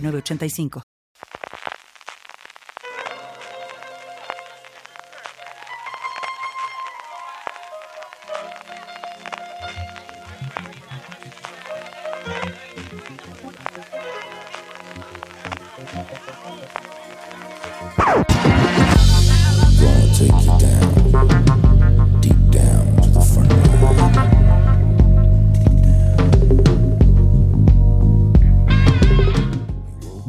[0.00, 0.95] 8985.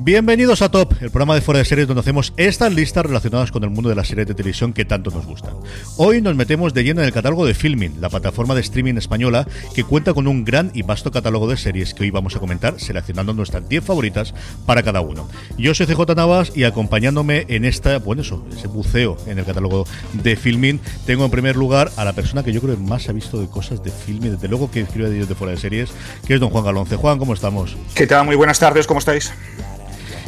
[0.08, 3.66] Bienvenidos a Top, el programa de fuera de series donde hacemos estas listas relacionadas con
[3.66, 5.56] el mundo de las series de televisión que tanto nos gustan.
[5.98, 9.46] Hoy nos metemos de lleno en el catálogo de Filmin, la plataforma de streaming española
[9.76, 12.80] que cuenta con un gran y vasto catálogo de series que hoy vamos a comentar,
[12.80, 14.34] seleccionando nuestras 10 favoritas
[14.66, 15.28] para cada uno.
[15.58, 19.86] Yo soy CJ Navas y acompañándome en esta, bueno, eso, ese buceo en el catálogo
[20.14, 23.12] de Filmin, tengo en primer lugar a la persona que yo creo que más ha
[23.12, 25.90] visto de cosas de Filmin, desde luego que escribe de ellos de fuera de series,
[26.26, 26.96] que es don Juan Galonce.
[26.96, 27.76] Juan, ¿cómo estamos?
[27.94, 28.26] ¿Qué tal?
[28.26, 29.34] Muy buenas tardes, ¿cómo estáis?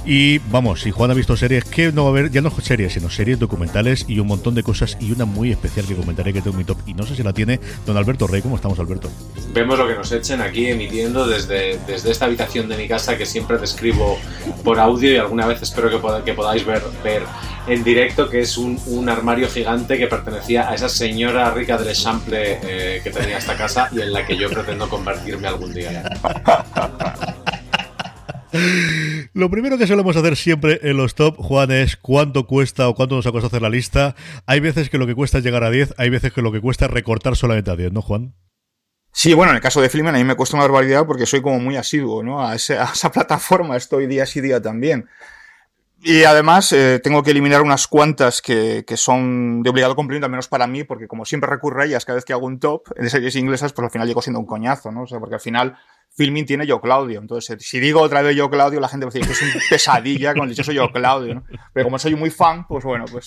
[0.05, 2.93] Y vamos, si Juan ha visto series, que no va a haber, ya no series,
[2.93, 6.41] sino series documentales y un montón de cosas y una muy especial que comentaré que
[6.41, 6.77] tengo en mi top.
[6.87, 8.41] Y no sé si la tiene don Alberto Rey.
[8.41, 9.09] ¿Cómo estamos, Alberto?
[9.53, 13.25] Vemos lo que nos echen aquí emitiendo desde, desde esta habitación de mi casa que
[13.25, 14.17] siempre describo
[14.63, 17.23] por audio y alguna vez espero que, poda- que podáis ver, ver
[17.67, 21.89] en directo, que es un, un armario gigante que pertenecía a esa señora rica del
[21.89, 26.03] Eixample eh, que tenía esta casa y en la que yo pretendo convertirme algún día.
[29.33, 33.15] Lo primero que solemos hacer siempre en los top, Juan, es cuánto cuesta o cuánto
[33.15, 34.15] nos ha costado hacer la lista.
[34.45, 36.61] Hay veces que lo que cuesta es llegar a 10, hay veces que lo que
[36.61, 38.33] cuesta es recortar solamente a 10, ¿no, Juan?
[39.11, 41.41] Sí, bueno, en el caso de Filmin a mí me cuesta una barbaridad porque soy
[41.41, 42.45] como muy asiduo, ¿no?
[42.45, 45.07] A, esa plataforma estoy día sí día también.
[46.01, 50.31] Y además eh, tengo que eliminar unas cuantas que, que son de obligado cumplimiento, al
[50.31, 52.87] menos para mí, porque como siempre recurro a ellas cada vez que hago un top
[52.95, 55.03] de series inglesas, pues al final llego siendo un coñazo, ¿no?
[55.03, 55.77] O sea, porque al final
[56.19, 57.21] Filmin tiene Yo Claudio.
[57.21, 60.33] Entonces, si digo otra vez Yo Claudio, la gente a decir que es un pesadilla
[60.33, 61.45] con el dichoso Yo Claudio, ¿no?
[61.73, 63.25] Pero como soy muy fan, pues bueno, pues...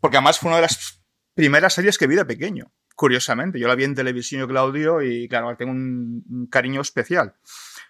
[0.00, 1.04] Porque además fue una de las
[1.34, 3.58] primeras series que vi de pequeño, curiosamente.
[3.60, 7.34] Yo la vi en televisión Yo Claudio y claro, tengo un, un cariño especial.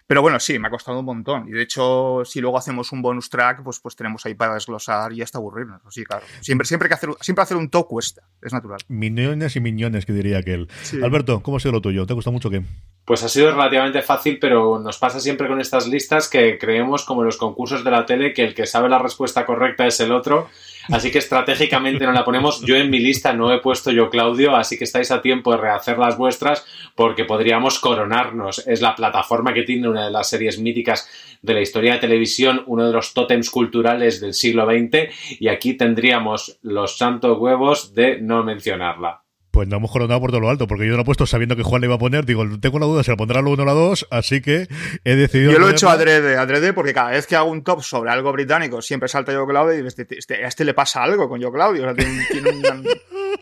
[0.05, 1.47] Pero bueno, sí, me ha costado un montón.
[1.47, 5.13] Y de hecho, si luego hacemos un bonus track, pues, pues tenemos ahí para desglosar
[5.13, 5.81] y hasta aburrirnos.
[5.89, 6.25] Sí, claro.
[6.41, 8.79] Siempre, siempre, que hacer, siempre hacer un top cuesta, es natural.
[8.87, 10.67] Millones y millones, que diría aquel.
[10.81, 11.01] Sí.
[11.01, 12.05] Alberto, ¿cómo ha sido lo tuyo?
[12.05, 12.63] ¿Te gusta mucho qué?
[13.05, 17.21] Pues ha sido relativamente fácil, pero nos pasa siempre con estas listas que creemos, como
[17.21, 20.11] en los concursos de la tele, que el que sabe la respuesta correcta es el
[20.11, 20.49] otro.
[20.89, 22.61] Así que estratégicamente no la ponemos.
[22.61, 25.57] Yo en mi lista no he puesto yo Claudio, así que estáis a tiempo de
[25.57, 28.67] rehacer las vuestras porque podríamos coronarnos.
[28.67, 31.09] Es la plataforma que tiene una de las series míticas
[31.41, 35.73] de la historia de televisión, uno de los tótems culturales del siglo XX y aquí
[35.73, 39.22] tendríamos los santos huevos de no mencionarla.
[39.53, 41.55] Pues no hemos coronado por todo lo alto, porque yo no lo he puesto sabiendo
[41.55, 42.25] que Juan le iba a poner.
[42.25, 44.67] Digo, tengo la duda si la pondrá la 1 o la 2, así que
[45.03, 45.51] he decidido.
[45.51, 48.31] Yo lo he hecho adrede, adrede, porque cada vez que hago un top sobre algo
[48.31, 51.51] británico, siempre salta Yo Claudio y este, este- a este le pasa algo con Yo
[51.51, 51.83] Claudio.
[51.83, 52.61] O sea, tiene, tiene un,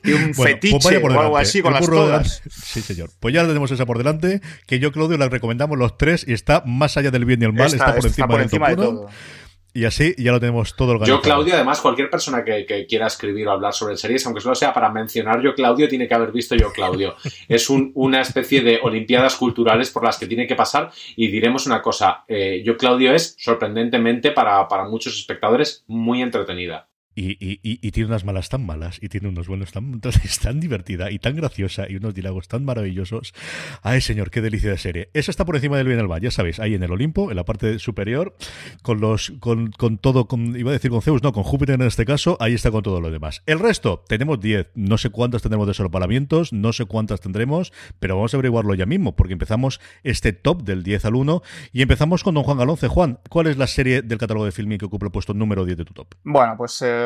[0.02, 1.50] tiene un Bueno, fetiche pues vaya por o algo delante.
[1.50, 2.42] así con las todas.
[2.50, 3.10] Sí, señor.
[3.22, 6.62] Pues ya tenemos esa por delante, que yo, Claudio, la recomendamos los tres y está
[6.66, 9.08] más allá del bien y el mal, está, por encima, por encima de todo.
[9.74, 11.20] Y así ya lo tenemos todo organizado.
[11.20, 14.53] Yo, Claudio, además, cualquier persona que, que quiera escribir o hablar sobre series, aunque solo
[14.53, 17.16] sea para mencionar Yo, Claudio, tiene que haber visto Yo, Claudio.
[17.47, 20.91] es un- una especie de olimpiadas culturales por las que tiene que pasar.
[21.16, 26.90] Y diremos una cosa: eh, Yo, Claudio es sorprendentemente para, para muchos espectadores muy entretenida.
[27.13, 31.11] Y, y, y, tiene unas malas tan malas y tiene unos buenos tan, tan divertida
[31.11, 33.34] y tan graciosa y unos diálogos tan maravillosos.
[33.81, 35.09] Ay, señor, qué delicia de serie.
[35.13, 37.79] Esa está por encima del bien ya sabéis, ahí en el Olimpo, en la parte
[37.79, 38.34] superior,
[38.81, 41.87] con los con, con todo, con, iba a decir con Zeus, no, con Júpiter en
[41.87, 43.43] este caso, ahí está con todo lo demás.
[43.46, 45.73] El resto, tenemos 10, no sé cuántas tendremos de
[46.52, 50.84] no sé cuántas tendremos, pero vamos a averiguarlo ya mismo, porque empezamos este top del
[50.84, 51.41] 10 al 1
[51.73, 52.87] y empezamos con Don Juan Galonce.
[52.87, 55.78] Juan, ¿cuál es la serie del catálogo de filming que ocupa el puesto número 10
[55.78, 56.08] de tu top?
[56.23, 56.81] Bueno, pues...
[56.81, 57.01] Eh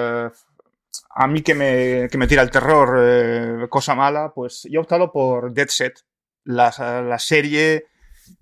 [1.18, 4.84] a mí que me, que me tira el terror, eh, cosa mala, pues yo he
[4.84, 6.02] optado por Dead Set,
[6.44, 7.86] la, la, serie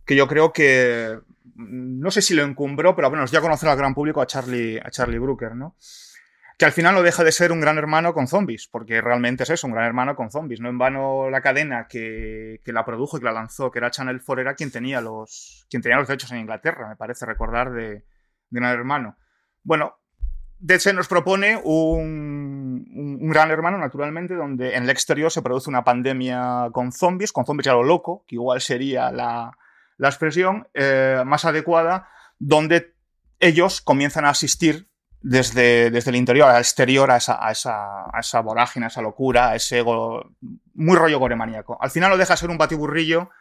[0.05, 1.19] que yo creo que,
[1.55, 4.89] no sé si lo encumbró, pero bueno, ya conocer al gran público a Charlie, a
[4.89, 5.75] Charlie Brooker, ¿no?
[6.57, 9.49] Que al final no deja de ser un gran hermano con zombies, porque realmente es
[9.49, 10.59] eso, un gran hermano con zombies.
[10.59, 13.89] No en vano la cadena que, que la produjo y que la lanzó, que era
[13.89, 17.71] Channel 4, era quien tenía los, quien tenía los derechos en Inglaterra, me parece recordar,
[17.71, 18.05] de, de
[18.51, 19.17] gran hermano.
[19.63, 19.97] Bueno,
[20.63, 22.87] DC nos propone un,
[23.21, 27.45] un, gran hermano, naturalmente, donde en el exterior se produce una pandemia con zombies, con
[27.45, 29.51] zombies a lo loco, que igual sería la,
[29.97, 32.07] la expresión eh, más adecuada,
[32.39, 32.93] donde
[33.41, 34.87] ellos comienzan a asistir
[35.19, 39.01] desde, desde el interior al exterior a esa, a, esa, a esa vorágine, a esa
[39.01, 40.31] locura, a ese ego,
[40.75, 41.77] muy rollo goremaníaco.
[41.81, 43.31] Al final lo deja ser un batiburrillo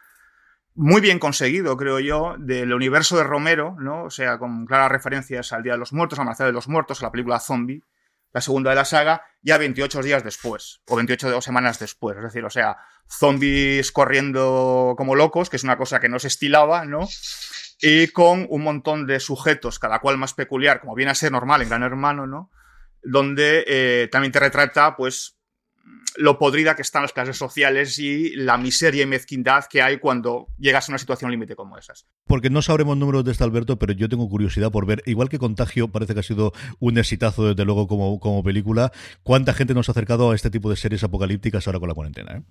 [0.75, 4.05] muy bien conseguido, creo yo, del universo de Romero, ¿no?
[4.05, 7.01] O sea, con claras referencias al Día de los Muertos, al Marcelo de los Muertos,
[7.01, 7.83] a la película Zombie,
[8.33, 12.17] la segunda de la saga, ya 28 días después, o 28 semanas después.
[12.17, 12.77] Es decir, o sea,
[13.07, 17.07] zombies corriendo como locos, que es una cosa que no se estilaba, ¿no?
[17.79, 21.61] Y con un montón de sujetos, cada cual más peculiar, como viene a ser normal
[21.61, 22.49] en Gran Hermano, ¿no?
[23.03, 25.37] Donde eh, también te retrata, pues,
[26.15, 30.47] lo podrida que están las clases sociales y la miseria y mezquindad que hay cuando
[30.57, 32.07] llegas a una situación límite como esas.
[32.25, 35.39] Porque no sabremos números de este Alberto, pero yo tengo curiosidad por ver, igual que
[35.39, 38.91] Contagio parece que ha sido un exitazo desde luego como, como película,
[39.23, 42.37] ¿cuánta gente nos ha acercado a este tipo de series apocalípticas ahora con la cuarentena?
[42.37, 42.43] ¿eh?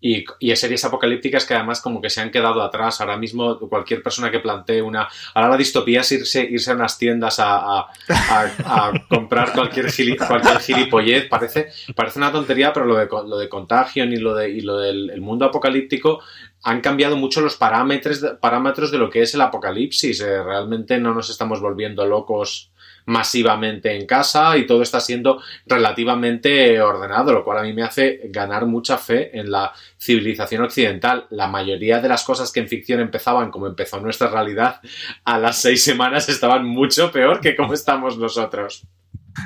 [0.00, 3.00] Y, y series apocalípticas que además como que se han quedado atrás.
[3.00, 5.08] Ahora mismo cualquier persona que plantee una...
[5.34, 10.16] Ahora la distopía es irse, irse a unas tiendas a, a, a, comprar cualquier, gili,
[10.16, 11.28] cualquier gilipollez.
[11.28, 14.78] Parece, parece una tontería, pero lo de, lo de contagio y lo, de, y lo
[14.78, 16.20] del mundo apocalíptico
[16.62, 20.20] han cambiado mucho los parámetros parámetros de lo que es el apocalipsis.
[20.20, 22.69] Eh, realmente no nos estamos volviendo locos
[23.06, 28.20] masivamente en casa y todo está siendo relativamente ordenado, lo cual a mí me hace
[28.24, 31.26] ganar mucha fe en la civilización occidental.
[31.30, 34.80] La mayoría de las cosas que en ficción empezaban como empezó nuestra realidad,
[35.24, 38.86] a las seis semanas estaban mucho peor que como estamos nosotros.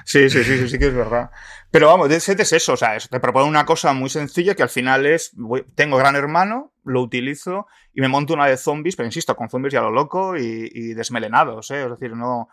[0.05, 1.31] Sí, sí, sí, sí, sí que es verdad.
[1.71, 4.69] Pero vamos, Dead es eso, o sea, te propone una cosa muy sencilla que al
[4.69, 5.33] final es,
[5.75, 9.73] tengo Gran Hermano, lo utilizo y me monto una de zombies, pero insisto, con zombies
[9.73, 11.83] ya lo loco y, y desmelenados, ¿eh?
[11.83, 12.49] es decir, no,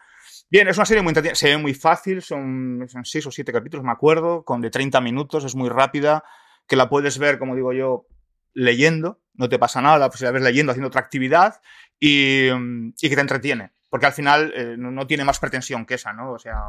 [0.51, 3.86] Bien, es una serie muy se ve muy fácil, son, son seis o siete capítulos,
[3.86, 6.25] me acuerdo, con de 30 minutos, es muy rápida,
[6.68, 8.06] que la puedes ver, como digo yo,
[8.53, 11.62] leyendo, no te pasa nada, pues la ves leyendo, haciendo otra actividad
[12.01, 13.71] y, y que te entretiene.
[13.89, 16.33] Porque al final eh, no, tiene más pretensión que esa, ¿no?
[16.33, 16.62] O sea,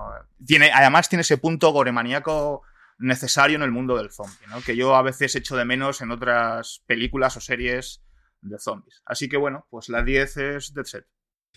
[0.74, 2.62] además tiene ese punto goremaníaco
[2.98, 4.60] necesario en el mundo del zombie, ¿no?
[4.60, 8.00] Que yo a veces echo de menos en otras películas o series
[8.40, 9.02] de zombies.
[9.06, 11.06] Así que bueno, pues la 10 es Dead Set.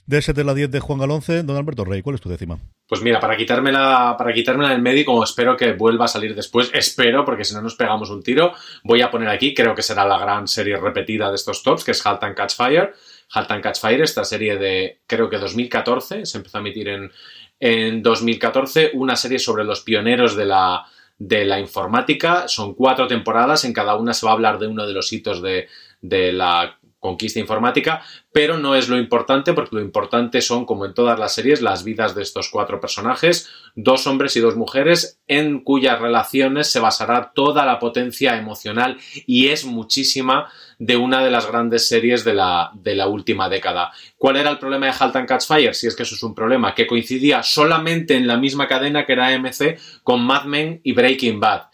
[0.08, 2.60] De ese de la 10 de Juan Galonce, don Alberto Rey, ¿cuál es tu décima?
[2.88, 6.70] Pues mira, para quitármela, para quitármela del medio, como espero que vuelva a salir después,
[6.74, 8.54] espero, porque si no nos pegamos un tiro,
[8.84, 11.92] voy a poner aquí, creo que será la gran serie repetida de estos tops, que
[11.92, 12.94] es Halt and Catch Fire.
[13.32, 17.12] Halt and Catch Fire, esta serie de, creo que 2014, se empezó a emitir en,
[17.60, 20.86] en 2014, una serie sobre los pioneros de la,
[21.18, 22.48] de la informática.
[22.48, 25.42] Son cuatro temporadas, en cada una se va a hablar de uno de los hitos
[25.42, 25.68] de,
[26.02, 30.94] de la conquista informática, pero no es lo importante porque lo importante son, como en
[30.94, 35.60] todas las series, las vidas de estos cuatro personajes, dos hombres y dos mujeres, en
[35.60, 41.48] cuyas relaciones se basará toda la potencia emocional y es muchísima de una de las
[41.48, 43.92] grandes series de la, de la última década.
[44.18, 45.76] ¿Cuál era el problema de Halt and Catch Fire?
[45.76, 49.14] Si es que eso es un problema, que coincidía solamente en la misma cadena que
[49.14, 51.68] era AMC con Mad Men y Breaking Bad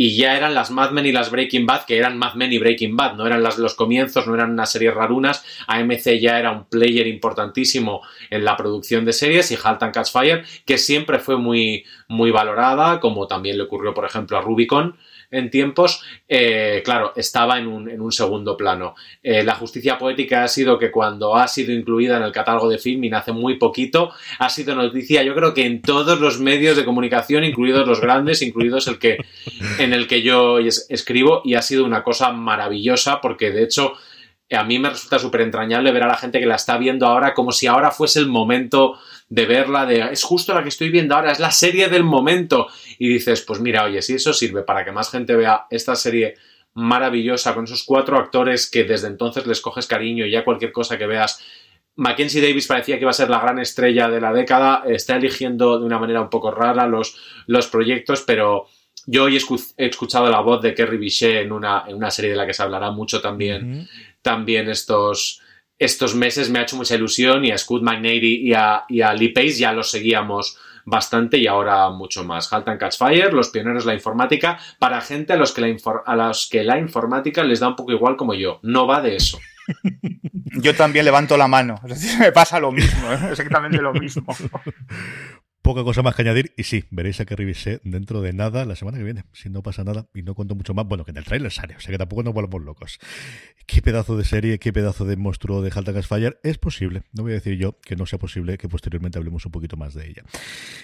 [0.00, 2.58] y ya eran las Mad Men y las Breaking Bad, que eran Mad Men y
[2.58, 5.44] Breaking Bad, no eran las, los comienzos, no eran unas series rarunas.
[5.66, 10.12] AMC ya era un player importantísimo en la producción de series y Halt and Catch
[10.12, 14.94] Fire, que siempre fue muy, muy valorada, como también le ocurrió, por ejemplo, a Rubicon
[15.30, 18.94] en tiempos, eh, claro, estaba en un, en un segundo plano.
[19.22, 22.78] Eh, la justicia poética ha sido que cuando ha sido incluida en el catálogo de
[22.78, 26.84] filming hace muy poquito, ha sido noticia, yo creo que en todos los medios de
[26.84, 29.18] comunicación, incluidos los grandes, incluidos el que,
[29.78, 33.94] en el que yo escribo, y ha sido una cosa maravillosa porque de hecho
[34.56, 37.34] a mí me resulta súper entrañable ver a la gente que la está viendo ahora
[37.34, 41.14] como si ahora fuese el momento de verla, de es justo la que estoy viendo
[41.14, 42.68] ahora, es la serie del momento.
[42.98, 46.36] Y dices, pues mira, oye, si eso sirve para que más gente vea esta serie
[46.74, 50.96] maravillosa con esos cuatro actores que desde entonces les coges cariño y ya cualquier cosa
[50.96, 51.44] que veas.
[51.96, 55.80] Mackenzie Davis parecía que iba a ser la gran estrella de la década, está eligiendo
[55.80, 58.68] de una manera un poco rara los, los proyectos, pero
[59.06, 62.36] yo hoy he escuchado la voz de Kerry Bichet en una, en una serie de
[62.36, 63.88] la que se hablará mucho también
[64.22, 65.40] también estos,
[65.78, 69.12] estos meses me ha hecho mucha ilusión y a Scott McNady y a, y a
[69.14, 72.52] Lee Pace ya los seguíamos bastante y ahora mucho más.
[72.52, 75.76] Halt and Catch Fire, los pioneros de la informática, para gente a los, que la
[76.04, 78.58] a los que la informática les da un poco igual como yo.
[78.62, 79.38] No va de eso.
[80.60, 81.76] Yo también levanto la mano.
[81.84, 83.18] Es decir, me pasa lo mismo, ¿eh?
[83.30, 84.24] exactamente lo mismo.
[85.62, 86.52] Poca cosa más que añadir.
[86.56, 89.24] Y sí, veréis a que revisé dentro de nada la semana que viene.
[89.32, 90.86] Si no pasa nada y no cuento mucho más.
[90.86, 92.98] Bueno, que en el trailer sale, o sea que tampoco nos volvemos locos.
[93.66, 96.40] Qué pedazo de serie, qué pedazo de monstruo de Halt Fire.
[96.42, 97.02] Es posible.
[97.12, 99.94] No voy a decir yo que no sea posible que posteriormente hablemos un poquito más
[99.94, 100.22] de ella.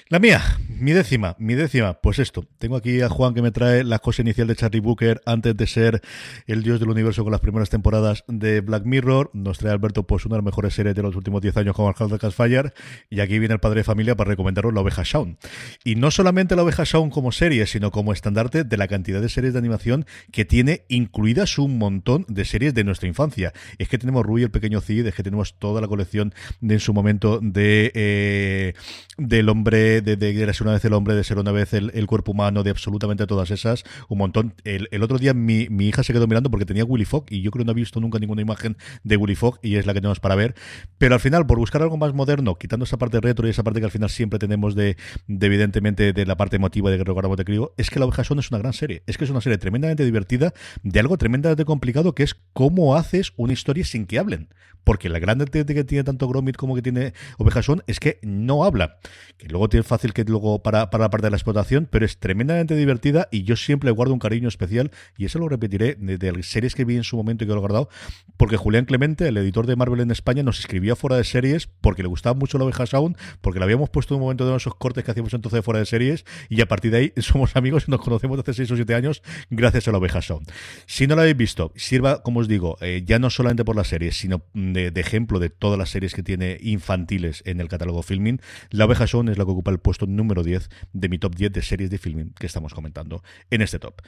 [0.08, 1.94] La mía, mi décima, mi décima.
[1.94, 2.46] Pues esto.
[2.58, 5.66] Tengo aquí a Juan que me trae la cosa inicial de Charlie Booker antes de
[5.66, 6.02] ser
[6.46, 9.30] el dios del universo con las primeras temporadas de Black Mirror.
[9.32, 11.88] Nos trae Alberto, pues una de las mejores series de los últimos 10 años como
[11.88, 12.74] Halt Fire.
[13.08, 14.30] Y aquí viene el padre de familia para
[14.72, 15.38] la oveja Shaun.
[15.84, 19.28] Y no solamente la oveja Shaun como serie, sino como estandarte de la cantidad de
[19.28, 23.52] series de animación que tiene incluidas un montón de series de nuestra infancia.
[23.78, 26.80] Es que tenemos Rui el pequeño Cid, es que tenemos toda la colección de en
[26.80, 28.74] su momento de eh,
[29.16, 32.32] del hombre, de, de, ser una vez el hombre, de ser una vez el, cuerpo
[32.32, 34.54] humano, de absolutamente todas esas, un montón.
[34.64, 37.50] El, otro día mi, mi, hija se quedó mirando porque tenía Willy Fogg y yo
[37.50, 40.00] creo que no ha visto nunca ninguna imagen de Willy Fogg y es la que
[40.00, 40.54] tenemos para ver.
[40.98, 43.80] Pero al final, por buscar algo más moderno, quitando esa parte retro y esa parte
[43.80, 44.96] que al final siempre tenemos de,
[45.26, 48.24] de evidentemente de la parte emotiva de que recordamos de Crío, es que La Oveja
[48.24, 49.02] Son es una gran serie.
[49.06, 53.32] Es que es una serie tremendamente divertida de algo tremendamente complicado que es cómo haces
[53.36, 54.48] una historia sin que hablen.
[54.84, 58.64] Porque la gran que tiene tanto Gromit como que tiene Oveja Son es que no
[58.64, 58.98] habla.
[59.38, 62.18] Que luego tiene fácil que luego para, para la parte de la explotación, pero es
[62.18, 66.46] tremendamente divertida y yo siempre guardo un cariño especial y eso lo repetiré de, las
[66.46, 67.88] series que vi en su momento y que lo he guardado,
[68.36, 72.02] porque Julián Clemente, el editor de Marvel en España, nos escribía fuera de series porque
[72.02, 75.04] le gustaba mucho la Oveja Sound, porque le habíamos puesto un momento de esos cortes
[75.04, 78.00] que hacíamos entonces fuera de series y a partir de ahí somos amigos y nos
[78.00, 80.50] conocemos desde hace 6 o 7 años gracias a la Oveja Sound.
[80.86, 83.88] Si no la habéis visto, sirva, como os digo, eh, ya no solamente por las
[83.88, 84.42] series, sino
[84.74, 88.40] de, ejemplo de todas las series que tiene infantiles en el catálogo filming.
[88.70, 91.52] La Oveja Sound es la que ocupa el puesto número 10 de mi top 10
[91.52, 94.02] de series de filming que estamos comentando en este top.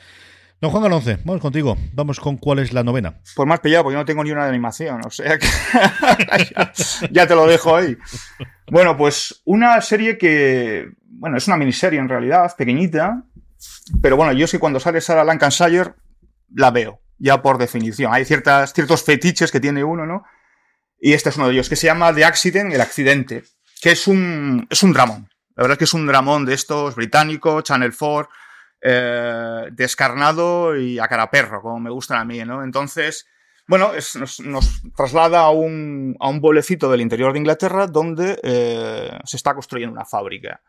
[0.59, 1.77] Don Juan Galonce, vamos contigo.
[1.93, 3.19] Vamos con cuál es la novena.
[3.35, 5.03] Pues más pillado, porque yo no tengo ni una de animación.
[5.05, 5.47] O sea que
[7.11, 7.95] ya, te lo dejo ahí.
[8.71, 13.23] Bueno, pues una serie que, bueno, es una miniserie en realidad, pequeñita.
[14.01, 15.93] Pero bueno, yo sí cuando sale Sarah Lancashire
[16.55, 18.15] la veo, ya por definición.
[18.15, 20.25] Hay ciertas, ciertos fetiches que tiene uno, ¿no?
[20.99, 23.45] Y este es uno de ellos, que se llama The Accident, el accidente,
[23.81, 25.29] que es un, es un dramón.
[25.55, 28.29] La verdad es que es un dramón de estos británicos, Channel 4
[28.83, 32.63] eh, descarnado y a cara perro, como me gustan a mí, ¿no?
[32.63, 33.27] Entonces,
[33.67, 33.93] bueno,
[34.45, 39.55] nos, traslada a un, a un bolecito del interior de Inglaterra donde eh, se está
[39.55, 40.61] construyendo una fábrica.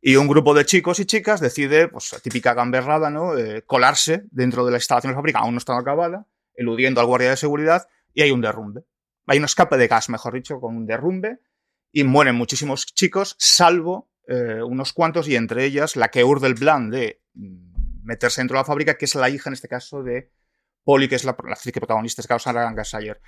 [0.00, 3.36] Y un grupo de chicos y chicas decide, pues, típica gamberrada, ¿no?
[3.36, 7.06] Eh, colarse dentro de la instalación de la fábrica, aún no está acabada, eludiendo al
[7.06, 8.84] guardia de seguridad, y hay un derrumbe.
[9.28, 11.38] Hay un escape de gas, mejor dicho, con un derrumbe,
[11.92, 14.10] y mueren muchísimos chicos, salvo
[14.66, 17.22] unos cuantos, y entre ellas la que urde el plan de
[18.02, 20.30] meterse dentro de la fábrica, que es la hija en este caso de
[20.84, 23.20] Polly, que es la, actriz que protagonista, es Sarah Lancashire.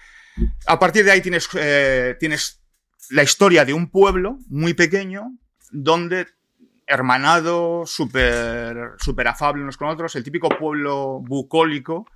[0.66, 2.62] A partir de ahí tienes, eh, tienes
[3.10, 5.36] la historia de un pueblo muy pequeño,
[5.70, 6.26] donde
[6.86, 12.06] hermanado, súper super afable unos con otros, el típico pueblo bucólico,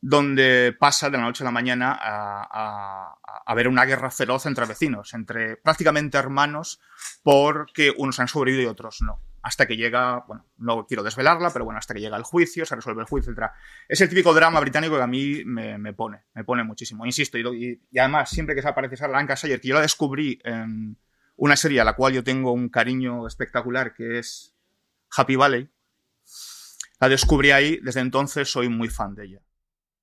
[0.00, 4.66] donde pasa de la noche a la mañana a, a, ver una guerra feroz entre
[4.66, 6.80] vecinos, entre prácticamente hermanos,
[7.22, 11.64] porque unos han sobrevivido y otros no hasta que llega, bueno, no quiero desvelarla, pero
[11.64, 13.50] bueno, hasta que llega el juicio, se resuelve el juicio, etc.
[13.88, 17.06] Es el típico drama británico que a mí me, pone, me pone muchísimo.
[17.06, 20.98] Insisto, y, además, siempre que se aparece Sarah Lancashire, que yo la descubrí en
[21.36, 24.54] una serie a la cual yo tengo un cariño espectacular, que es
[25.16, 25.70] Happy Valley,
[27.00, 29.40] la descubrí ahí, desde entonces soy muy fan de ella.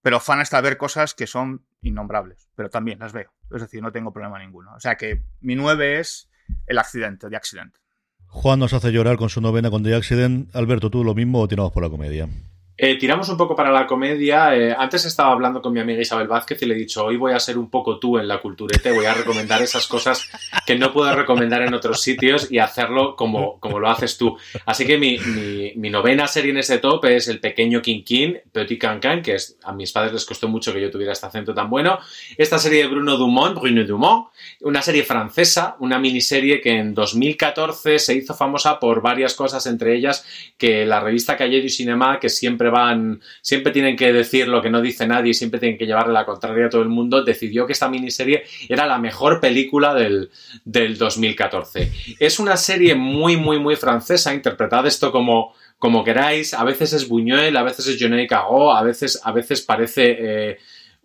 [0.05, 3.33] Pero fan hasta ver cosas que son innombrables, pero también las veo.
[3.51, 4.71] Es decir, no tengo problema ninguno.
[4.75, 6.29] O sea que mi 9 es
[6.67, 7.79] el accidente, de accidente.
[8.27, 10.55] Juan nos hace llorar con su novena con The Accident.
[10.55, 12.29] Alberto, ¿tú lo mismo o tiramos por la comedia?
[12.77, 14.53] Eh, tiramos un poco para la comedia.
[14.53, 17.31] Eh, antes estaba hablando con mi amiga Isabel Vázquez y le he dicho, hoy voy
[17.31, 20.29] a ser un poco tú en la culturete, voy a recomendar esas cosas
[20.65, 24.37] que no puedo recomendar en otros sitios y hacerlo como, como lo haces tú.
[24.65, 25.17] Así que mi,
[25.75, 29.71] mi, novena serie en ese top es El Pequeño King, Petit Cancan, que es, a
[29.71, 31.99] mis padres les costó mucho que yo tuviera este acento tan bueno.
[32.37, 34.27] Esta serie de Bruno Dumont, Bruno Dumont,
[34.61, 39.95] una serie francesa, una miniserie que en 2014 se hizo famosa por varias cosas, entre
[39.95, 40.25] ellas
[40.57, 44.69] que la revista Calle du Cinema, que siempre van, siempre tienen que decir lo que
[44.69, 47.73] no dice nadie siempre tienen que llevarle la contraria a todo el mundo, decidió que
[47.73, 50.29] esta miniserie era la mejor película del,
[50.65, 51.91] 2014.
[52.19, 57.07] Es una serie muy, muy, muy francesa, interpretad esto como, como queráis, a veces es
[57.07, 60.17] Buñuel, a veces es Johnny Cago, a veces, a veces parece...
[60.19, 60.57] Eh,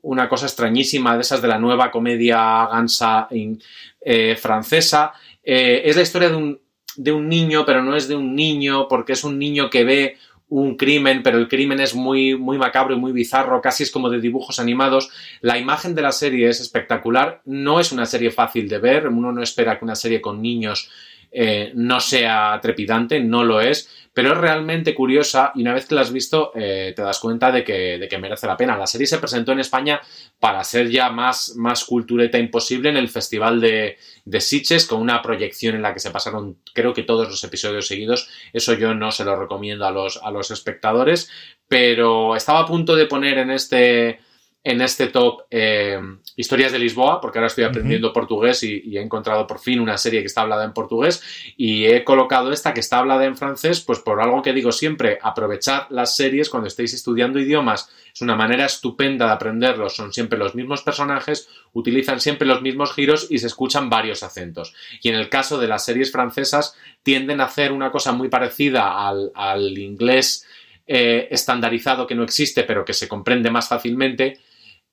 [0.02, 5.12] una cosa extrañísima de esas de la nueva comedia gansa eh, francesa.
[5.42, 6.60] Eh, es la historia de un,
[6.96, 10.16] de un niño, pero no es de un niño, porque es un niño que ve
[10.50, 14.10] un crimen, pero el crimen es muy, muy macabro y muy bizarro, casi es como
[14.10, 15.10] de dibujos animados.
[15.40, 19.32] La imagen de la serie es espectacular, no es una serie fácil de ver, uno
[19.32, 20.90] no espera que una serie con niños
[21.32, 25.94] eh, no sea trepidante, no lo es, pero es realmente curiosa y una vez que
[25.94, 28.76] la has visto eh, te das cuenta de que, de que, merece la pena.
[28.76, 30.00] La serie se presentó en España
[30.40, 35.22] para ser ya más, más cultureta imposible en el Festival de, de Sitges con una
[35.22, 38.28] proyección en la que se pasaron creo que todos los episodios seguidos.
[38.52, 41.30] Eso yo no se lo recomiendo a los, a los espectadores,
[41.68, 44.20] pero estaba a punto de poner en este
[44.62, 45.98] en este top eh,
[46.36, 50.20] Historias de Lisboa, porque ahora estoy aprendiendo portugués y, he encontrado por fin una serie
[50.20, 51.22] que está hablada en portugués
[51.56, 55.18] y he colocado esta que está hablada en francés, pues por algo que digo siempre,
[55.22, 57.90] aprovechar las series cuando estéis estudiando idiomas.
[58.12, 62.92] Es una manera estupenda de aprenderlos, son siempre los mismos personajes, utilizan siempre los mismos
[62.92, 64.74] giros y se escuchan varios acentos.
[65.00, 69.08] Y en el caso de las series francesas tienden a hacer una cosa muy parecida
[69.08, 70.46] al, inglés
[70.86, 74.38] eh, estandarizado que no existe pero que se comprende más fácilmente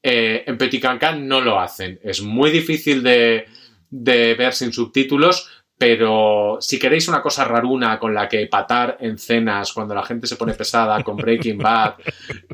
[0.10, 2.00] eh, en Petit Cancan no lo hacen.
[2.02, 3.46] Es muy difícil de,
[3.92, 9.74] ver sin subtítulos, pero si queréis una cosa raruna con la que patar en cenas
[9.74, 11.96] cuando la gente se pone pesada con Breaking Bad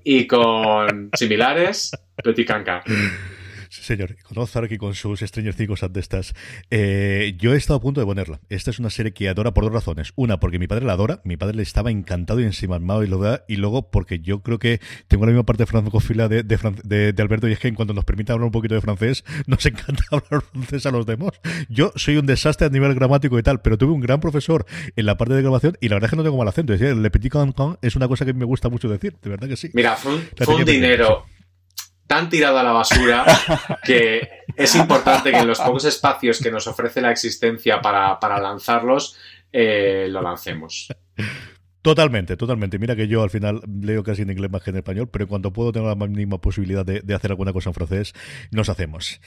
[0.04, 1.92] y con similares,
[2.24, 2.82] Petit Cancan
[3.84, 4.16] señor.
[4.24, 6.34] Con Ozark y con sus Stranger Things de estas.
[6.70, 8.40] Eh, yo he estado a punto de ponerla.
[8.50, 10.14] Esta es una serie que adora por dos razones.
[10.16, 11.22] Una, porque mi padre la adora.
[11.24, 13.44] Mi padre le estaba encantado y ensimismado y lo da.
[13.48, 17.48] Y luego, porque yo creo que tengo la misma parte francofila de, de, de, Alberto
[17.48, 20.42] y es que en cuanto nos permite hablar un poquito de francés, nos encanta hablar
[20.42, 21.32] francés a los demás.
[21.70, 25.06] Yo soy un desastre a nivel gramático y tal, pero tuve un gran profesor en
[25.06, 26.74] la parte de grabación y la verdad es que no tengo mal acento.
[26.74, 29.16] Es decir, le petit cancan es una cosa que me gusta mucho decir.
[29.22, 29.70] De verdad que sí.
[29.74, 30.14] Mira, fue
[30.56, 31.26] un dinero
[32.14, 33.26] tan tirado a la basura
[33.84, 39.18] que es importante que en los pocos espacios que nos ofrece la existencia para, lanzarlos,
[39.52, 40.90] eh, lo lancemos.
[41.82, 42.78] Totalmente, totalmente.
[42.78, 45.52] Mira que yo al final leo casi en inglés más que en español, pero cuando
[45.52, 48.14] puedo tener la mínima posibilidad de, hacer alguna cosa en francés,
[48.52, 49.20] nos hacemos.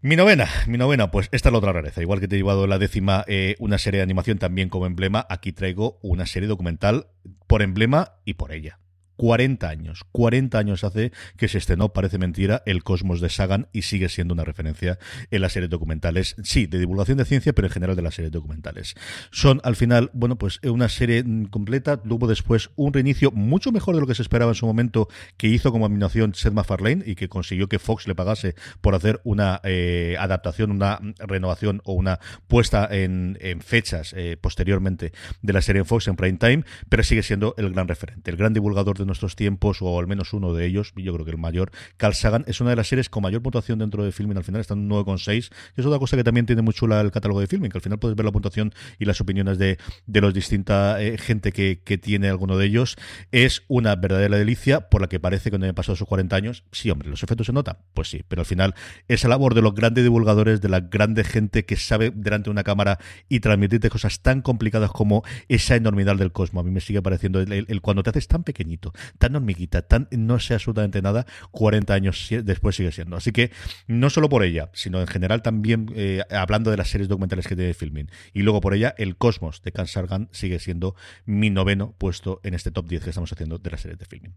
[0.00, 2.02] Mi novena, mi novena, pues esta es la otra rareza.
[2.02, 5.24] Igual que te he llevado la décima, eh, una serie de animación también como emblema,
[5.30, 7.06] aquí traigo una serie documental
[7.46, 8.80] por emblema y por ella.
[9.16, 10.04] 40 años.
[10.12, 14.34] 40 años hace que se estrenó, parece mentira, El Cosmos de Sagan y sigue siendo
[14.34, 14.98] una referencia
[15.30, 18.32] en las series documentales, sí, de divulgación de ciencia, pero en general de las series
[18.32, 18.94] documentales.
[19.30, 24.00] Son al final, bueno, pues una serie completa, tuvo después un reinicio mucho mejor de
[24.00, 27.28] lo que se esperaba en su momento, que hizo como animación Seth MacFarlane y que
[27.28, 32.88] consiguió que Fox le pagase por hacer una eh, adaptación, una renovación o una puesta
[32.90, 37.54] en, fechas eh, posteriormente de la serie en Fox en prime time, pero sigue siendo
[37.56, 40.92] el gran referente, el gran divulgador de nuestros tiempos, o al menos uno de ellos,
[40.96, 42.14] yo creo que el mayor, Carl
[42.46, 44.90] es una de las series con mayor puntuación dentro de Filming, al final está en
[44.90, 47.70] un 9,6, que es otra cosa que también tiene muy chula el catálogo de Filming,
[47.70, 51.18] que al final puedes ver la puntuación y las opiniones de, de los distinta eh,
[51.18, 52.96] gente que, que, tiene alguno de ellos.
[53.32, 56.64] Es una verdadera delicia, por la que parece que no haya pasado sus 40 años.
[56.72, 58.74] Sí, hombre, los efectos se notan, pues sí, pero al final
[59.08, 62.64] esa labor de los grandes divulgadores, de la grande gente que sabe delante de una
[62.64, 66.62] cámara y transmitirte cosas tan complicadas como esa enormidad del cosmos.
[66.62, 70.38] A mí me sigue pareciendo el cuando te haces tan pequeñito, tan hormiguita, tan no
[70.38, 73.16] sé absolutamente nada, 40 años después sigue siendo.
[73.16, 73.50] Así que
[73.86, 77.56] no solo por ella, sino en general también eh, hablando de las series documentales que
[77.56, 78.10] tiene Filming.
[78.32, 82.54] Y luego por ella, El Cosmos de Can Sargan sigue siendo mi noveno puesto en
[82.54, 84.34] este top 10 que estamos haciendo de las series de Filming.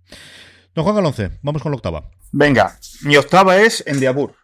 [0.76, 2.12] Don Juan Galonce, vamos con la octava.
[2.32, 4.36] Venga, mi octava es Endiabur.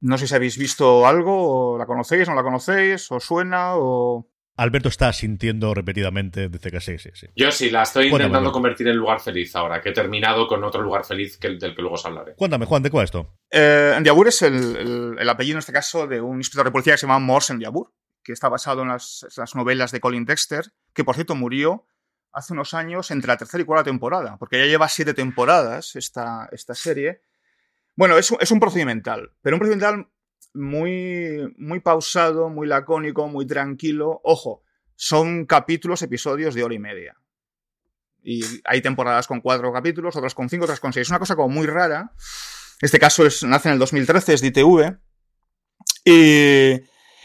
[0.00, 4.26] No sé si habéis visto algo, o la conocéis, no la conocéis, o suena, o...
[4.56, 7.26] Alberto está sintiendo repetidamente desde que sí, sí, sí.
[7.34, 10.80] Yo sí, la estoy intentando convertir en lugar feliz ahora, que he terminado con otro
[10.80, 12.34] lugar feliz que, del que luego os hablaré.
[12.36, 13.34] Cuéntame, Juan, ¿de cuál es esto?
[13.50, 17.06] Eh, Endiabur es el, apellido, en este caso, de un inspector de policía que se
[17.06, 21.34] llama Morse Endiabur, que está basado en las, novelas de Colin Dexter, que por cierto
[21.34, 21.86] murió
[22.32, 26.48] hace unos años entre la tercera y cuarta temporada, porque ya lleva siete temporadas esta,
[26.52, 27.22] esta serie.
[27.96, 30.08] Bueno, es, es un procedimental, pero un procedimental
[30.54, 34.20] muy, muy pausado, muy lacónico, muy tranquilo.
[34.24, 34.62] Ojo,
[34.94, 37.16] son capítulos, episodios de hora y media.
[38.22, 41.06] Y hay temporadas con cuatro capítulos, otras con cinco, otras con seis.
[41.06, 42.12] Es una cosa como muy rara.
[42.80, 44.96] Este caso es, nace en el 2013, es de ITV.
[46.04, 46.72] Y,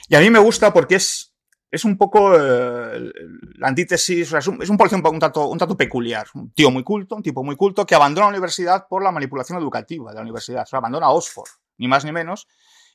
[0.09, 1.33] y a mí me gusta porque es,
[1.71, 3.11] es un poco eh,
[3.55, 6.27] la antítesis, es un, es un un, tanto, un tanto peculiar.
[6.33, 9.59] Un tío muy culto, un tipo muy culto, que abandona la universidad por la manipulación
[9.59, 10.67] educativa de la universidad.
[10.71, 12.47] Abandona Oxford, ni más ni menos.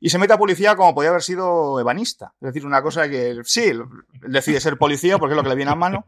[0.05, 2.35] Y se mete a policía como podía haber sido ebanista.
[2.38, 3.73] Es decir, una cosa que sí,
[4.29, 6.05] decide ser policía porque es lo que le viene a mano.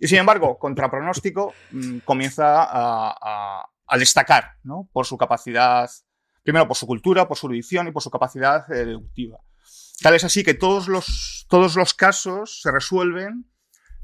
[0.00, 4.88] Y sin embargo, contra pronóstico, mmm, comienza a, a, a destacar ¿no?
[4.92, 5.88] por su capacidad,
[6.42, 9.38] primero por su cultura, por su erudición y por su capacidad eh, deductiva.
[10.02, 13.48] Tal es así que todos los, todos los casos se resuelven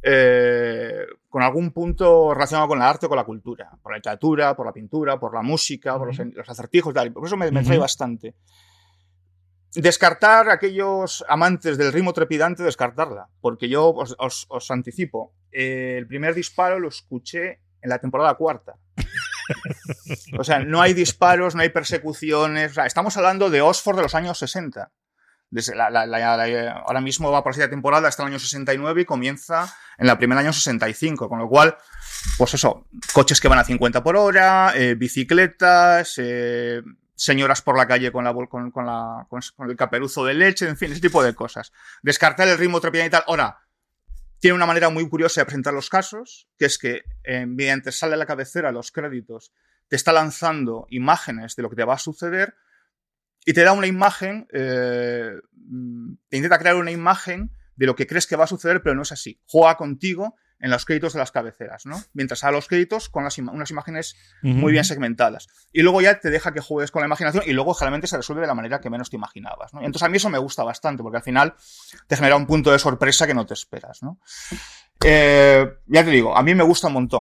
[0.05, 4.55] eh, con algún punto relacionado con el arte o con la cultura, por la literatura,
[4.55, 7.13] por la pintura, por la música, por los, los acertijos, tal.
[7.13, 8.37] por eso me, me trae bastante.
[9.75, 16.07] Descartar aquellos amantes del ritmo trepidante, descartarla, porque yo os, os, os anticipo, eh, el
[16.07, 18.77] primer disparo lo escuché en la temporada cuarta.
[20.39, 24.03] o sea, no hay disparos, no hay persecuciones, o sea, estamos hablando de Oxford de
[24.03, 24.93] los años 60.
[25.51, 29.05] Desde la, la, la, ahora mismo va por la temporada hasta el año 69 y
[29.05, 31.77] comienza en la primera año 65, con lo cual,
[32.39, 36.81] pues eso, coches que van a 50 por hora, eh, bicicletas, eh,
[37.23, 38.35] señoras por la calle con, la,
[39.29, 41.73] con, el caperuzo de leche, en fin, ese tipo de cosas.
[42.03, 43.25] Descartar el ritmo trepidante y tal.
[43.29, 43.61] Ahora,
[44.41, 48.15] tiene una manera muy curiosa de presentar los casos, que es que eh, mediante sale
[48.15, 49.53] a la cabecera los créditos,
[49.87, 52.57] te está lanzando imágenes de lo que te va a suceder
[53.45, 55.31] y te da una imagen, eh,
[56.29, 59.03] te intenta crear una imagen de lo que crees que va a suceder, pero no
[59.03, 59.41] es así.
[59.47, 62.03] Juega contigo en los créditos de las cabeceras, ¿no?
[62.15, 64.55] Mientras a los créditos con las unas imágenes uh -huh.
[64.55, 65.49] muy bien segmentadas.
[65.73, 68.43] Y luego ya te deja que juegues con la imaginación y luego generalmente se resuelve
[68.43, 69.81] de la manera que menos te imaginabas, ¿no?
[69.81, 71.55] Entonces a mí eso me gusta bastante porque al final
[72.07, 74.19] te genera un punto de sorpresa que no te esperas, ¿no?
[75.05, 77.21] Eh, ya te digo, a mí me gusta un montón.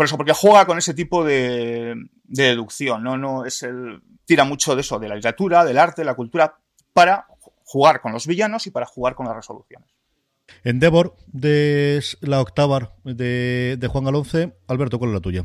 [0.00, 3.18] Por eso, porque juega con ese tipo de, de, deducción, ¿no?
[3.18, 6.56] no es el, tira mucho de eso, de la literatura, del arte, de la cultura,
[6.94, 7.26] para
[7.64, 9.90] jugar con los villanos y para jugar con las resoluciones.
[10.64, 14.54] Endeavor, de la octava de, de Juan Galonce.
[14.68, 15.44] Alberto, ¿cuál es la tuya?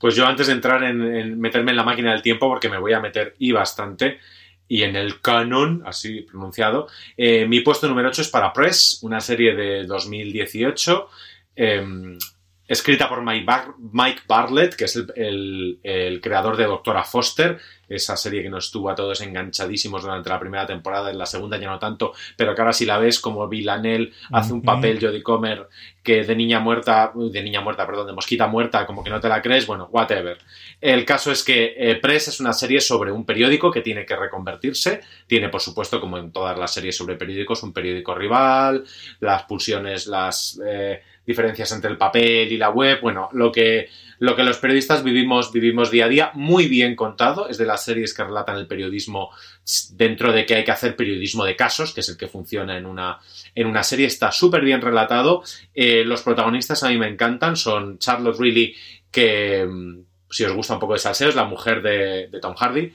[0.00, 2.78] Pues yo antes de entrar en, en, meterme en la máquina del tiempo, porque me
[2.78, 4.18] voy a meter y bastante,
[4.66, 9.20] y en el canon, así pronunciado, eh, mi puesto número 8 es para Press, una
[9.20, 11.08] serie de 2018.
[11.54, 12.18] Eh,
[12.68, 17.58] escrita por Mike, Bar Mike, Bartlett, que es el, el, el, creador de Doctora Foster,
[17.88, 21.56] esa serie que nos estuvo a todos enganchadísimos durante la primera temporada, en la segunda
[21.58, 25.22] ya no tanto, pero que ahora si la ves como Villanelle hace un papel Jodie
[25.22, 25.68] Comer
[26.02, 29.28] que de niña muerta, de niña muerta, perdón, de mosquita muerta, como que no te
[29.28, 30.38] la crees, bueno, whatever.
[30.80, 34.14] El caso es que eh, Press es una serie sobre un periódico que tiene que
[34.16, 38.84] reconvertirse, tiene por supuesto, como en todas las series sobre periódicos, un periódico rival,
[39.20, 40.60] las pulsiones, las...
[40.64, 45.02] Eh, diferencias entre el papel y la web, bueno, lo que, lo que los periodistas
[45.02, 48.66] vivimos, vivimos día a día, muy bien contado, es de las series que relatan el
[48.66, 49.30] periodismo
[49.92, 52.86] dentro de que hay que hacer periodismo de casos, que es el que funciona en
[52.86, 53.18] una,
[53.54, 55.42] en una serie, está súper bien relatado,
[55.74, 58.74] eh, los protagonistas a mí me encantan, son Charlotte Reilly,
[59.10, 59.68] que
[60.30, 62.92] si os gusta un poco de salseo, es la mujer de, de Tom Hardy,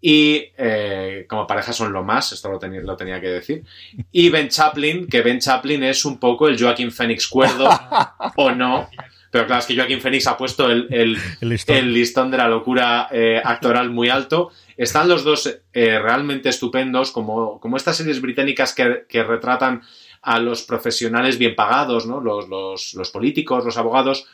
[0.00, 3.64] y eh, como pareja son lo más, esto lo tenía, lo tenía, que decir.
[4.12, 7.68] Y Ben Chaplin, que Ben Chaplin es un poco el Joaquín Phoenix cuerdo,
[8.36, 8.88] o no.
[9.30, 11.76] Pero claro, es que Joaquín Phoenix ha puesto el, el, el, listón.
[11.76, 12.30] el listón.
[12.30, 14.50] de la locura eh, actoral muy alto.
[14.76, 19.82] Están los dos eh, realmente estupendos, como, como estas series británicas que, que retratan
[20.22, 22.20] a los profesionales bien pagados, ¿no?
[22.20, 24.26] Los, los, los políticos, los abogados,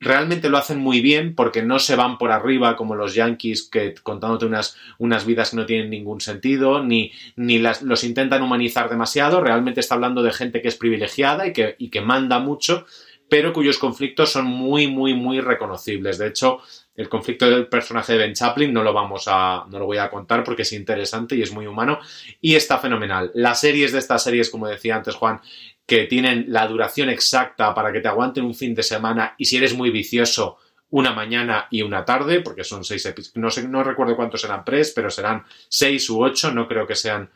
[0.00, 3.94] realmente lo hacen muy bien porque no se van por arriba como los yankees que
[4.02, 8.88] contándote unas, unas vidas que no tienen ningún sentido, ni, ni las, los intentan humanizar
[8.88, 12.86] demasiado, realmente está hablando de gente que es privilegiada y que, y que manda mucho,
[13.28, 16.18] pero cuyos conflictos son muy, muy, muy reconocibles.
[16.18, 16.60] De hecho,
[16.96, 20.10] el conflicto del personaje de Ben Chaplin no lo vamos a, no lo voy a
[20.10, 22.00] contar porque es interesante y es muy humano
[22.40, 23.30] y está fenomenal.
[23.34, 25.40] Las series de estas series, como decía antes Juan,
[25.90, 29.56] que tienen la duración exacta para que te aguanten un fin de semana y si
[29.56, 30.58] eres muy vicioso,
[30.90, 34.64] una mañana y una tarde, porque son seis episodios, no, sé, no recuerdo cuántos serán
[34.64, 37.28] pres, pero serán seis u ocho, no creo que sean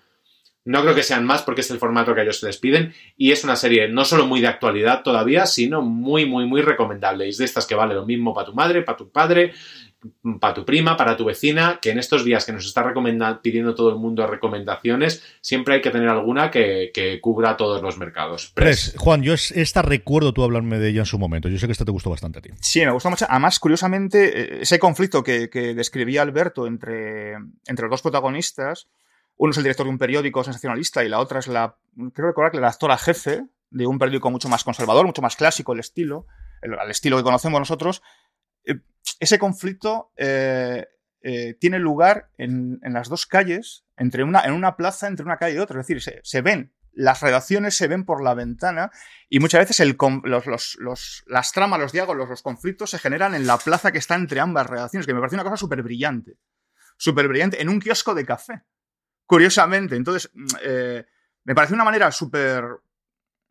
[0.66, 3.32] no creo que sean más porque es el formato que ellos se les piden y
[3.32, 7.28] es una serie no solo muy de actualidad todavía, sino muy, muy, muy recomendable.
[7.28, 9.52] Es de estas que vale lo mismo para tu madre, para tu padre,
[10.40, 12.84] para tu prima, para tu vecina, que en estos días que nos está
[13.42, 18.52] pidiendo todo el mundo recomendaciones, siempre hay que tener alguna que, cubra todos los mercados.
[18.54, 18.94] Pres.
[18.98, 21.48] Juan, yo esta recuerdo tú hablarme de ella en su momento.
[21.48, 22.50] Yo sé que esta te gustó bastante a ti.
[22.60, 23.26] Sí, me gustó mucho.
[23.28, 27.34] Además, curiosamente, eh, ese conflicto que, describía Alberto entre,
[27.66, 28.88] entre los dos protagonistas,
[29.36, 31.76] uno es el director de un periódico sensacionalista y la otra es la,
[32.12, 35.72] creo recordar que la actora jefe de un periódico mucho más conservador, mucho más clásico,
[35.72, 36.26] el estilo,
[36.62, 38.02] el, estilo que conocemos nosotros.
[38.64, 38.80] Eh,
[39.20, 40.86] ese conflicto eh,
[41.20, 45.56] eh, tiene lugar en, las dos calles, entre una, en una plaza entre una calle
[45.56, 45.80] y otra.
[45.80, 48.90] Es decir, se, ven las redacciones se ven por la ventana
[49.28, 50.76] y muchas veces el, los,
[51.26, 54.68] las tramas, los diálogos, los conflictos se generan en la plaza que está entre ambas
[54.68, 56.38] redacciones, que me parece una cosa súper brillante.
[56.96, 58.62] Súper brillante, en un kiosco de café
[59.26, 59.96] curiosamente.
[59.96, 60.46] Entonces, mm,
[61.44, 62.64] me parece una manera súper,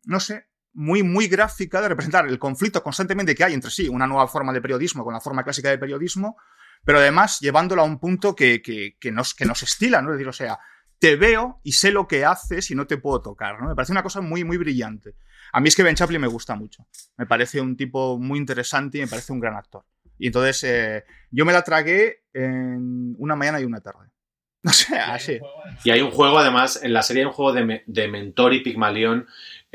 [0.04, 4.06] no sé, muy, muy gráfica de representar el conflicto constantemente que hay entre sí, una
[4.06, 6.36] nueva forma de periodismo con la forma clásica de periodismo,
[6.84, 10.10] pero además llevándolo a un punto que, que, nos, que nos estila, ¿no?
[10.10, 10.58] Es decir, o sea,
[10.98, 13.68] te veo y sé lo que haces y no te puedo tocar, ¿no?
[13.68, 15.14] Me parece una cosa muy, muy brillante.
[15.52, 16.86] A mí es que Ben Chaplin me gusta mucho.
[17.16, 19.84] Me parece un tipo muy interesante y me parece un gran actor.
[20.18, 24.08] Y entonces eh, yo me la tragué en una mañana y una tarde.
[24.64, 25.38] No sé, así.
[25.84, 29.26] Y hay un juego, además, en la serie hay un juego de, Mentor y Pigmalión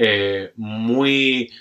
[0.02, 1.52] eh, muy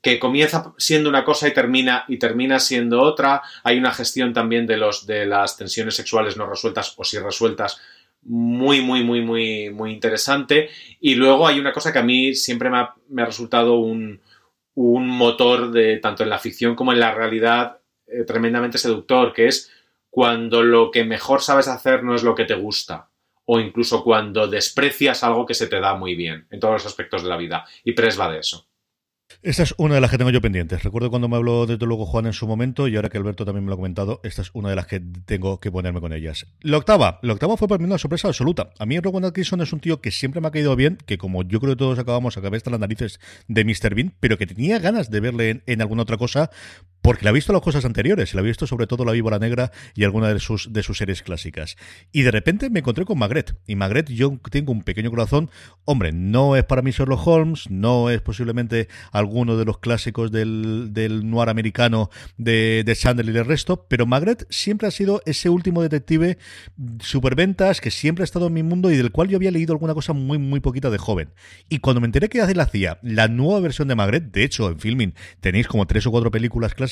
[0.00, 3.42] que comienza siendo una cosa y termina y termina siendo otra.
[3.62, 7.78] Hay una gestión también de los de las tensiones sexuales no resueltas o si resueltas
[8.22, 10.70] muy muy muy muy muy interesante.
[11.00, 14.22] Y luego hay una cosa que a mí siempre me ha, resultado un,
[14.74, 19.70] motor de tanto en la ficción como en la realidad eh, tremendamente seductor, que es
[20.08, 23.09] cuando lo que mejor sabes hacer no es lo que te gusta,
[23.52, 27.24] o incluso cuando desprecias algo que se te da muy bien en todos los aspectos
[27.24, 27.64] de la vida.
[27.82, 28.70] Y Press va de eso.
[29.42, 30.82] Esta es una de las que tengo yo pendientes.
[30.82, 33.64] Recuerdo cuando me habló desde luego Juan en su momento y ahora que Alberto también
[33.64, 36.46] me lo ha comentado, esta es una de las que tengo que ponerme con ellas.
[36.60, 37.18] La octava.
[37.22, 38.70] La octava fue para mí una sorpresa absoluta.
[38.78, 41.42] A mí Rowan Atkinson es un tío que siempre me ha caído bien, que como
[41.42, 43.94] yo creo que todos acabamos a cabeza las narices de Mr.
[43.94, 46.50] Bean, pero que tenía ganas de verle en, alguna otra cosa
[47.02, 49.72] porque la he visto las cosas anteriores, la he visto sobre todo La Víbora Negra
[49.94, 51.76] y alguna de sus, de series clásicas.
[52.12, 53.56] Y de repente me encontré con Magret.
[53.66, 55.50] Y Magret, yo tengo un pequeño corazón.
[55.84, 60.92] Hombre, no es para mí Sherlock Holmes, no es posiblemente alguno de los clásicos del,
[61.24, 66.38] noir americano de, de y el resto, pero Magret siempre ha sido ese último detective
[67.00, 69.94] superventas que siempre ha estado en mi mundo y del cual yo había leído alguna
[69.94, 71.30] cosa muy, muy poquita de joven.
[71.68, 74.78] Y cuando me enteré que él hacía la nueva versión de Magret, de hecho, en
[74.78, 76.89] filming tenéis como tres o cuatro películas clásicas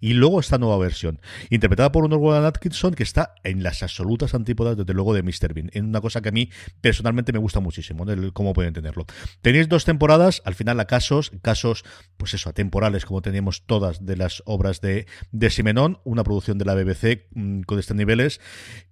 [0.00, 4.34] y luego esta nueva versión, interpretada por un Orwell Atkinson que está en las absolutas
[4.34, 5.54] antípodas, desde luego, de Mr.
[5.54, 5.70] Bean.
[5.72, 8.32] En una cosa que a mí personalmente me gusta muchísimo, ¿no?
[8.32, 9.06] cómo pueden entenderlo.
[9.42, 11.84] Tenéis dos temporadas, al final a casos, casos
[12.16, 16.64] pues eso, atemporales, como teníamos todas de las obras de, de Simenón, una producción de
[16.64, 18.40] la BBC mm, con estos niveles.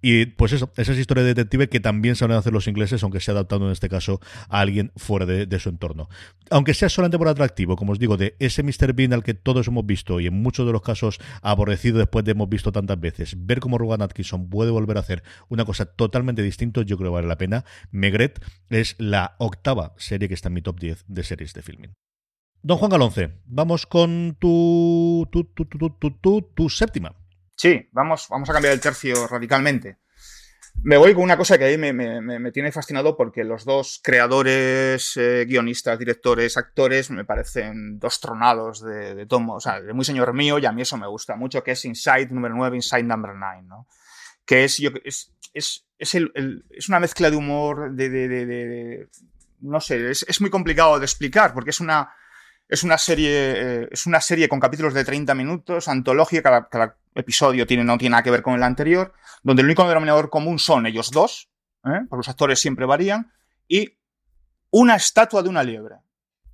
[0.01, 3.33] Y pues eso, esas historias de detective que también saben hacer los ingleses, aunque sea
[3.33, 6.09] adaptando en este caso a alguien fuera de, su entorno.
[6.49, 8.93] Aunque sea solamente por atractivo, como os digo, de ese Mr.
[8.93, 12.31] Bean al que todos hemos visto y en muchos de los casos aborrecido después de
[12.31, 16.43] hemos visto tantas veces, ver cómo Rogan Atkinson puede volver a hacer una cosa totalmente
[16.43, 17.65] distinta, yo creo que vale la pena.
[17.91, 21.93] Megret es la octava serie que está en mi top 10 de series de filming.
[22.61, 27.15] Don Juan Galonce, vamos con tu, tu, tu, tu, tu séptima.
[27.55, 29.97] Sí, vamos, vamos a cambiar el tercio radicalmente.
[30.83, 33.99] Me voy con una cosa que ahí me, me, me tiene fascinado porque los dos
[34.03, 39.93] creadores, eh, guionistas, directores, actores me parecen dos tronados de, de tomo, o sea, de
[39.93, 42.75] muy señor mío y a mí eso me gusta mucho, que es Inside número 9,
[42.75, 43.87] Inside number 9, ¿no?
[44.45, 49.09] Que es, yo, es, es, es, el, es una mezcla de humor, de, de, de
[49.61, 52.13] no sé, es, es muy complicado de explicar porque es una
[52.67, 57.65] es una serie, eh, es una serie con capítulos de 30 minutos, antológica, cada, episodio
[57.65, 60.85] tiene, no tiene nada que ver con el anterior, donde el único denominador común son
[60.85, 61.49] ellos dos,
[61.85, 62.01] ¿eh?
[62.09, 63.31] porque los actores siempre varían,
[63.67, 63.97] y
[64.71, 65.95] una estatua de una liebre.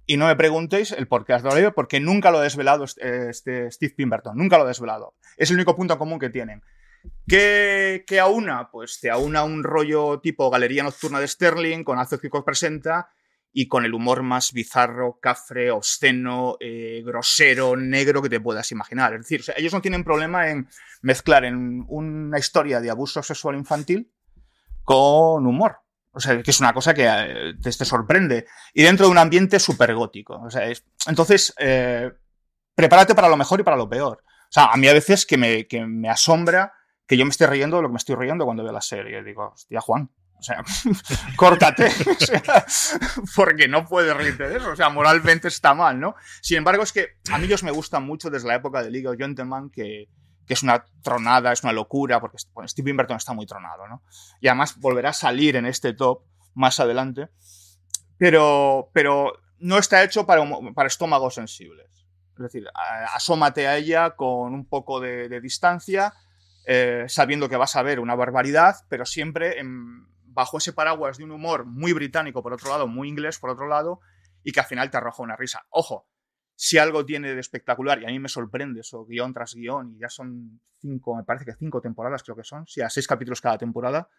[0.06, 3.30] Y no me preguntéis el por qué has dado porque nunca lo ha desvelado este,
[3.30, 5.16] este Steve Pemberton, nunca lo ha desvelado.
[5.38, 6.62] Es el único punto común que tienen.
[7.28, 8.70] ¿Qué, qué aúna?
[8.72, 13.10] Pues te aúna un rollo tipo Galería Nocturna de Sterling, con Alzo presenta,
[13.54, 19.14] y con el humor más bizarro, cafre, obsceno, eh, grosero, negro que te puedas imaginar.
[19.14, 20.68] Es decir, ellos no tienen problema en
[21.02, 24.12] mezclar en una historia de abuso sexual infantil
[24.84, 25.78] con humor.
[26.14, 28.46] O sea, que es una cosa que eh, te, sorprende.
[28.74, 30.42] Y dentro de un ambiente súper gótico.
[30.42, 30.64] O sea,
[31.08, 32.12] entonces, eh,
[32.76, 34.24] prepárate para lo mejor y para lo peor.
[34.26, 36.74] O sea, a mí a veces que me, asombra
[37.08, 39.24] que yo me esté riendo de lo que me estoy riendo cuando veo la serie.
[39.24, 40.10] Digo, hostia, Juan,
[40.42, 40.64] o sea,
[41.36, 41.92] córtate,
[43.36, 44.72] porque no puedes reírte de eso.
[44.72, 46.16] O sea, moralmente está mal, ¿no?
[46.42, 49.08] Sin embargo, es que a mí ellos me gustan mucho desde la época de League
[49.08, 50.10] of Gentlemen, que,
[50.48, 54.02] que es una tronada, es una locura, porque Steve Inverton está muy tronado, ¿no?
[54.40, 56.24] Y además volverá a salir en este top
[56.56, 57.30] más adelante,
[58.18, 62.08] pero, pero no está hecho para, para estómagos sensibles.
[62.36, 62.68] Es decir,
[63.14, 66.16] asómate a ella con un poco de, distancia,
[66.66, 71.24] eh, sabiendo que vas a ver una barbaridad, pero siempre en, bajo ese paraguas de
[71.24, 74.00] un humor muy británico por otro lado, muy inglés por otro lado,
[74.44, 75.66] y que al final te arroja una risa.
[75.70, 76.08] Ojo,
[76.56, 80.00] si algo tiene de espectacular, y a mí me sorprende eso, guion tras guion, y
[80.00, 83.42] ya son cinco, me parece que cinco temporadas creo que son, sí, a seis capítulos
[83.42, 84.10] cada temporada,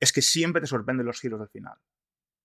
[0.00, 1.78] es que siempre te sorprenden los giros del final.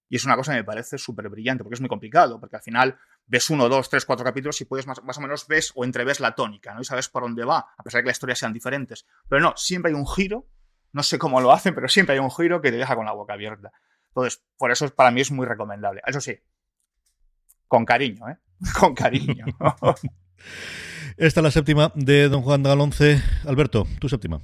[0.10, 2.62] Y es una cosa que me parece súper brillante, porque es muy complicado, porque al
[2.62, 6.20] final ves uno, dos, tres, cuatro capítulos y puedes más, o menos ves o entreves
[6.20, 6.82] la tónica, ¿no?
[6.82, 9.08] Y sabes por dónde va, a pesar de que las historias sean diferentes.
[9.28, 10.48] Pero no, siempre hay un giro
[10.93, 13.12] no sé cómo lo hacen, pero siempre hay un giro que te deja con la
[13.12, 13.71] boca abierta.
[14.10, 16.01] Entonces, por eso para mí es muy recomendable.
[16.06, 16.39] Eso sí,
[17.67, 18.38] con cariño, ¿eh?
[18.79, 19.45] Con cariño.
[21.17, 23.21] Esta es la séptima de Don Juan Galonce.
[23.45, 24.41] Alberto, tu séptima.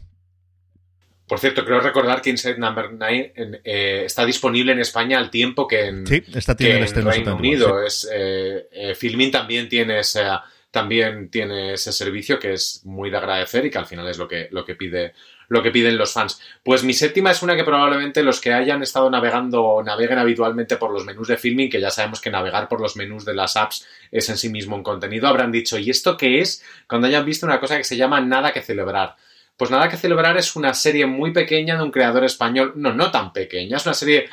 [1.27, 3.33] Por cierto, creo recordar que Inside Number 9
[3.63, 7.83] eh, está disponible en España al tiempo que en, sí, está en Reino Unido.
[7.83, 10.23] Es, eh, eh, Filmin también tiene ese
[10.71, 14.27] también tiene ese servicio que es muy de agradecer y que al final es lo
[14.27, 15.13] que, lo que pide
[15.49, 16.39] lo que piden los fans.
[16.63, 20.77] Pues mi séptima es una que probablemente los que hayan estado navegando o naveguen habitualmente
[20.77, 23.57] por los menús de filming, que ya sabemos que navegar por los menús de las
[23.57, 26.63] apps es en sí mismo un contenido, habrán dicho, ¿y esto qué es?
[26.87, 29.15] Cuando hayan visto una cosa que se llama Nada que celebrar.
[29.57, 33.11] Pues Nada que celebrar es una serie muy pequeña de un creador español, no, no
[33.11, 34.29] tan pequeña, es una serie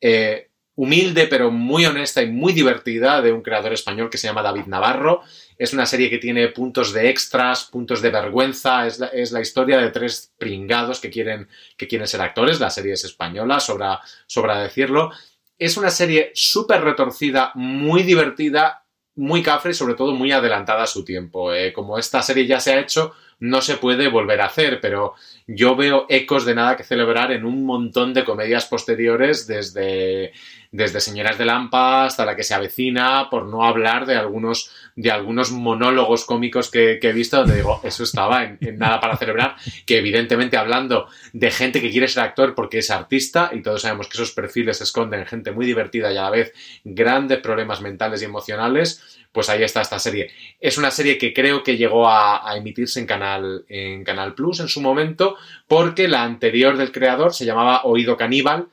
[0.00, 4.42] eh, humilde pero muy honesta y muy divertida de un creador español que se llama
[4.42, 5.22] David Navarro
[5.58, 8.86] es una serie que tiene puntos de extras, puntos de vergüenza.
[8.86, 12.60] Es la, historia de tres pringados que quieren, que quieren ser actores.
[12.60, 15.10] La serie es española, sobra, sobra decirlo.
[15.58, 18.84] Es una serie súper retorcida, muy divertida,
[19.16, 21.52] muy cafre y sobre todo muy adelantada a su tiempo.
[21.52, 25.14] Eh, como esta serie ya se ha hecho, no se puede volver a hacer, pero
[25.48, 30.32] yo veo ecos de nada que celebrar en un montón de comedias posteriores desde
[30.70, 35.10] desde Señoras de Lampa hasta la que se avecina, por no hablar de algunos, de
[35.10, 39.98] algunos monólogos cómicos que, he visto donde digo, eso estaba en, nada para celebrar, que
[39.98, 44.18] evidentemente hablando de gente que quiere ser actor porque es artista, y todos sabemos que
[44.18, 46.52] esos perfiles esconden gente muy divertida y a la vez
[46.84, 50.30] grandes problemas mentales y emocionales, pues ahí está esta serie.
[50.60, 54.60] Es una serie que creo que llegó a, a, emitirse en Canal, en Canal Plus
[54.60, 58.68] en su momento, porque la anterior del creador se llamaba Oído Caníbal,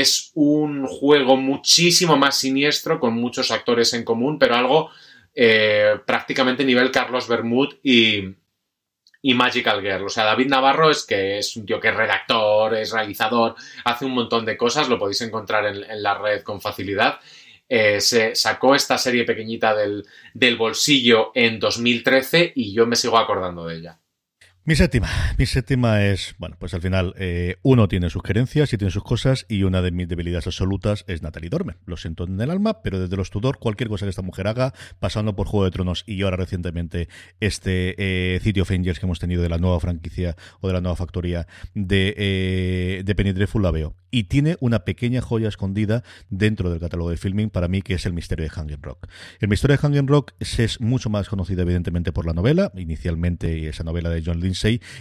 [0.00, 4.90] es un juego muchísimo más siniestro, con muchos actores en común, pero algo
[5.34, 8.34] eh, prácticamente nivel Carlos Bermud y,
[9.34, 10.04] Magical Girl.
[10.04, 13.54] O sea, David Navarro es que es un tío que es redactor, es realizador,
[13.84, 17.20] hace un montón de cosas, lo podéis encontrar en, la red con facilidad.
[17.68, 20.04] Eh, se sacó esta serie pequeñita del,
[20.34, 23.98] del bolsillo en 2013 y yo me sigo acordando de ella.
[24.66, 28.78] Mi séptima, mi séptima es, bueno, pues al final eh, uno tiene sus creencias y
[28.78, 31.76] tiene sus cosas y una de mis debilidades absolutas es Natalie Dormer.
[31.84, 34.72] Lo siento en el alma, pero desde los Tudor, cualquier cosa que esta mujer haga,
[35.00, 39.18] pasando por Juego de Tronos y ahora recientemente este eh, City of Angels que hemos
[39.18, 43.70] tenido de la nueva franquicia o de la nueva factoría de, eh, de Penny la
[43.70, 43.94] veo.
[44.10, 48.06] Y tiene una pequeña joya escondida dentro del catálogo de filming para mí que es
[48.06, 49.08] el misterio de Hanging Rock.
[49.40, 53.84] El misterio de Hanging Rock es mucho más conocido evidentemente por la novela, inicialmente esa
[53.84, 54.53] novela de John Lynch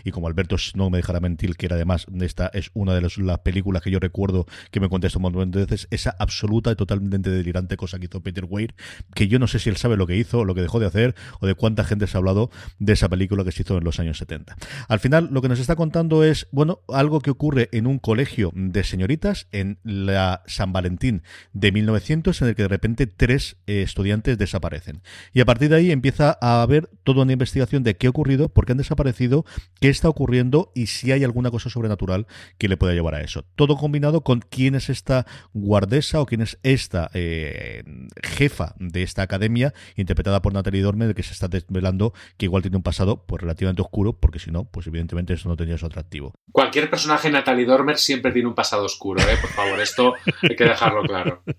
[0.04, 3.14] y como Alberto no me dejará mentir que era además esta es una de las,
[3.44, 7.30] películas que yo recuerdo que me contestó un montón de veces esa absoluta y totalmente
[7.30, 8.74] delirante cosa que hizo Peter Weir
[9.16, 11.16] que yo no sé si él sabe lo que hizo lo que dejó de hacer
[11.40, 14.00] o de cuánta gente se ha hablado de esa película que se hizo en los
[14.00, 14.56] años 70
[14.88, 18.52] al final lo que nos está contando es bueno algo que ocurre en un colegio
[18.54, 23.82] de señoritas en la San Valentín de 1900 en el que de repente tres eh,
[23.82, 25.02] estudiantes desaparecen.
[25.34, 28.50] Y a partir de ahí empieza a haber toda una investigación de qué ha ocurrido
[28.50, 29.43] por qué han desaparecido
[29.80, 32.28] qué está ocurriendo y si hay alguna cosa sobrenatural
[32.58, 33.46] que le pueda llevar a eso.
[33.56, 37.84] Todo combinado con quién es esta guardesa o quién es esta eh,
[38.24, 42.78] jefa de esta academia, interpretada por Natalie Dormer, que se está desvelando que igual tiene
[42.78, 46.34] un pasado pues relativamente oscuro, porque si no, pues evidentemente eso no tendría su atractivo.
[46.52, 49.38] Cualquier personaje Natalie Dormer siempre tiene un pasado oscuro, ¿eh?
[49.42, 51.44] por favor, esto hay que dejarlo claro.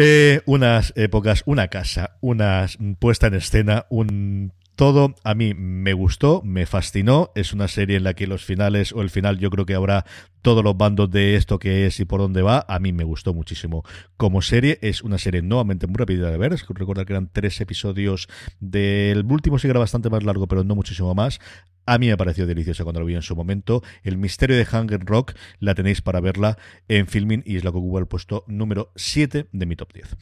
[0.00, 2.66] Eh, unas épocas, una casa, una
[3.00, 7.32] puesta en escena, un todo a mí me gustó, me fascinó.
[7.34, 10.04] Es una serie en la que los finales o el final yo creo que habrá
[10.40, 12.64] todos los bandos de esto que es y por dónde va.
[12.68, 13.82] A mí me gustó muchísimo
[14.16, 14.78] como serie.
[14.80, 16.52] Es una serie nuevamente muy rápida de ver.
[16.52, 18.28] Es que recordar que eran tres episodios
[18.60, 21.40] del último sí que era bastante más largo, pero no muchísimo más.
[21.84, 23.82] A mí me pareció deliciosa cuando lo vi en su momento.
[24.04, 26.56] El misterio de Hunger Rock la tenéis para verla
[26.86, 30.16] en filming y es la que ocupa el puesto número 7 de mi top 10.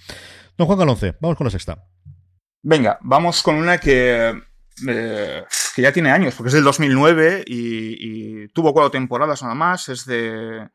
[0.57, 1.85] Don Juan Galonce, vamos con la sexta.
[2.69, 4.43] Venga, vamos con una que,
[4.89, 5.45] eh,
[5.77, 9.89] que ya tiene años, porque es del 2009 y, y tuvo cuatro temporadas nada más,
[9.89, 10.69] es de,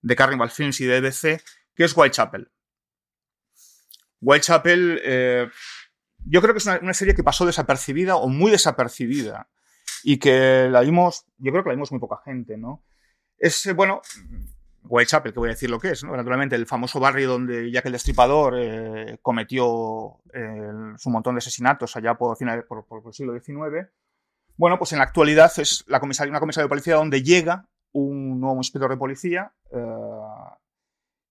[0.00, 1.42] de Carnival Films y de EBC,
[1.74, 2.52] que es Whitechapel.
[4.20, 5.48] Whitechapel, eh,
[6.18, 9.50] yo creo que es una, una, serie que pasó desapercibida o muy desapercibida
[10.04, 12.84] y que la vimos, yo creo que la vimos muy poca gente, ¿no?
[13.38, 14.02] Es, eh, bueno,
[14.84, 16.16] Whitechapel, que voy a decir lo que es, ¿no?
[16.16, 21.96] Naturalmente, el famoso barrio donde Jack el Destripador eh, cometió eh, su montón de asesinatos
[21.96, 23.88] allá por, final, por, por, el siglo XIX.
[24.56, 28.40] Bueno, pues en la actualidad es la comisaría, una comisaría de policía donde llega un
[28.40, 29.78] nuevo inspector de policía eh,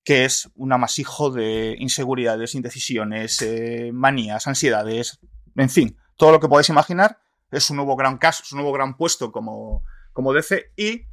[0.03, 5.19] que es un amasijo de inseguridades, indecisiones, eh, manías, ansiedades,
[5.55, 7.19] en fin, todo lo que podéis imaginar.
[7.51, 11.05] Es un nuevo gran caso, es un nuevo gran puesto como, como DC y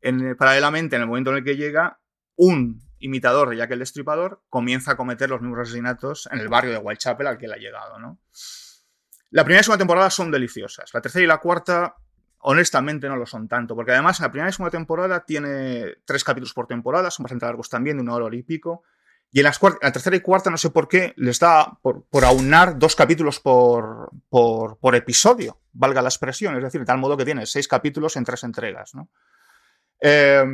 [0.00, 1.98] en, paralelamente, en el momento en el que llega,
[2.36, 6.72] un imitador de Jack el Destripador comienza a cometer los mismos asesinatos en el barrio
[6.72, 8.18] de Whitechapel al que él ha llegado, ¿no?
[9.30, 10.92] La primera y segunda temporada son deliciosas.
[10.94, 11.96] La tercera y la cuarta,
[12.38, 16.54] honestamente, no lo son tanto, porque además la primera y segunda temporada tiene tres capítulos
[16.54, 18.84] por temporada, son bastante largos también, de una hora y pico.
[19.30, 22.78] Y en las la tercera y cuarta, no sé por qué, les da por, aunar
[22.78, 27.26] dos capítulos por, por, por, episodio, valga la expresión, es decir, de tal modo que
[27.26, 29.10] tiene seis capítulos en tres entregas, ¿no?
[30.00, 30.44] Eh,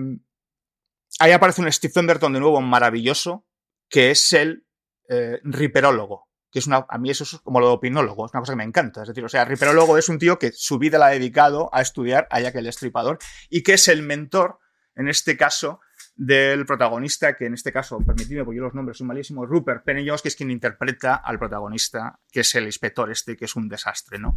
[1.19, 3.47] ahí aparece un Steve Pemberton de nuevo maravilloso,
[3.89, 4.67] que es el
[5.09, 6.29] eh, riperólogo.
[6.51, 8.59] Que es una, a mí eso es como lo de opinólogo, es una cosa que
[8.59, 9.03] me encanta.
[9.03, 11.83] Es decir, o sea, riperólogo es un tío que su vida la ha dedicado a
[11.83, 13.19] estudiar a Jack el Destripador
[13.51, 14.61] y que es el mentor,
[14.95, 15.81] en este caso,
[16.15, 20.23] del protagonista, que en este caso, permitidme, porque yo los nombres son malísimos, Rupert Penellos,
[20.23, 24.19] que es quien interpreta al protagonista, que es el inspector este, que es un desastre,
[24.21, 24.37] ¿no?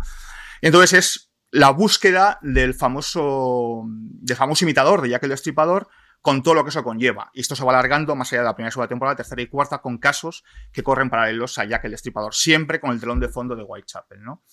[0.61, 5.87] Entonces es la búsqueda del famoso, del famoso imitador de Jack el Destripador
[6.21, 7.31] con todo lo que eso conlleva.
[7.33, 9.47] Y esto se va alargando más allá de la primera y segunda temporada, tercera y
[9.47, 10.43] cuarta, con casos
[10.73, 14.21] que corren paralelos a Jack el Destripador, siempre con el telón de fondo de Whitechapel,
[14.23, 14.43] ¿no?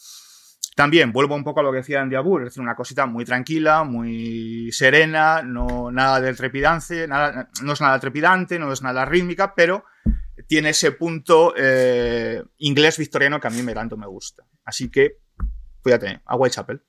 [0.76, 3.24] También vuelvo un poco a lo que decía Andy Abur, es decir, una cosita muy
[3.24, 9.54] tranquila, muy serena, no nada del trepidante, no es nada trepidante, no es nada rítmica,
[9.54, 9.84] pero
[10.48, 14.44] tiene ese punto eh, inglés victoriano que a mí me tanto me gusta.
[14.64, 15.18] Así que,
[15.84, 16.82] fíjate, a Whitechapel.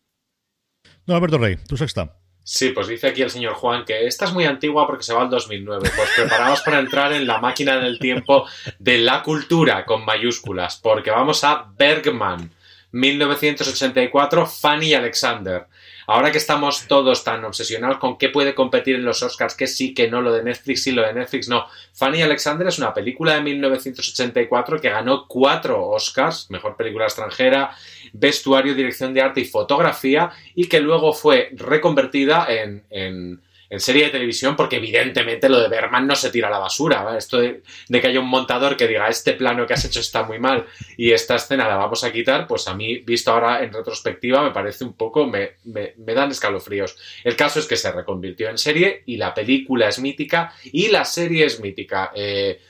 [1.06, 2.18] Don Alberto Rey, tu sexta.
[2.44, 5.24] Sí, pues dice aquí el señor Juan que esta es muy antigua porque se va
[5.24, 5.90] al 2009.
[5.96, 11.10] Pues preparaos para entrar en la máquina del tiempo de la cultura con mayúsculas, porque
[11.10, 12.52] vamos a Bergman,
[12.92, 15.66] 1984, Fanny Alexander.
[16.08, 19.94] Ahora que estamos todos tan obsesionados con qué puede competir en los Oscars, que sí,
[19.94, 21.66] que no, lo de Netflix sí, lo de Netflix no.
[21.94, 27.76] Fanny Alexander es una película de 1984 que ganó cuatro Oscars, mejor película extranjera,
[28.14, 33.42] vestuario, dirección de arte y fotografía, y que luego fue reconvertida en, en
[33.76, 37.18] en serie de televisión, porque evidentemente lo de Berman no se tira a la basura.
[37.18, 40.40] Esto de, que haya un montador que diga, este plano que has hecho está muy
[40.40, 40.66] mal
[40.96, 44.52] y esta escena la vamos a quitar, pues a mí, visto ahora en retrospectiva, me
[44.52, 46.96] parece un poco, me, me, dan escalofríos.
[47.24, 51.04] El caso es que se reconvirtió en serie y la película es mítica y la
[51.04, 52.12] serie es mítica.
[52.16, 52.62] Eh,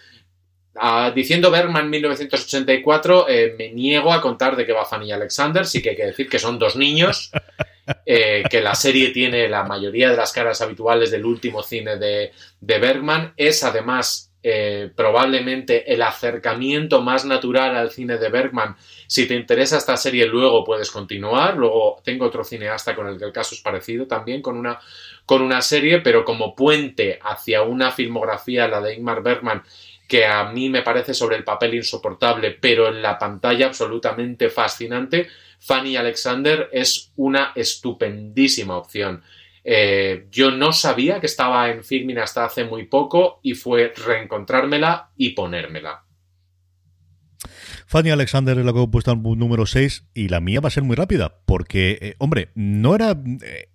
[1.14, 5.92] diciendo Bergman 1984, eh, me niego a contar de qué va Fanny Alexander, sí que
[5.92, 7.32] hay que decir que son dos niños,
[8.06, 12.32] eh, que la serie tiene la mayoría de las caras habituales del último cine de,
[12.60, 18.76] Bergman, es además eh, probablemente el acercamiento más natural al cine de Bergman.
[19.08, 21.58] Si te interesa esta serie, luego puedes continuar.
[21.58, 24.80] Luego tengo otro cineasta con el que el caso es parecido también, con una,
[25.26, 29.64] con una serie, pero como puente hacia una filmografía, la de Ingmar Bergman,
[30.08, 35.28] que a mí me parece sobre el papel insoportable, pero en la pantalla absolutamente fascinante,
[35.66, 39.24] Fanny Alexander es una estupendísima opción.
[39.64, 45.10] Eh, yo no sabía que estaba en Filmin hasta hace muy poco y fue reencontrármela
[45.18, 46.05] y ponérmela.
[47.88, 50.72] Fanny Alexander es la que he puesto al número 6 y la mía va a
[50.72, 53.70] ser muy rápida, porque, eh, hombre, no era eh,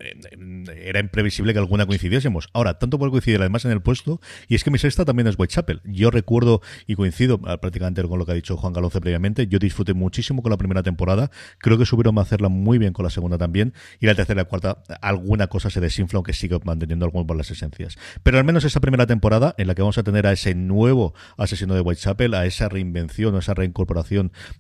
[0.77, 2.49] era imprevisible que alguna coincidiésemos.
[2.53, 5.39] Ahora, tanto por coincidir además en el puesto, y es que mi sexta también es
[5.39, 5.81] Whitechapel.
[5.85, 9.61] Yo recuerdo y coincido ah, prácticamente con lo que ha dicho Juan Galonce previamente, yo
[9.61, 13.39] disfruté muchísimo con la primera temporada, creo que supieron hacerla muy bien con la segunda
[13.39, 17.25] también, y la tercera y la cuarta alguna cosa se desinfla, aunque sigue manteniendo algo
[17.25, 17.97] por las esencias.
[18.25, 21.15] Pero al menos esa primera temporada, en la que vamos a tener a ese nuevo
[21.37, 24.00] asesino de Whitechapel, a esa reinvención o esa reincorporación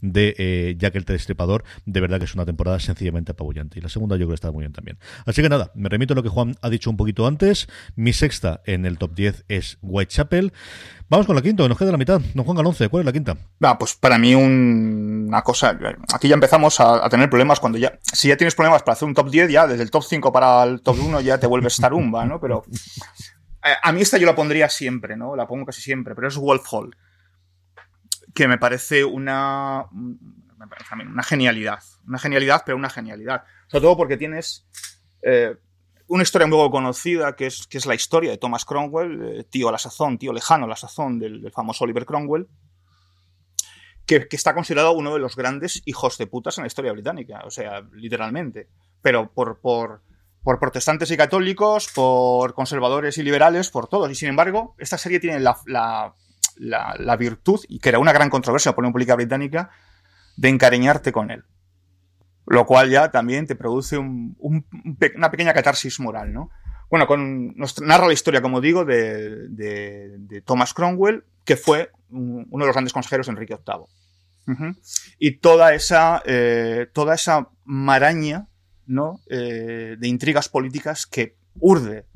[0.01, 3.78] de eh, Jack el Destripador, de verdad que es una temporada sencillamente apabullante.
[3.78, 4.99] Y la segunda yo creo que está muy bien también.
[5.26, 7.68] Así que nada, me remito a lo que Juan ha dicho un poquito antes.
[7.97, 10.53] Mi sexta en el top 10 es Whitechapel.
[11.11, 12.20] Vamos con la quinta, nos queda la mitad.
[12.34, 13.36] Don Juan Galonce, ¿cuál es la quinta?
[13.62, 15.76] Va, pues para mí una cosa,
[16.14, 19.14] aquí ya empezamos a, tener problemas cuando ya, si ya tienes problemas para hacer un
[19.14, 22.24] top 10, ya desde el top 5 para el top 1 ya te vuelves Starumba,
[22.26, 22.41] ¿no?
[22.41, 22.62] Pero
[23.64, 25.34] eh, a mí esta yo la pondría siempre, ¿no?
[25.34, 26.97] La pongo casi siempre, pero es Wolf Hall,
[28.34, 33.44] que me parece una, una genialidad, una genialidad, pero una genialidad.
[33.68, 34.66] Sobre todo porque tienes
[35.22, 35.56] eh,
[36.10, 39.68] una historia muy conocida, que es, que es la historia de Thomas Cromwell, eh, tío
[39.68, 42.48] a la sazón, tío lejano a la sazón del, famoso Oliver Cromwell,
[44.06, 47.50] que, está considerado uno de los grandes hijos de putas en la historia británica, o
[47.50, 48.68] sea, literalmente.
[49.02, 50.02] Pero por, por,
[50.42, 54.10] por protestantes y católicos, por conservadores y liberales, por todos.
[54.10, 56.14] Y sin embargo, esta serie tiene la,
[56.61, 59.70] la, virtud, y que era una gran controversia por la pública británica,
[60.36, 61.44] de encariñarte con él
[62.46, 66.50] lo cual ya también te produce una pequeña catarsis moral, ¿no?
[66.90, 67.06] Bueno,
[67.54, 72.92] nos narra la historia, como digo, de, Thomas Cromwell, que fue uno de los grandes
[72.92, 74.74] consejeros de Enrique VIII.
[75.20, 78.48] Y toda esa, eh, toda esa maraña
[78.90, 79.20] ¿no?
[79.30, 82.06] Eh, de intrigas políticas que urde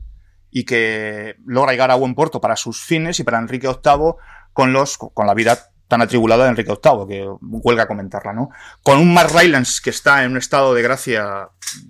[0.56, 4.14] y que logra llegar a buen puerto para sus fines y para Enrique VIII
[4.52, 8.50] con, los, con la vida tan atribulada de Enrique VIII, que huelga comentarla, ¿no?
[8.84, 11.48] Con un Mark Rylance que está en un estado de gracia,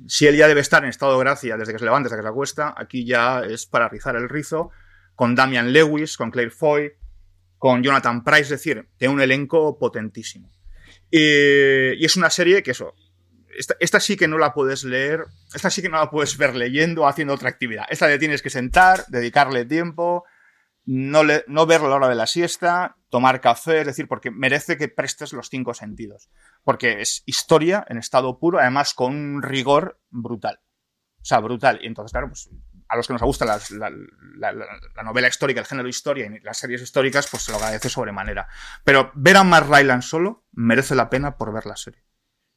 [0.08, 2.22] si él ya debe estar en estado de gracia desde que se levanta hasta que
[2.22, 4.70] se acuesta, aquí ya es para rizar el rizo,
[5.14, 6.90] con Damian Lewis, con Claire Foy,
[7.58, 10.50] con Jonathan Price, es decir, tiene un elenco potentísimo.
[11.10, 12.94] Y, es una serie que eso,
[13.59, 15.24] esta, sí que no la puedes leer,
[15.55, 17.84] esta sí que no la puedes ver leyendo o haciendo otra actividad.
[17.88, 20.24] Esta te tienes que sentar, dedicarle tiempo,
[20.86, 24.30] no, le, no verlo a la hora de la siesta, tomar café, es decir, porque
[24.30, 26.28] merece que prestes los cinco sentidos.
[26.62, 30.61] Porque es historia en estado puro, además con un rigor brutal.
[31.20, 31.78] O sea, brutal.
[31.82, 32.50] Y entonces, claro, pues
[32.88, 33.61] a los que nos gusta la,
[34.36, 38.46] la, novela histórica, el género historia y las series históricas, pues se lo agradece sobremanera.
[38.84, 42.02] Pero ver a Mark Ryland solo merece la pena por ver la serie.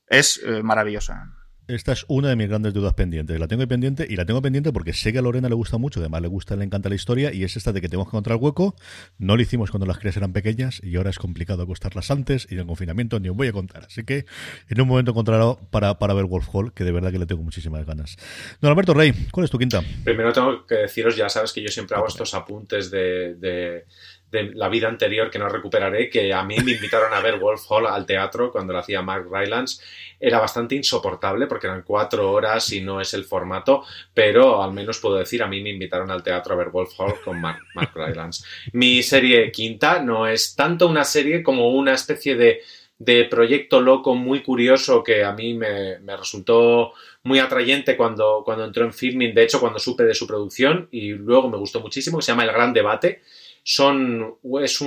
[0.08, 1.38] Es eh, maravillosa.
[1.68, 3.38] Esta es una de mis grandes dudas pendientes.
[3.38, 6.00] La tengo pendiente y la tengo pendiente porque sé que a Lorena le gusta mucho,
[6.00, 8.38] además le gusta, le encanta la historia y es esta de que tenemos que encontrar
[8.38, 8.74] hueco.
[9.18, 12.54] No lo hicimos cuando las crías eran pequeñas y ahora es complicado acostarlas antes y
[12.54, 13.84] en el confinamiento ni os voy a contar.
[13.84, 14.26] Así que
[14.70, 17.44] en un momento encontraré para, para ver Wolf Hall, que de verdad que le tengo
[17.44, 18.16] muchísimas ganas.
[18.62, 19.82] Don Alberto Rey, ¿cuál es tu quinta?
[20.06, 23.86] Primero tengo que deciros, ya sabes que yo siempre hago estos apuntes de de
[24.32, 27.88] la vida anterior que no recuperaré, que a mí me invitaron a ver Wolf Hall
[27.88, 29.82] al teatro cuando lo hacía Mark Rylance.
[30.20, 35.00] Era bastante insoportable porque eran cuatro horas y no es el formato, pero al menos
[35.00, 37.62] puedo decir, a mí me invitaron al teatro a ver Wolf Hall con Mark,
[37.94, 38.44] Rylance.
[38.74, 42.62] Mi serie quinta no es tanto una serie como una especie de,
[43.00, 48.66] de proyecto loco muy curioso que a mí me, me resultó muy atrayente cuando, cuando
[48.66, 52.18] entró en filming, de hecho cuando supe de su producción y luego me gustó muchísimo,
[52.18, 53.22] que se llama El Gran Debate
[53.70, 54.80] son, es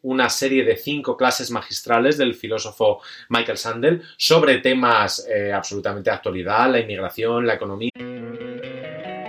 [0.00, 6.16] una serie de cinco clases magistrales del filósofo Michael Sandel sobre temas eh, absolutamente de
[6.16, 7.90] actualidad, la inmigración, la economía.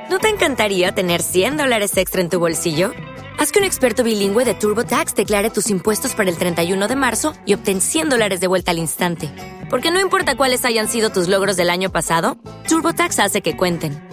[0.10, 2.94] ¿No te encantaría tener 100 dólares extra en tu bolsillo?
[3.38, 7.34] Haz que un experto bilingüe de TurboTax declare tus impuestos para el 31 de marzo
[7.46, 9.30] y obtén 100 dólares de vuelta al instante.
[9.70, 12.38] Porque no importa cuáles hayan sido tus logros del año pasado,
[12.70, 14.13] TurboTax hace que cuenten.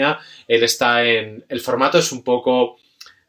[0.00, 1.44] Él está en.
[1.48, 2.76] El formato es un poco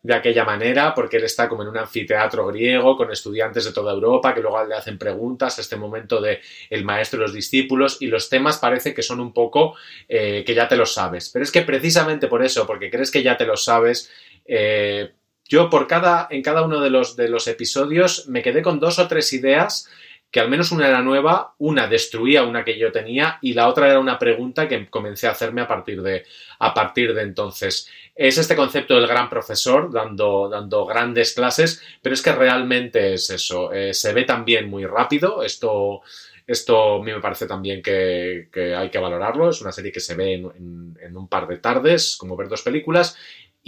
[0.06, 3.92] de aquella manera, porque él está como en un anfiteatro griego con estudiantes de toda
[3.92, 8.06] Europa que luego le hacen preguntas este momento de el maestro y los discípulos y
[8.06, 9.74] los temas parece que son un poco
[10.08, 11.30] eh, que ya te los sabes.
[11.30, 14.12] Pero es que precisamente por eso, porque crees que ya te los sabes,
[14.46, 15.12] eh,
[15.48, 19.00] yo por cada, en cada uno de los, de los episodios me quedé con dos
[19.00, 19.90] o tres ideas
[20.32, 23.90] que al menos una era nueva, una destruía una que yo tenía y la otra
[23.90, 26.26] era una pregunta que comencé a hacerme a partir de,
[26.60, 27.90] a partir de entonces.
[28.14, 33.30] Es este concepto del gran profesor dando, dando grandes clases, pero es que realmente es
[33.30, 33.72] eso.
[33.72, 35.44] Eh, se ve también muy rápido.
[35.44, 36.02] Esto,
[36.48, 39.50] esto a mí me parece también que, hay que valorarlo.
[39.50, 42.62] Es una serie que se ve en, en un par de tardes, como ver dos
[42.62, 43.18] películas,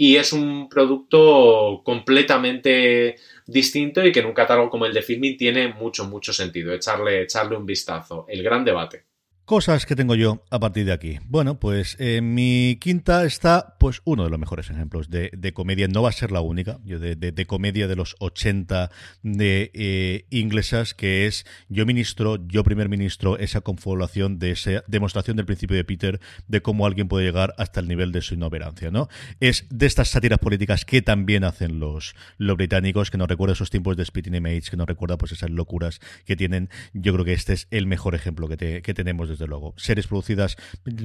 [0.00, 5.36] y es un producto completamente distinto y que en un catálogo como el de Filming
[5.36, 8.24] tiene mucho, mucho sentido echarle, echarle un vistazo.
[8.28, 9.07] El gran debate.
[9.48, 11.20] Cosas que tengo yo a partir de aquí.
[11.24, 15.88] Bueno, pues en mi quinta está pues uno de los mejores ejemplos de, comedia.
[15.88, 18.90] No va a ser la única, yo de, comedia de los 80
[19.22, 25.38] de eh, inglesas, que es yo ministro, yo primer ministro, esa confabulación de esa demostración
[25.38, 28.90] del principio de Peter de cómo alguien puede llegar hasta el nivel de su inoperancia,
[28.90, 29.08] ¿no?
[29.40, 33.70] Es de estas sátiras políticas que también hacen los, los británicos, que nos recuerda esos
[33.70, 36.68] tiempos de Spitting Image, que nos recuerda pues esas locuras que tienen.
[36.92, 39.74] Yo creo que este es el mejor ejemplo que, que tenemos desde luego.
[39.76, 40.56] Series producidas,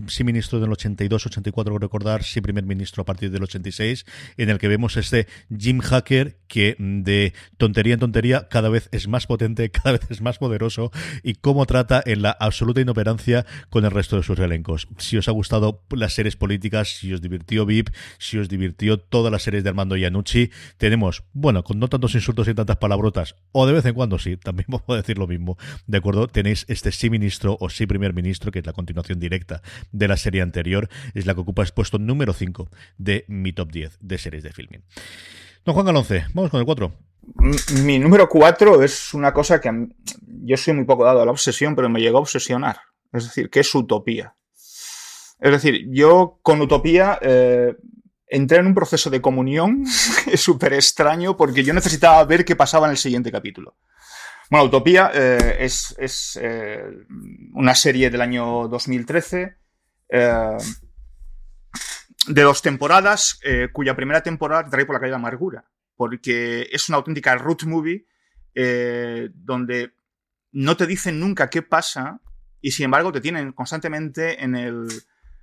[0.07, 4.05] sí ministro del 82, 84, recordar, sí primer ministro a partir del 86,
[4.38, 9.07] en el que vemos este Jim Hacker que de tontería en tontería cada vez es
[9.07, 13.86] más potente, cada vez es más poderoso y cómo trata en la absoluta inoperancia con
[13.86, 14.88] el resto de sus elencos.
[14.97, 19.31] Si os ha gustado las series políticas, si os divirtió VIP, si os divirtió todas
[19.31, 23.67] las series de Armando Iannucci, tenemos, bueno, con no tantos insultos y tantas palabrotas, o
[23.67, 26.27] de vez en cuando sí, también puedo decir lo mismo, ¿de acuerdo?
[26.27, 29.61] Tenéis este sí ministro o sí primer ministro Que es la continuación directa
[29.91, 33.71] de la serie anterior, es la que ocupa el puesto número 5 de mi top
[33.71, 34.84] 10 de series de filming.
[35.65, 36.93] Don Juan Galonce, vamos con el 4.
[37.84, 39.71] Mi número 4 es una cosa que
[40.43, 42.78] yo soy muy poco dado a la obsesión, pero me llegó a obsesionar.
[43.11, 44.36] Es decir, que es utopía.
[45.39, 47.76] Es decir, yo con utopía eh,
[48.28, 49.86] entré en un proceso de comunión
[50.36, 53.76] súper extraño porque yo necesitaba ver qué pasaba en el siguiente capítulo.
[54.54, 56.86] Bueno, Utopía eh, es, eh,
[57.54, 59.58] una serie del año 2013
[60.10, 60.58] eh,
[62.28, 63.39] de dos temporadas,
[63.72, 68.06] cuya primera temporada trae por la calle de amargura, porque es una auténtica root movie
[69.34, 69.95] donde
[70.51, 72.22] no te dicen nunca qué pasa
[72.62, 74.88] y sin embargo te tienen constantemente en el,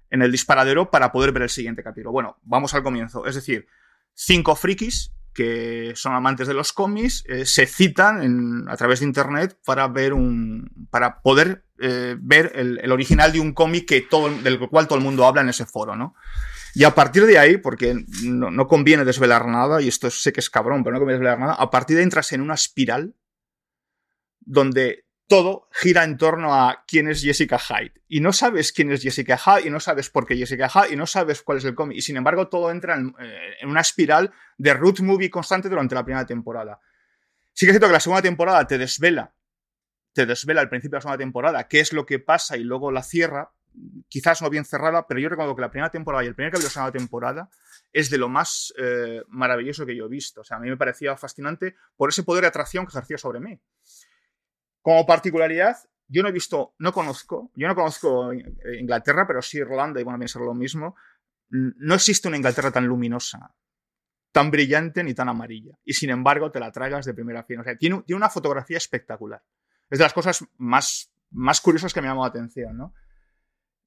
[0.08, 2.12] en el disparadero para poder ver el siguiente capítulo.
[2.12, 3.26] Bueno, vamos al comienzo.
[3.26, 3.66] Es decir,
[4.14, 9.58] cinco frikis que son amantes de los cómics eh, se citan a través de internet
[9.64, 14.58] para ver un para poder eh, ver el, original de un cómic que todo del
[14.58, 16.14] cual todo el mundo habla en ese foro no
[16.74, 20.50] y a partir de ahí porque no, conviene desvelar nada y esto sé que es
[20.50, 23.14] cabrón pero no conviene desvelar nada a partir de ahí entras en una espiral
[24.40, 28.02] donde todo gira en torno a quién es Jessica Hyde.
[28.08, 30.96] Y no sabes quién es Jessica Hyde, y no sabes por qué Jessica Hyde, y
[30.96, 31.98] no sabes cuál es el cómic.
[31.98, 36.04] Y sin embargo, todo entra en, eh, una espiral de root movie constante durante la
[36.04, 36.80] primera temporada.
[37.52, 39.32] Sí que es cierto que la segunda temporada te desvela,
[40.12, 42.90] te desvela al principio de la segunda temporada qué es lo que pasa y luego
[42.90, 43.52] la cierra,
[44.08, 46.64] quizás no bien cerrada, pero yo recuerdo que la primera temporada y el primer capítulo
[46.64, 47.50] de la segunda temporada
[47.92, 50.40] es de lo más eh, maravilloso que yo he visto.
[50.40, 53.38] O sea, a mí me parecía fascinante por ese poder de atracción que ejercía sobre
[53.38, 53.60] mí.
[54.82, 55.76] Como particularidad,
[56.08, 60.22] yo no he visto, no conozco, yo no conozco Inglaterra, pero sí Irlanda, y bueno,
[60.22, 60.96] a ser lo mismo.
[61.50, 63.54] No existe una Inglaterra tan luminosa,
[64.32, 65.78] tan brillante ni tan amarilla.
[65.84, 67.60] Y sin embargo, te la tragas de primera fin.
[67.60, 69.42] O sea, tiene, tiene una fotografía espectacular.
[69.88, 72.94] Es de las cosas más, más curiosas que me llamó la atención, ¿no?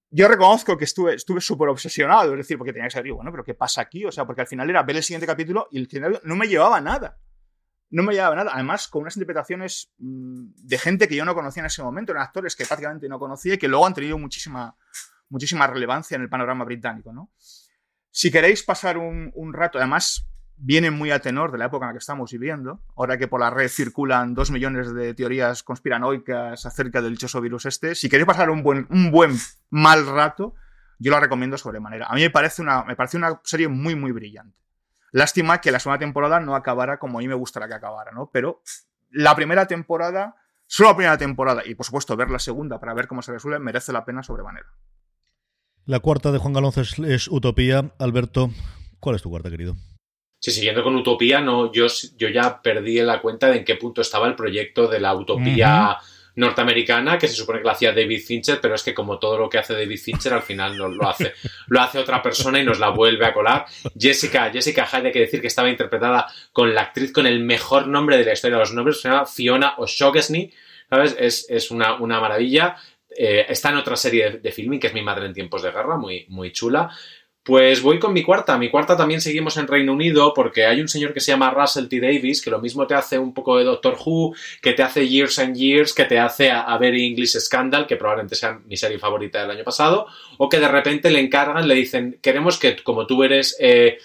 [0.10, 3.56] Yo reconozco que estuve súper obsesionado, es decir, porque tenía que ser, bueno, pero ¿qué
[3.56, 4.06] pasa aquí?
[4.06, 6.48] O sea, porque al final era ver el siguiente capítulo y el siguiente no me
[6.48, 7.18] llevaba nada
[7.94, 8.52] no me llevaba nada.
[8.54, 12.24] Además, con unas interpretaciones mm, de gente que yo no conocía en ese momento, eran
[12.24, 14.76] actores que prácticamente no conocía y que luego han tenido muchísima,
[15.30, 17.14] muchísima relevancia en el panorama británico.
[17.14, 17.30] ¿no?
[18.10, 21.94] Si queréis pasar un, rato, además viene muy a tenor de la época en la
[21.94, 27.00] que estamos viviendo, ahora que por la red circulan dos millones de teorías conspiranoicas acerca
[27.00, 29.38] del dichoso virus este, si queréis pasar un buen, un buen
[29.70, 30.56] mal rato,
[30.98, 32.08] yo la recomiendo sobremanera.
[32.08, 34.63] A mí me parece una, me parece una serie muy, muy brillante.
[35.14, 38.32] Lástima que la segunda temporada no acabara como a mí me gustaría que acabara, ¿no?
[38.34, 38.64] Pero
[39.12, 40.36] la primera temporada,
[40.66, 43.60] solo la primera temporada, y por supuesto ver la segunda para ver cómo se resuelve,
[43.60, 44.66] merece la pena sobremanera.
[45.86, 47.94] La cuarta de Juan Galonce es, Utopía.
[48.00, 48.50] Alberto,
[49.00, 49.76] ¿cuál es tu cuarta, querido?
[50.40, 51.86] Sí, siguiendo con Utopía, no, yo,
[52.18, 56.00] yo ya perdí la cuenta de en qué punto estaba el proyecto de la Utopía
[56.36, 59.50] norteamericana que se supone que la hacía David Fincher, pero es que como todo lo
[59.50, 61.34] que hace David Fincher al final no lo hace,
[61.68, 63.66] lo hace otra persona y nos la vuelve a colar.
[63.98, 67.88] Jessica, Jessica Hyde, hay que decir que estaba interpretada con la actriz con el mejor
[67.88, 70.52] nombre de la historia de los nombres, se llama Fiona O'Shaughnessy,
[70.90, 71.16] ¿sabes?
[71.50, 72.76] Es, una, maravilla.
[73.16, 75.98] Eh, está en otra serie de, filming que es Mi madre en tiempos de guerra,
[75.98, 76.90] muy, muy chula.
[77.44, 78.58] Pues voy con mi cuarta.
[78.58, 81.88] Mi cuarta también seguimos en Reino Unido porque hay un señor que se llama Russell
[81.90, 82.00] T.
[82.00, 85.40] Davis que lo mismo te hace un poco de Doctor Who, que te hace Years
[85.40, 89.42] and Years, que te hace a, Very English Scandal, que probablemente sea mi serie favorita
[89.42, 93.24] del año pasado, o que de repente le encargan, le dicen, queremos que como tú
[93.24, 93.58] eres...
[93.60, 93.98] Eh,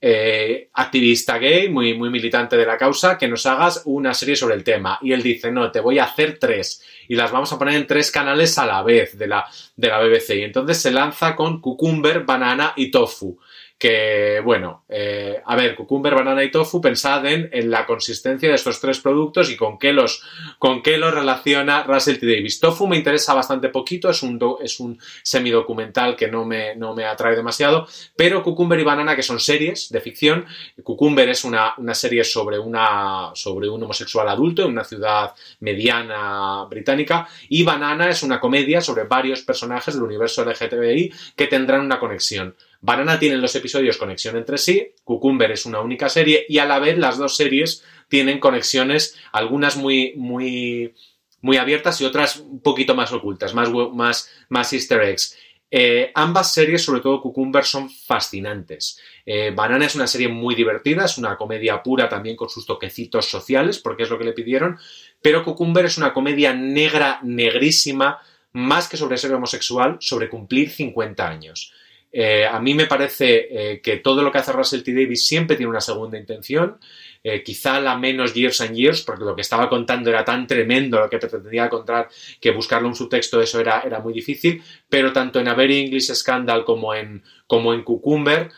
[0.00, 4.54] eh, activista gay, muy, muy militante de la causa, que nos hagas una serie sobre
[4.54, 4.98] el tema.
[5.02, 6.82] Y él dice, no, te voy a hacer tres.
[7.08, 10.00] Y las vamos a poner en tres canales a la vez de la, de la
[10.00, 10.36] BBC.
[10.36, 13.38] Y entonces se lanza con Cucumber, Banana y Tofu
[13.80, 18.54] que, bueno, eh, a ver, cucumber, banana y tofu, pensad en, en, la consistencia de
[18.54, 20.22] estos tres productos y con qué los,
[20.58, 22.26] con qué los relaciona Russell T.
[22.26, 22.60] Davis.
[22.60, 27.06] Tofu me interesa bastante poquito, es un, es un semidocumental que no me, no me
[27.06, 30.44] atrae demasiado, pero Cucumber y Banana, que son series de ficción,
[30.82, 36.66] Cucumber es una, una serie sobre, una, sobre un homosexual adulto en una ciudad mediana
[36.68, 41.98] británica, y Banana es una comedia sobre varios personajes del universo LGTBI que tendrán una
[41.98, 42.54] conexión.
[42.80, 46.78] Banana tiene los episodios conexión entre sí, Cucumber es una única serie y a la
[46.78, 50.94] vez las dos series tienen conexiones, algunas muy, muy,
[51.42, 55.36] muy abiertas y otras un poquito más ocultas, más, más, más easter eggs.
[55.72, 58.98] Eh, ambas series, sobre todo Cucumber, son fascinantes.
[59.24, 63.26] Eh, Banana es una serie muy divertida, es una comedia pura también con sus toquecitos
[63.26, 64.78] sociales, porque es lo que le pidieron,
[65.22, 68.18] pero Cucumber es una comedia negra, negrísima,
[68.52, 71.72] más que sobre ser homosexual, sobre cumplir 50 años.
[72.12, 74.92] Eh, a mí me parece eh, que todo lo que hace Russell T.
[74.92, 76.78] Davis siempre tiene una segunda intención.
[77.22, 80.98] Eh, quizá la menos Years and Years, porque lo que estaba contando era tan tremendo
[80.98, 82.08] lo que pretendía contar
[82.40, 86.12] que buscarle un subtexto eso era, era muy difícil, pero tanto en A Very English
[86.14, 88.50] Scandal como en, como en Cucumber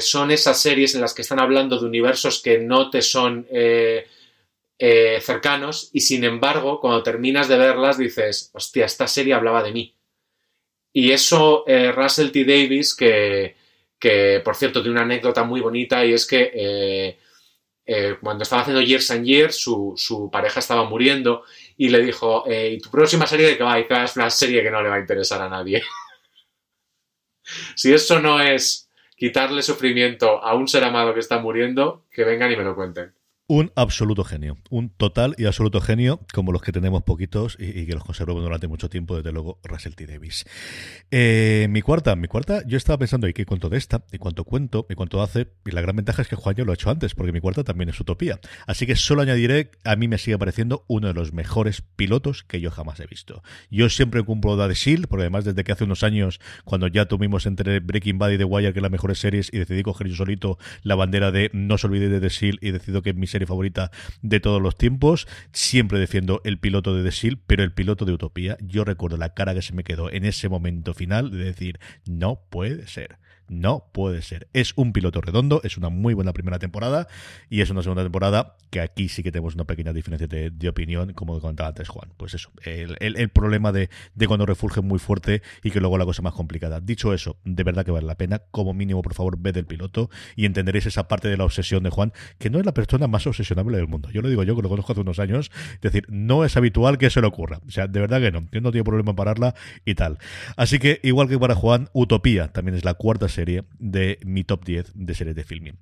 [0.00, 3.46] son esas series en las que están hablando de universos que no te son
[5.20, 9.97] cercanos y sin embargo cuando terminas de verlas dices, hostia, esta serie hablaba de mí
[11.00, 12.44] y eso, eh, Russell T.
[12.44, 13.54] Davis, que,
[14.44, 17.18] por cierto tiene una anécdota muy bonita y es que eh,
[17.86, 21.44] eh, cuando estaba haciendo Years and Years, su, pareja estaba muriendo
[21.76, 23.62] y le dijo, ¿y tu próxima serie de qué?
[23.62, 25.84] Y es una serie que no le va a interesar a nadie.
[27.76, 32.50] si eso no es quitarle sufrimiento a un ser amado que está muriendo, que vengan
[32.50, 33.14] y me lo cuenten.
[33.50, 37.94] Un absoluto genio, un total y absoluto genio, como los que tenemos poquitos y, que
[37.94, 40.06] los conservo durante mucho tiempo, desde luego, Russell T.
[40.06, 40.44] Davis.
[41.10, 44.04] Eh, mi cuarta, mi cuarta, yo estaba pensando, ¿y qué cuento de esta?
[44.12, 44.86] ¿Y cuánto cuento?
[44.90, 45.48] ¿Y cuánto hace?
[45.64, 47.64] Y la gran ventaja es que Juan yo lo ha hecho antes, porque mi cuarta
[47.64, 48.38] también es utopía.
[48.66, 52.60] Así que solo añadiré, a mí me sigue pareciendo uno de los mejores pilotos que
[52.60, 53.42] yo jamás he visto.
[53.70, 57.06] Yo siempre cumplo la de S.H.I.E.L.D., porque además desde que hace unos años, cuando ya
[57.06, 60.16] tuvimos entre Breaking Bad y The Wire, que las mejores series, y decidí coger yo
[60.16, 62.68] solito la bandera de no se olvide de The S.H.I.E.L.D.
[62.68, 65.28] y decido que mi serie favorita de todos los tiempos.
[65.52, 69.54] Siempre defiendo el piloto de The pero el piloto de Utopía, yo recuerdo la cara
[69.54, 73.18] que se me quedó en ese momento final de decir, no puede ser.
[73.48, 74.48] No puede ser.
[74.52, 77.08] Es un piloto redondo, es una muy buena primera temporada
[77.48, 81.14] y es una segunda temporada que aquí sí que tenemos una pequeña diferencia de, opinión,
[81.14, 82.10] como comentaba antes Juan.
[82.16, 83.88] Pues eso, el, problema de,
[84.26, 86.80] cuando refulge muy fuerte y que luego la cosa más complicada.
[86.80, 88.42] Dicho eso, de verdad que vale la pena.
[88.50, 91.90] Como mínimo, por favor, ved el piloto y entenderéis esa parte de la obsesión de
[91.90, 94.10] Juan, que no es la persona más obsesionable del mundo.
[94.10, 95.50] Yo lo digo yo, que lo conozco hace unos años.
[95.74, 97.60] Es decir, no es habitual que se le ocurra.
[97.66, 98.46] O sea, de verdad que no.
[98.52, 100.18] Yo no tengo problema en pararla y tal.
[100.56, 104.64] Así que, igual que para Juan, Utopía también es la cuarta serie de mi top
[104.64, 105.78] 10 de series de filming.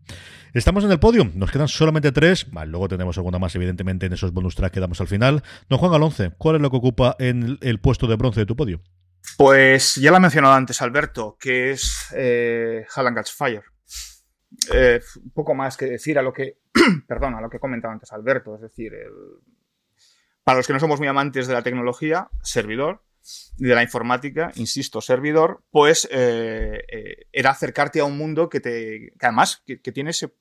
[0.53, 4.33] Estamos en el podio, nos quedan solamente tres, luego tenemos alguna más evidentemente en esos
[4.33, 5.43] bonus tracks que damos al final.
[5.71, 8.57] Don Juan Alonce, ¿cuál es lo que ocupa en el puesto de bronce de tu
[8.57, 8.83] podio?
[9.39, 13.65] Pues ya lo ha mencionado antes Alberto, que es eh, Catch Fire.
[14.75, 15.01] Eh,
[15.33, 16.59] poco más que decir a lo que,
[17.09, 18.93] perdón, a lo que comentaba antes Alberto, es decir,
[20.45, 23.06] para los que no somos muy amantes de la tecnología, servidor,
[23.57, 29.13] de la informática, insisto, servidor, pues eh, eh, era acercarte a un mundo que, te,
[29.21, 30.35] además que, tiene ese,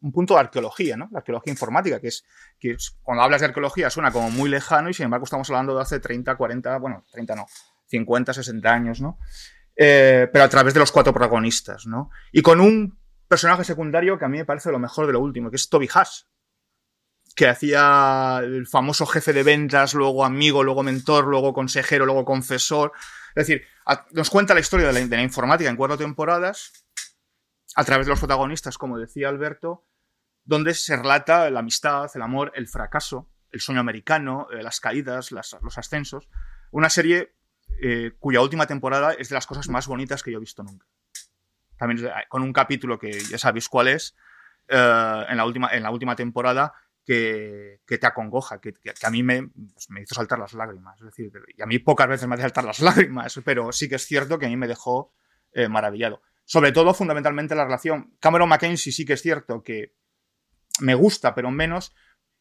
[0.00, 1.08] un punto de arqueología, ¿no?
[1.12, 2.24] La arqueología informática, que es,
[2.58, 5.82] que cuando hablas de arqueología suena como muy lejano y sin embargo estamos hablando de
[5.82, 7.46] hace 30, 40, bueno, 30 no,
[7.86, 9.18] 50, 60 años, ¿no?
[9.76, 12.10] Eh, pero a través de los cuatro protagonistas, ¿no?
[12.32, 12.98] Y con un
[13.28, 15.88] personaje secundario que a mí me parece lo mejor de lo último, que es Toby
[15.94, 16.28] Haas,
[17.38, 22.90] que hacía el famoso jefe de ventas, luego amigo, luego mentor, luego consejero, luego confesor.
[23.36, 23.64] Es decir,
[24.10, 26.72] nos cuenta la historia de la, informática en cuatro temporadas,
[27.76, 29.86] a través de los protagonistas, como decía Alberto,
[30.42, 35.30] donde se relata la amistad, el amor, el fracaso, el sueño americano, eh, las caídas,
[35.30, 36.28] los ascensos.
[36.72, 37.36] Una serie
[37.80, 40.88] eh, cuya última temporada es de las cosas más bonitas que yo he visto nunca.
[41.76, 44.16] También eh, con un capítulo que ya sabéis cuál es,
[44.66, 46.74] en, la última, en la última temporada,
[47.08, 50.98] que, te acongoja, que, a mí pues, me, hizo saltar las lágrimas.
[51.00, 53.94] Es decir, y a mí pocas veces me hace saltar las lágrimas, pero sí que
[53.94, 55.14] es cierto que a mí me dejó
[55.52, 56.20] eh, maravillado.
[56.44, 58.14] Sobre todo, fundamentalmente, la relación.
[58.20, 59.94] Cameron Mackenzie sí que es cierto que
[60.80, 61.94] me gusta, pero menos.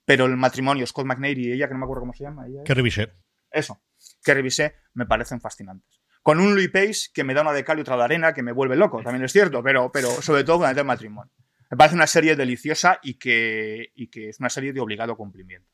[0.04, 2.46] Pero el matrimonio, Scott McNair y ella, que no me acuerdo cómo se llama.
[2.48, 3.14] Ella, Que revisé.
[3.50, 3.82] Eso,
[4.22, 6.02] que revisé, me parecen fascinantes.
[6.22, 8.44] Con un Louis Pace que me da una de cal y otra de arena, que
[8.44, 11.32] me vuelve loco, también es cierto, pero, pero sobre todo con el matrimonio.
[11.70, 15.70] Me parece una serie deliciosa y que, y que es una serie de obligado cumplimiento.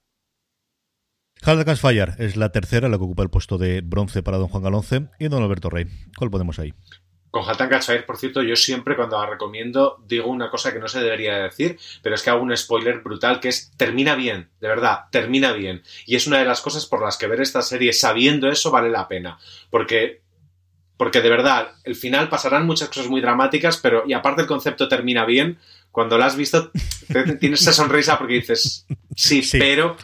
[1.41, 4.63] Hard Fire es la tercera, la que ocupa el puesto de bronce para Don Juan
[4.63, 5.85] Galonce y Don Alberto Rey.
[6.17, 6.73] ¿Cuál ponemos ahí?
[7.33, 10.87] Con Haltan Catchfire, por cierto, yo siempre cuando la recomiendo digo una cosa que no
[10.87, 14.67] se debería decir, pero es que hago un spoiler brutal que es termina bien, de
[14.67, 15.81] verdad, termina bien.
[16.05, 18.91] Y es una de las cosas por las que ver esta serie sabiendo eso vale
[18.91, 19.39] la pena.
[19.71, 20.21] Porque,
[20.95, 24.87] porque de verdad, el final pasarán muchas cosas muy dramáticas, pero y aparte el concepto
[24.87, 25.57] termina bien,
[25.93, 26.71] cuando la has visto
[27.39, 28.85] tienes esa sonrisa porque dices,
[29.15, 29.59] sí, Sí.
[29.59, 29.95] pero...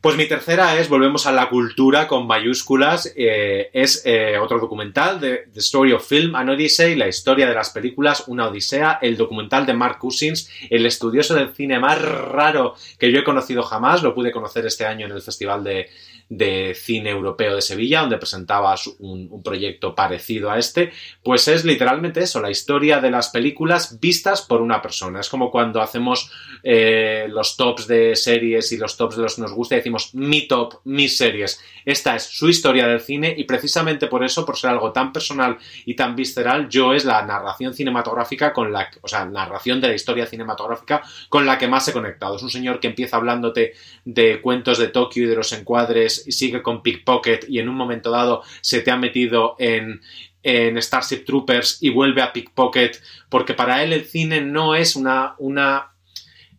[0.00, 5.20] Pues mi tercera es, volvemos a la cultura con mayúsculas, eh, es eh, otro documental
[5.20, 9.16] de The Story of Film, An Odyssey, la historia de las películas, una odisea, el
[9.16, 14.02] documental de Mark Cousins, el estudioso del cine más raro que yo he conocido jamás,
[14.02, 15.88] lo pude conocer este año en el Festival de,
[16.28, 21.64] de Cine Europeo de Sevilla, donde presentaba su- un, proyecto parecido a este, pues es
[21.64, 25.20] literalmente eso, la historia de las películas vistas por una persona.
[25.20, 26.30] Es como cuando hacemos
[26.62, 30.46] eh, los tops de series y los tops de los que nos gusta decimos mi
[30.46, 31.62] top, mis series.
[31.84, 35.58] Esta es su historia del cine y precisamente por eso, por ser algo tan personal
[35.84, 39.94] y tan visceral, yo es la narración cinematográfica con la, o sea, narración de la
[39.94, 42.36] historia cinematográfica con la que más he conectado.
[42.36, 43.74] Es un señor que empieza hablándote
[44.04, 47.74] de cuentos de Tokio y de los encuadres y sigue con Pickpocket y en un
[47.74, 50.00] momento dado se te ha metido en
[50.42, 55.34] en Starship Troopers y vuelve a Pickpocket porque para él el cine no es una,
[55.38, 55.92] una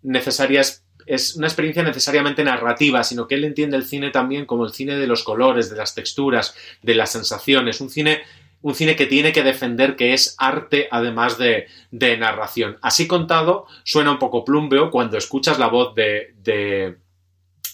[0.03, 0.61] necesaria
[1.05, 4.95] es una experiencia necesariamente narrativa, sino que él entiende el cine también como el cine
[4.95, 8.21] de los colores, de las texturas, de las sensaciones, un cine
[8.61, 12.77] un cine que tiene que defender que es arte además de, de narración.
[12.81, 16.97] Así contado, suena un poco plumbeo cuando escuchas la voz de, de,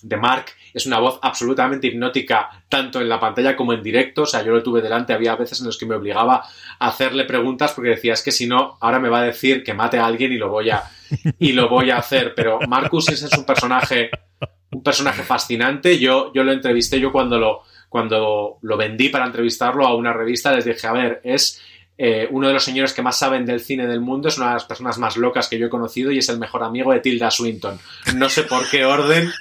[0.02, 0.46] de Mark.
[0.74, 4.22] Es una voz absolutamente hipnótica, tanto en la pantalla como en directo.
[4.22, 6.44] O sea, yo lo tuve delante, había veces en los que me obligaba
[6.80, 9.74] a hacerle preguntas porque decía, es que si no, ahora me va a decir que
[9.74, 10.84] mate a alguien y lo voy a,
[11.40, 12.34] y lo voy a hacer.
[12.36, 14.10] Pero Marcus es un personaje,
[14.72, 16.00] un personaje fascinante.
[16.00, 20.52] Yo, yo lo entrevisté, yo cuando lo, cuando lo vendí para entrevistarlo a una revista,
[20.54, 21.62] les dije, a ver, es
[21.98, 24.54] eh, uno de los señores que más saben del cine del mundo, es una de
[24.54, 27.32] las personas más locas que yo he conocido y es el mejor amigo de Tilda
[27.32, 27.80] Swinton.
[28.16, 29.32] No sé por qué orden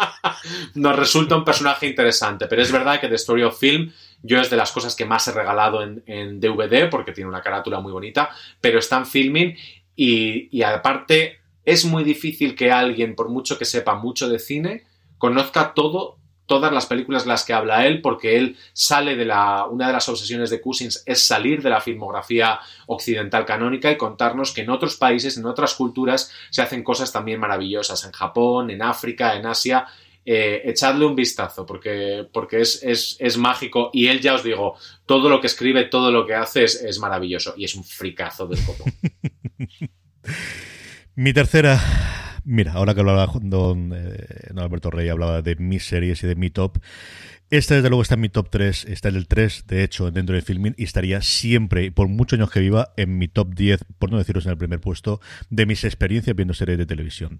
[0.74, 3.90] nos resulta un personaje interesante, pero es verdad que The Story of Film
[4.22, 7.40] yo es de las cosas que más he regalado en, en DVD porque tiene una
[7.40, 8.30] carátula muy bonita,
[8.60, 9.56] pero está en filming
[10.00, 14.84] y, aparte es muy difícil que alguien, por mucho que sepa mucho de cine,
[15.18, 19.66] conozca todo todas las películas las que habla él, porque él sale de la.
[19.66, 24.52] Una de las obsesiones de Cousins es salir de la filmografía occidental canónica y contarnos
[24.52, 28.04] que en otros países, en otras culturas, se hacen cosas también maravillosas.
[28.04, 29.84] En Japón, en África, en Asia.
[30.30, 33.88] Eh, echadle un vistazo, porque, porque es, es, es, mágico.
[33.94, 34.76] Y él, ya os digo,
[35.06, 37.54] todo lo que escribe, todo lo que hace es, es maravilloso.
[37.56, 38.92] Y es un fricazo del copón.
[41.14, 41.80] Mi tercera
[42.50, 46.48] Mira, ahora que hablaba don, eh, Alberto Rey, hablaba de mis series y de mi
[46.48, 46.78] top.
[47.50, 48.84] Este, desde luego, está en mi top 3.
[48.84, 50.74] Está en el 3, de hecho, dentro de Filmin.
[50.76, 54.44] Y estaría siempre, por muchos años que viva, en mi top 10, por no deciros
[54.44, 57.38] en el primer puesto, de mis experiencias viendo series de televisión.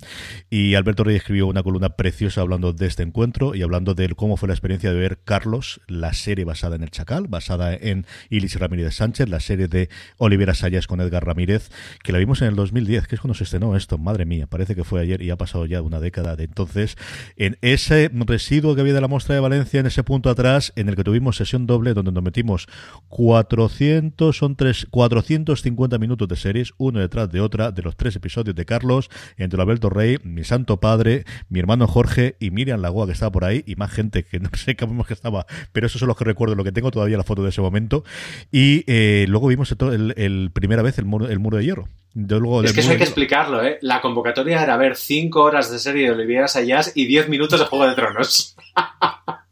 [0.48, 4.38] Y Alberto Rey escribió una columna preciosa hablando de este encuentro y hablando de cómo
[4.38, 8.58] fue la experiencia de ver Carlos, la serie basada en El Chacal, basada en Ilis
[8.58, 11.70] Ramírez Sánchez, la serie de Olivera Sayas con Edgar Ramírez,
[12.02, 13.98] que la vimos en el 2010, que es cuando se estrenó esto.
[13.98, 16.96] Madre mía, parece que fue ayer y ha pasado ya una década de entonces.
[17.36, 20.88] En ese residuo que había de la muestra de Valencia, en ese punto atrás en
[20.88, 22.66] el que tuvimos sesión doble donde nos metimos
[23.08, 28.54] 400 son tres 450 minutos de series uno detrás de otra de los tres episodios
[28.54, 33.12] de Carlos entre Alberto Rey mi santo padre mi hermano Jorge y Miriam Lagoa que
[33.12, 36.08] estaba por ahí y más gente que no sé cómo que estaba pero esos son
[36.08, 38.04] los que recuerdo lo que tengo todavía la foto de ese momento
[38.52, 42.38] y eh, luego vimos el, el, primera vez el muro, el muro de hierro de
[42.40, 43.78] luego es que eso hay que explicarlo, ¿eh?
[43.80, 47.66] La convocatoria era ver 5 horas de serie de Olivera Sayas y 10 minutos de
[47.66, 48.56] Juego de Tronos.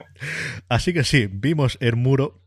[0.69, 2.43] Así que sí, vimos el muro.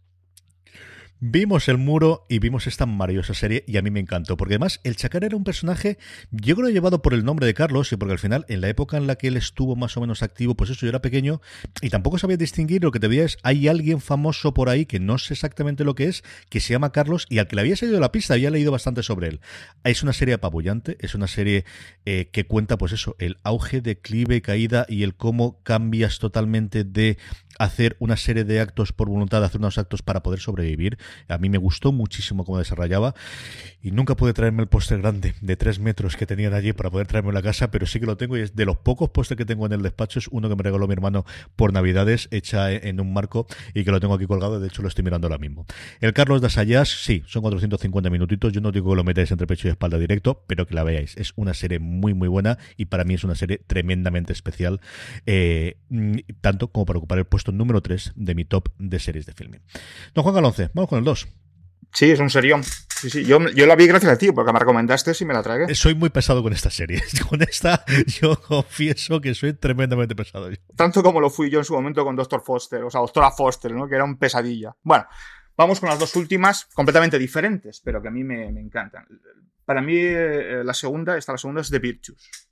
[1.21, 4.79] Vimos el muro y vimos esta maravillosa serie y a mí me encantó, porque además
[4.85, 5.97] el Chacar era un personaje,
[6.31, 8.95] yo creo llevado por el nombre de Carlos y porque al final en la época
[8.95, 11.41] en la que él estuvo más o menos activo, pues eso yo era pequeño
[11.81, 15.01] y tampoco sabía distinguir, lo que te veía es, hay alguien famoso por ahí que
[15.01, 17.75] no sé exactamente lo que es, que se llama Carlos y al que le había
[17.75, 19.41] salido la pista, había leído bastante sobre él.
[19.83, 21.65] Es una serie apabullante, es una serie
[22.05, 27.17] eh, que cuenta pues eso, el auge, declive, caída y el cómo cambias totalmente de
[27.59, 30.97] hacer una serie de actos por voluntad, hacer unos actos para poder sobrevivir.
[31.27, 33.13] A mí me gustó muchísimo cómo desarrollaba
[33.83, 37.07] y nunca pude traerme el póster grande de tres metros que tenían allí para poder
[37.07, 39.37] traerme a la casa, pero sí que lo tengo y es de los pocos pósters
[39.37, 42.71] que tengo en el despacho, es uno que me regaló mi hermano por Navidades, hecha
[42.71, 45.37] en un marco y que lo tengo aquí colgado, de hecho lo estoy mirando ahora
[45.37, 45.65] mismo.
[45.99, 49.47] El Carlos de Sayas, sí, son 450 minutitos, yo no digo que lo metáis entre
[49.47, 51.17] pecho y espalda directo, pero que la veáis.
[51.17, 54.79] Es una serie muy, muy buena y para mí es una serie tremendamente especial,
[55.25, 55.77] eh,
[56.41, 59.61] tanto como para ocupar el puesto número 3 de mi top de series de filming.
[60.13, 61.27] Don Juan Galonce, vamos con el 2.
[61.93, 62.63] Sí, es un serión.
[62.63, 63.25] Sí, sí.
[63.25, 65.73] Yo, yo, la vi gracias a ti, porque me recomendaste y me la tragué.
[65.73, 67.01] Soy muy pesado con esta serie.
[67.29, 67.83] Con esta,
[68.19, 70.49] yo confieso que soy tremendamente pesado.
[70.75, 73.71] Tanto como lo fui yo en su momento con Doctor Foster, o sea, Doctora Foster,
[73.71, 73.87] ¿no?
[73.87, 74.75] Que era un pesadilla.
[74.81, 75.05] Bueno,
[75.55, 79.05] vamos con las dos últimas, completamente diferentes, pero que a mí me, me encantan.
[79.63, 82.48] Para mí, eh, la segunda, esta la segunda es The Virtues.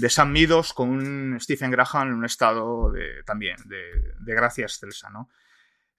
[0.00, 4.64] De Sam Meadows con un Stephen Graham en un estado de, también de, de gracia
[4.64, 5.28] excelsa, ¿no?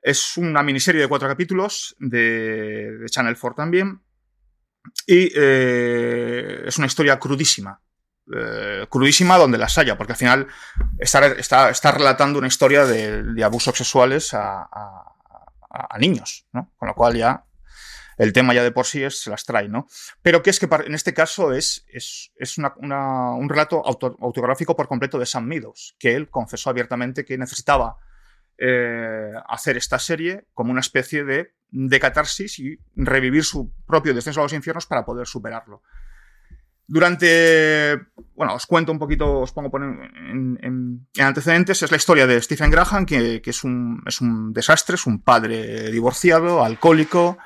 [0.01, 4.01] Es una miniserie de cuatro capítulos de, Channel 4 también.
[5.05, 7.81] Y eh, es una historia crudísima.
[8.33, 10.47] Eh, crudísima donde las haya, porque al final
[10.99, 16.71] está, está, está relatando una historia de, abusos sexuales a, a, niños, ¿no?
[16.77, 17.43] Con lo cual ya
[18.19, 19.87] el tema ya de por sí es, se las trae, ¿no?
[20.21, 24.89] Pero que es que en este caso es, es, es un relato auto, autográfico por
[24.89, 27.97] completo de Sam Meadows, que él confesó abiertamente que necesitaba
[28.57, 34.41] eh, hacer esta serie como una especie de, de catarsis y revivir su propio descenso
[34.41, 35.81] a los infiernos para poder superarlo.
[36.87, 37.97] Durante,
[38.35, 42.41] bueno, os cuento un poquito, os pongo en, en, en antecedentes, es la historia de
[42.41, 47.37] Stephen Graham, que, que es, un, es, un, desastre, es un padre divorciado, alcohólico,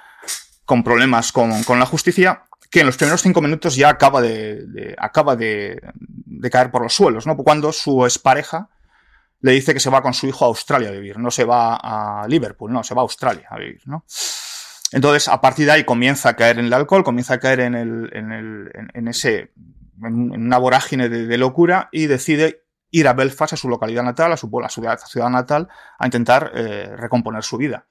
[0.65, 4.65] con problemas con, con, la justicia, que en los primeros cinco minutos ya acaba de,
[4.67, 7.35] de acaba de, de, caer por los suelos, ¿no?
[7.37, 8.69] Cuando su expareja
[9.41, 11.75] le dice que se va con su hijo a Australia a vivir, no se va
[11.75, 14.05] a Liverpool, no, se va a Australia a vivir, ¿no?
[14.93, 17.75] Entonces, a partir de ahí comienza a caer en el alcohol, comienza a caer en,
[17.75, 19.51] el, en, el, en, en ese,
[20.01, 24.31] en, una vorágine de, de, locura y decide ir a Belfast, a su localidad natal,
[24.31, 27.87] a su, a su ciudad natal, a intentar eh, recomponer su vida.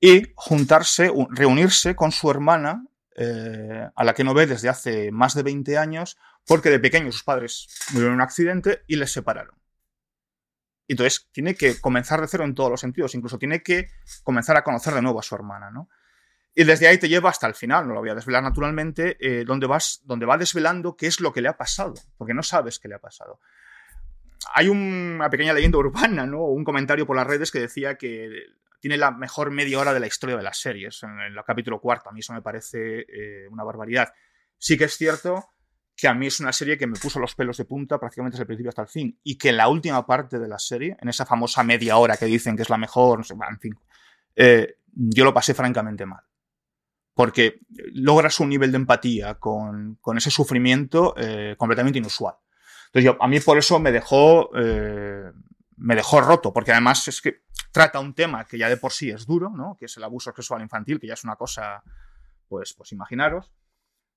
[0.00, 2.84] Y juntarse, reunirse con su hermana,
[3.16, 7.10] eh, a la que no ve desde hace más de 20 años, porque de pequeño
[7.10, 9.54] sus padres murieron en un accidente y les separaron.
[10.88, 13.88] Entonces tiene que comenzar de cero en todos los sentidos, incluso tiene que
[14.22, 15.88] comenzar a conocer de nuevo a su hermana, ¿no?
[16.54, 19.44] Y desde ahí te lleva hasta el final, no lo voy a desvelar naturalmente, eh,
[19.44, 22.78] donde, vas, donde va desvelando qué es lo que le ha pasado, porque no sabes
[22.78, 23.40] qué le ha pasado.
[24.54, 24.78] Hay un,
[25.16, 26.44] una pequeña leyenda urbana, ¿no?
[26.44, 28.46] Un comentario por las redes que decía que
[28.80, 32.10] tiene la mejor media hora de la historia de las series, en el capítulo cuarto.
[32.10, 34.12] A mí eso me parece eh, una barbaridad.
[34.58, 35.52] Sí que es cierto
[35.96, 38.42] que a mí es una serie que me puso los pelos de punta prácticamente desde
[38.42, 39.18] el principio hasta el fin.
[39.22, 42.26] Y que en la última parte de la serie, en esa famosa media hora que
[42.26, 43.74] dicen que es la mejor, no sé, en fin,
[44.34, 46.22] eh, yo lo pasé francamente mal.
[47.14, 47.60] Porque
[47.94, 52.34] logras un nivel de empatía con, ese sufrimiento eh, completamente inusual.
[52.92, 57.45] Entonces, a mí por eso me dejó, me dejó roto, porque además es que
[57.76, 59.76] trata un tema que ya de por sí es duro, ¿no?
[59.78, 61.82] Que es el abuso sexual infantil, que ya es una cosa,
[62.48, 63.52] pues, pues imaginaros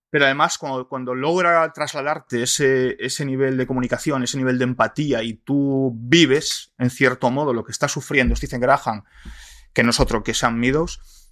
[0.10, 5.36] pero además cuando, logra trasladarte ese, ese nivel de comunicación, ese nivel de empatía y
[5.36, 9.04] tú vives, en cierto modo, lo que está sufriendo Stephen Graham,
[9.72, 11.30] que no es otro que Sam Meadows,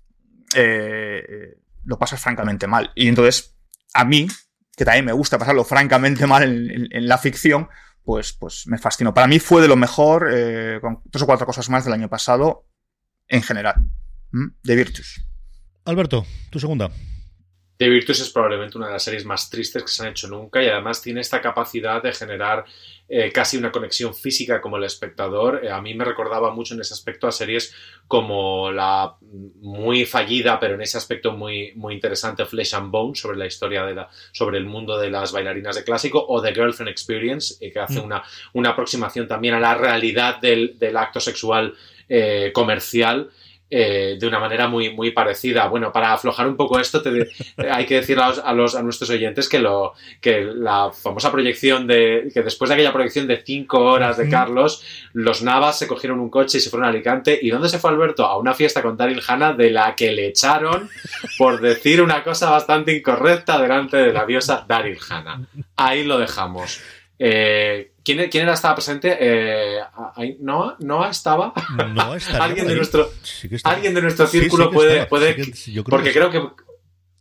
[0.55, 2.91] eh, lo pasas francamente mal.
[2.93, 3.57] Y entonces,
[3.95, 4.27] a mí,
[4.75, 7.69] que también me gusta pasarlo francamente mal en la ficción,
[8.07, 9.13] pues, pues me fascinó.
[9.13, 12.07] Para mí fue de lo mejor, eh, con tres o cuatro cosas más del año
[12.07, 12.65] pasado,
[13.27, 13.75] en general,
[14.31, 15.27] de Virtus.
[15.83, 16.89] Alberto, tu segunda.
[17.77, 20.63] The Virtus es probablemente una de las series más tristes que se han hecho nunca
[20.63, 22.65] y además tiene esta capacidad de generar
[23.09, 25.63] eh, casi una conexión física como el espectador.
[25.63, 27.73] Eh, a mí me recordaba mucho en ese aspecto a series
[28.05, 29.15] como la
[29.61, 33.85] muy fallida, pero en ese aspecto muy, muy interesante, Flesh and Bone, sobre la historia
[33.85, 37.71] de la, sobre el mundo de las bailarinas de clásico, o The Girlfriend Experience, eh,
[37.71, 38.05] que hace mm.
[38.05, 38.23] una,
[38.53, 41.75] una aproximación también a la realidad del, del acto sexual
[42.53, 43.29] comercial.
[43.69, 45.67] Eh, de una manera muy, muy parecida.
[45.67, 47.29] Bueno, para aflojar un poco esto, te de,
[47.69, 51.33] hay que decir a, los, a, los, a, nuestros oyentes que, lo, que la famosa
[51.33, 52.31] proyección de.
[52.33, 56.29] que después de aquella proyección de cinco horas de Carlos, los Navas se cogieron un
[56.29, 57.37] coche y se fueron a Alicante.
[57.41, 58.25] ¿Y dónde se fue Alberto?
[58.25, 60.89] A una fiesta con Daryl Hannah de la que le echaron
[61.37, 65.41] por decir una cosa bastante incorrecta delante de la diosa Daryl Hannah.
[65.75, 66.79] Ahí lo dejamos.
[67.19, 69.17] Eh, ¿quién, ¿quién, era estaba presente?
[69.19, 69.79] Eh,
[70.39, 70.75] ¿Noah?
[70.79, 71.53] ¿Noah estaba?
[71.93, 74.91] No, ¿Alguien, de nuestro, sí ¿Alguien de nuestro círculo sí, sí puede...?
[74.93, 76.41] Estaba, puede creo porque que creo que...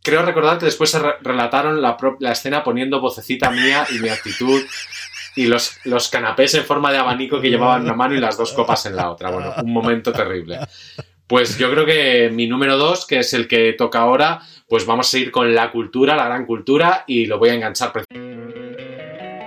[0.03, 4.07] Creo recordar que después se re relataron la, la, escena poniendo vocecita mía y mi
[4.07, 4.63] actitud
[5.35, 8.37] y los, los canapés en forma de abanico que llevaban en una mano y las
[8.37, 9.31] dos copas en la otra.
[9.31, 10.59] Bueno, un momento terrible.
[11.27, 15.13] Pues yo creo que mi número dos, que es el que toca ahora, pues vamos
[15.13, 17.91] a ir con la cultura, la gran cultura, y lo voy a enganchar.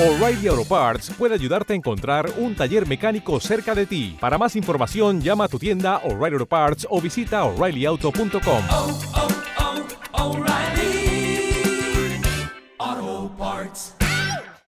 [0.00, 4.16] O'Reilly Auto Parts puede ayudarte a encontrar un taller mecánico cerca de ti.
[4.18, 8.62] Para más información, llama a tu tienda O'Reilly Auto Parts o visita oreillyauto.com.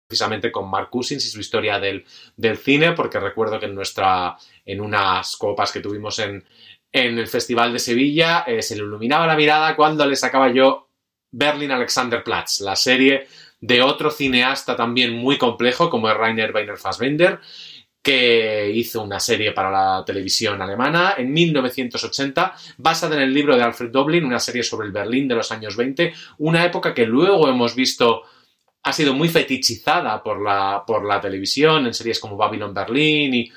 [0.08, 2.04] precisamente con Mark Cousins y su historia del,
[2.36, 6.44] del, cine, porque recuerdo que en nuestra, en unas copas que tuvimos en,
[6.90, 10.88] en el Festival de Sevilla, eh, se le iluminaba la mirada cuando le sacaba yo
[11.30, 13.28] Berlin Alexanderplatz, la serie
[13.60, 17.40] de otro cineasta también muy complejo, como es Rainer Weiner Fassbender,
[18.02, 23.62] que hizo una serie para la televisión alemana en 1980, basada en el libro de
[23.62, 27.48] Alfred Doblin, una serie sobre el Berlín de los años 20, una época que luego
[27.48, 28.22] hemos visto
[28.82, 33.52] ha sido muy fetichizada por la, por la televisión, en series como Babylon Berlin y,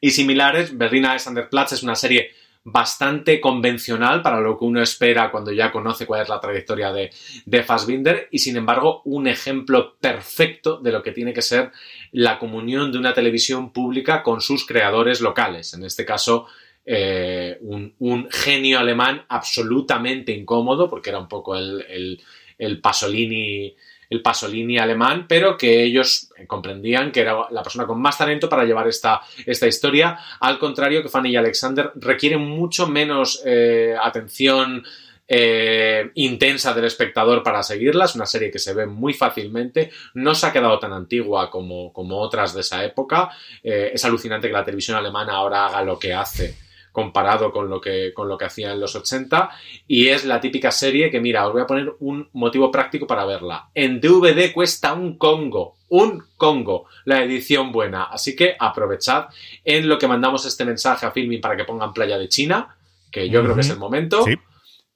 [0.00, 0.76] y similares.
[0.76, 2.30] Berlin Alexanderplatz es una serie
[2.64, 7.10] bastante convencional para lo que uno espera cuando ya conoce cuál es la trayectoria de,
[7.44, 11.72] de Fassbinder y sin embargo un ejemplo perfecto de lo que tiene que ser
[12.12, 15.74] la comunión de una televisión pública con sus creadores locales.
[15.74, 16.46] En este caso,
[16.86, 22.18] eh, un, genio alemán absolutamente incómodo porque era un poco el,
[22.58, 23.74] el Pasolini
[24.14, 28.64] el Pasolini alemán, pero que ellos comprendían que era la persona con más talento para
[28.64, 34.84] llevar esta, esta historia, al contrario que Fanny y Alexander requieren mucho menos eh, atención
[35.26, 40.34] eh, intensa del espectador para seguirla, es una serie que se ve muy fácilmente, no
[40.34, 43.30] se ha quedado tan antigua como, como otras de esa época,
[43.62, 46.63] eh, es alucinante que la televisión alemana ahora haga lo que hace
[46.94, 49.50] comparado con lo que, con lo que hacía en los 80
[49.88, 53.24] y es la típica serie que, mira, os voy a poner un motivo práctico para
[53.24, 53.68] verla.
[53.74, 58.04] En DVD cuesta un Congo, un Congo, la edición buena.
[58.04, 59.26] Así que aprovechad
[59.64, 62.76] en lo que mandamos este mensaje a Filming para que pongan Playa de China,
[63.10, 63.44] que yo uh -huh.
[63.46, 64.22] creo que es el momento.
[64.24, 64.36] Sí.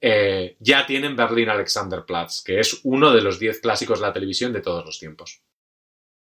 [0.01, 4.53] Eh, ya tienen Berlín Alexanderplatz, que es uno de los 10 clásicos de la televisión
[4.53, 5.43] de todos los tiempos.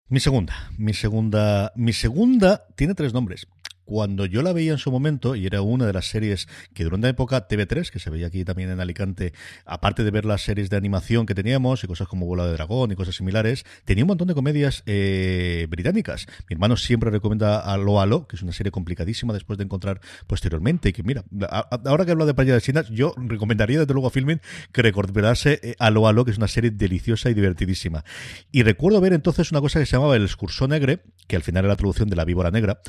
[0.06, 3.48] Mi segunda, mi segunda, mi segunda tiene tres nombres
[3.84, 7.06] cuando yo la veía en su momento, y era una de las series que durante
[7.06, 9.32] la época TV3, que se veía aquí también en Alicante,
[9.64, 12.92] aparte de ver las series de animación que teníamos y cosas como Bola de Dragón
[12.92, 16.26] y cosas similares, tenía un montón de comedias eh, británicas.
[16.48, 20.00] Mi hermano siempre recomienda a Lo Alo, que es una serie complicadísima después de encontrar
[20.26, 20.90] posteriormente.
[20.90, 24.08] Y que mira, a, ahora que hablo de Playa de Chinas, yo recomendaría desde luego
[24.08, 24.40] a Filmin
[24.72, 28.04] que recordase eh, a Lo Alo, que es una serie deliciosa y divertidísima.
[28.52, 31.64] Y recuerdo ver entonces una cosa que se llamaba El Escursó Negre, que al final
[31.64, 32.80] era la traducción de La Víbora Negra,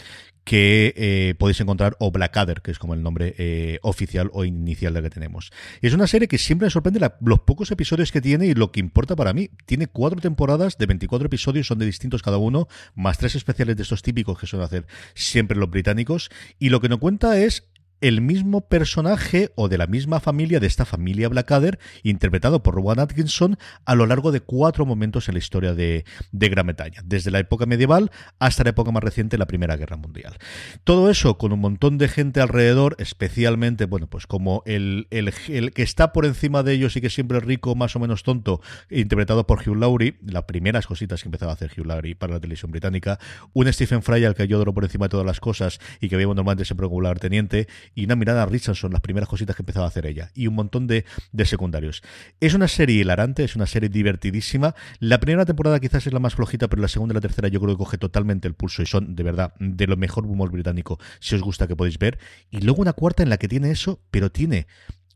[0.43, 4.93] que eh, podéis encontrar, o Blackadder, que es como el nombre eh, oficial o inicial
[4.93, 5.51] de que tenemos.
[5.81, 8.79] Es una serie que siempre me sorprende los pocos episodios que tiene y lo que
[8.79, 9.49] importa para mí.
[9.65, 13.83] Tiene cuatro temporadas de 24 episodios, son de distintos cada uno, más tres especiales de
[13.83, 16.29] estos típicos que suelen hacer siempre los británicos.
[16.59, 17.63] Y lo que nos cuenta es
[18.01, 22.99] el mismo personaje o de la misma familia de esta familia Blackadder, interpretado por Rowan
[22.99, 27.31] Atkinson, a lo largo de cuatro momentos en la historia de, de, Gran Bretaña, desde
[27.31, 30.37] la época medieval hasta la época más reciente, la Primera Guerra Mundial.
[30.83, 35.71] Todo eso con un montón de gente alrededor, especialmente, bueno, pues como el, el, el
[35.71, 38.61] que está por encima de ellos y que siempre es rico, más o menos tonto,
[38.89, 42.39] interpretado por Hugh Laurie, las primeras cositas que empezaba a hacer Hugh Laurie para la
[42.39, 43.19] televisión británica,
[43.53, 46.15] un Stephen Fry al que yo adoro por encima de todas las cosas y que
[46.17, 49.85] veíamos normalmente siempre como teniente, y una mirada a Richardson, las primeras cositas que empezaba
[49.85, 52.01] a hacer ella, y un montón de, de, secundarios.
[52.39, 54.75] Es una serie hilarante, es una serie divertidísima.
[54.99, 57.59] La primera temporada quizás es la más flojita, pero la segunda y la tercera yo
[57.59, 60.99] creo que coge totalmente el pulso y son, de verdad, de lo mejor humor británico,
[61.19, 62.19] si os gusta que podéis ver.
[62.49, 64.67] Y luego una cuarta en la que tiene eso, pero tiene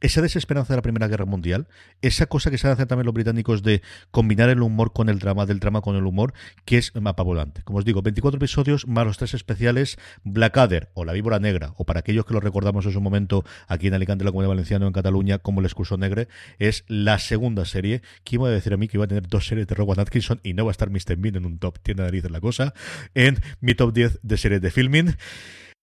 [0.01, 1.67] esa desesperanza de la Primera Guerra Mundial,
[2.01, 3.81] esa cosa que se hacer también los británicos de
[4.11, 6.33] combinar el humor con el drama, del drama con el humor,
[6.65, 7.63] que es apabullante.
[7.63, 11.85] Como os digo, 24 episodios más los tres especiales, Blackadder o La Víbora Negra, o
[11.85, 14.87] para aquellos que lo recordamos en su momento aquí en Alicante, la Comunidad Valenciana o
[14.87, 16.27] en Cataluña, como El Excurso Negre,
[16.59, 18.01] es la segunda serie.
[18.23, 20.39] ¿Quién iba a decir a mí que iba a tener dos series de Rowan Atkinson
[20.43, 21.17] y no va a estar Mr.
[21.17, 21.79] Bean en un top?
[21.81, 22.73] Tiene narices la cosa.
[23.13, 25.15] En mi top 10 de series de filming.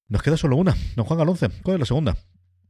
[0.08, 0.76] Nos queda solo una.
[0.94, 2.16] Don Juan Alonce, ¿cuál es la segunda?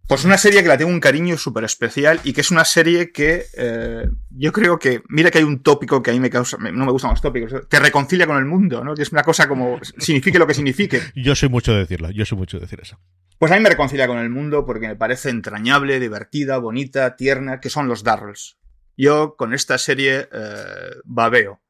[0.08, 3.10] Pues una serie que la tengo un cariño súper especial y que es una serie
[3.10, 6.56] que eh, yo creo que, mira que hay un tópico que a mí me causa,
[6.58, 8.94] no me gustan los tópicos, te reconcilia con el mundo, ¿no?
[8.94, 11.00] Que es una cosa como, signifique lo que signifique.
[11.16, 13.00] Yo soy mucho de decirlo, yo soy mucho de decir eso.
[13.38, 17.60] Pues a mí me reconcilia con el mundo porque me parece entrañable, divertida, bonita, tierna,
[17.60, 18.58] que son los Darrells.
[18.96, 21.60] Yo con esta serie eh, babeo.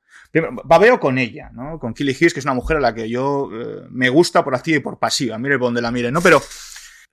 [0.64, 1.78] Babeo con ella, ¿no?
[1.78, 4.54] Con Killy Hicks, que es una mujer a la que yo eh, me gusta por
[4.54, 6.20] activa y por pasiva, mire por donde la mire, ¿no?
[6.20, 6.42] Pero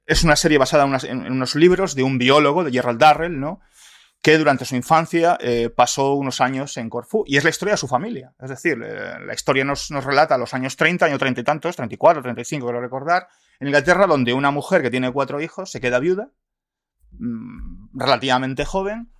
[0.05, 3.61] es una serie basada en, unos libros de un biólogo, de Gerald Darrell, ¿no?
[4.23, 7.25] que durante su infancia eh, pasó unos años en Corfú.
[7.27, 8.33] Y es la historia de su familia.
[8.39, 11.75] Es decir, eh, la historia nos, nos, relata los años 30, años 30 y tantos,
[11.75, 13.27] 34, 35, quiero recordar,
[13.59, 16.31] en Inglaterra, donde una mujer que tiene cuatro hijos se queda viuda,
[17.11, 19.11] mmm, relativamente joven,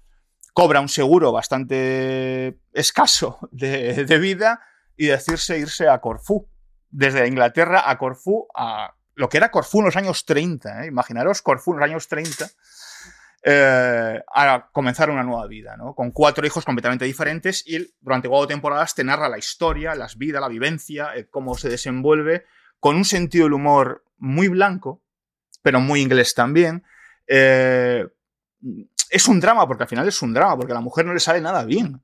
[0.54, 4.62] cobra un seguro bastante escaso de, de vida
[4.96, 6.50] y decirse irse a Corfú.
[6.90, 10.88] Desde Inglaterra a Corfú a lo que era Corfú en los años 30, ¿eh?
[10.88, 12.50] imaginaros Corfú en los años 30,
[13.46, 15.94] eh, a comenzar una nueva vida, ¿no?
[15.94, 20.42] Con cuatro hijos completamente diferentes y durante cuatro temporadas te narra la historia, las vidas,
[20.42, 22.46] la vivencia, eh, cómo se desenvuelve,
[22.80, 25.02] con un sentido del humor muy blanco,
[25.62, 26.84] pero muy inglés también.
[27.28, 28.08] Eh,
[29.10, 31.20] es un drama, porque al final es un drama, porque a la mujer no le
[31.20, 32.02] sale nada bien.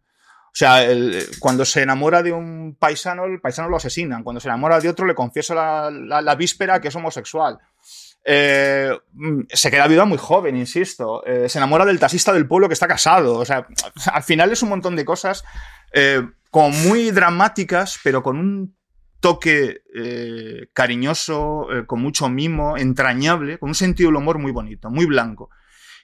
[0.49, 4.23] O sea, el, cuando se enamora de un paisano, el paisano lo asesinan.
[4.23, 7.59] Cuando se enamora de otro, le confiesa la, víspera que es homosexual.
[8.25, 8.91] Eh,
[9.49, 11.25] se queda viuda muy joven, insisto.
[11.25, 13.37] Eh, se enamora del taxista del pueblo que está casado.
[13.37, 13.67] O sea,
[14.11, 15.43] al final es un montón de cosas
[15.93, 16.21] eh,
[16.51, 18.75] muy dramáticas, pero con un
[19.19, 24.89] toque eh, cariñoso, eh, con mucho mimo, entrañable, con un sentido del humor muy bonito,
[24.89, 25.49] muy blanco.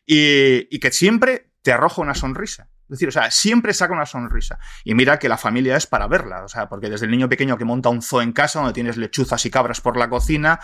[0.05, 2.69] Y, y que siempre te arroja una sonrisa.
[2.85, 4.59] Es decir, o sea, siempre saca una sonrisa.
[4.83, 7.57] Y mira que la familia es para verla, o sea, porque desde el niño pequeño
[7.57, 10.59] que monta un zoo en casa donde tienes lechuzas y cabras por la cocina,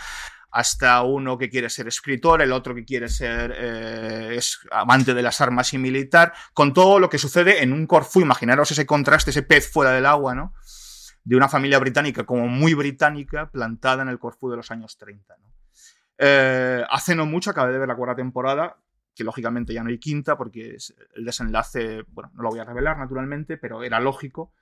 [0.52, 5.22] hasta uno que quiere ser escritor, el otro que quiere ser eh, es amante de
[5.22, 9.30] las armas y militar, con todo lo que sucede en un Corfú, imaginaros ese contraste,
[9.30, 10.54] ese pez fuera del agua, ¿no?
[11.24, 15.36] De una familia británica como muy británica, plantada en el Corfú de los años 30,
[15.38, 15.52] ¿no?
[16.18, 18.76] Eh, hace no mucho acabé de ver la cuarta temporada,
[19.14, 20.76] que lógicamente ya no hay quinta porque
[21.14, 24.52] el desenlace, bueno, no lo voy a revelar naturalmente, pero era lógico.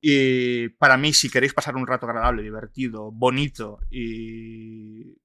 [0.00, 5.20] Y para mí, si queréis pasar un rato agradable, divertido, bonito y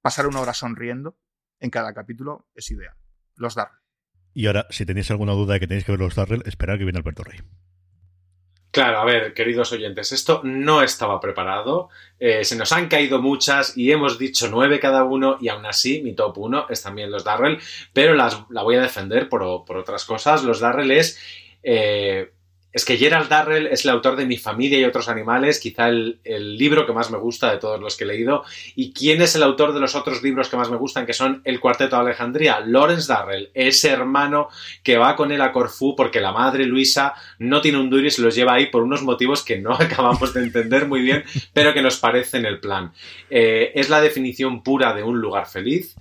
[0.00, 1.18] pasar una hora sonriendo
[1.58, 2.94] en cada capítulo, es ideal.
[3.34, 3.80] Los Darrell.
[4.32, 6.84] Y ahora, si tenéis alguna duda de que tenéis que ver los Darrell, esperad que
[6.84, 7.40] viene Alberto Rey.
[8.70, 11.88] Claro, a ver, queridos oyentes, esto no estaba preparado,
[12.20, 16.02] eh, se nos han caído muchas y hemos dicho nueve cada uno y aún así
[16.02, 17.58] mi top uno es también los Darrell,
[17.92, 20.44] pero las, la voy a defender por, por otras cosas.
[20.44, 21.18] Los Darrell es...
[21.62, 22.30] Eh,
[22.72, 26.20] es que Gerald Darrell es el autor de Mi familia y otros animales, quizá el,
[26.24, 28.44] libro que más me gusta de todos los que he leído.
[28.76, 31.42] ¿Y quién es el autor de los otros libros que más me gustan, que son
[31.44, 32.60] El Cuarteto de Alejandría?
[32.60, 34.48] Lawrence Darrell, ese hermano
[34.82, 38.10] que va con él a Corfú porque la madre Luisa no tiene un duro y
[38.10, 41.74] se los lleva ahí por unos motivos que no acabamos de entender muy bien, pero
[41.74, 42.92] que nos parecen el plan.
[43.30, 45.96] Eh, es la definición pura de un lugar feliz.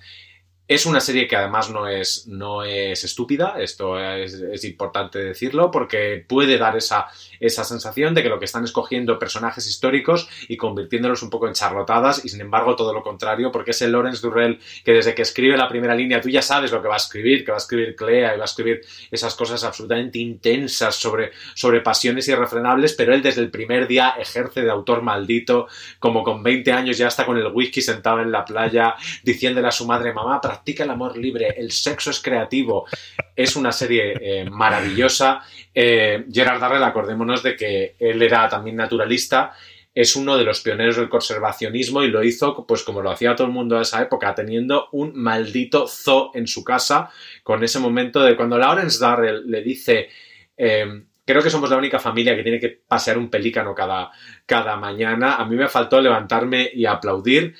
[0.70, 6.24] Es una serie que además no es, no es estúpida, esto es, importante decirlo, porque
[6.28, 7.08] puede dar esa,
[7.40, 11.56] esa sensación de que lo que están escogiendo personajes históricos y convirtiéndolos un poco en
[11.56, 15.24] charlotadas, y sin embargo todo lo contrario, porque es el Lawrence Durrell que desde que
[15.24, 17.66] escribe la primera línea tú ya sabes lo que va a escribir, que va a
[17.66, 23.16] escribir Clea y va a escribir esas cosas absolutamente intensas sobre, sobre pasiones irrefrenables, pero
[23.16, 25.66] él desde el primer día ejerce de autor maldito,
[25.98, 28.94] como con 20 años ya está con el whisky sentado en la playa,
[29.24, 32.86] diciéndole a su madre, mamá, practica el amor libre, el sexo es creativo.
[33.34, 35.42] Es una serie eh, maravillosa.
[35.74, 39.54] Eh, Gerard Darrell, acordémonos de que él era también naturalista.
[39.96, 43.48] Es uno de los pioneros del conservacionismo y lo hizo, pues como lo hacía todo
[43.48, 47.10] el mundo a esa época, teniendo un maldito zoo en su casa,
[47.42, 50.10] con ese momento de cuando Lawrence Darrell le dice,
[50.58, 54.12] eh, creo que somos la única familia que tiene que pasear un pelícano cada,
[54.46, 57.56] cada mañana, a mí me faltó levantarme y aplaudir.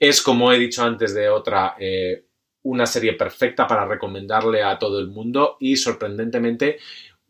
[0.00, 2.24] Es, como he dicho antes de otra, eh,
[2.62, 6.78] una serie perfecta para recomendarle a todo el mundo y sorprendentemente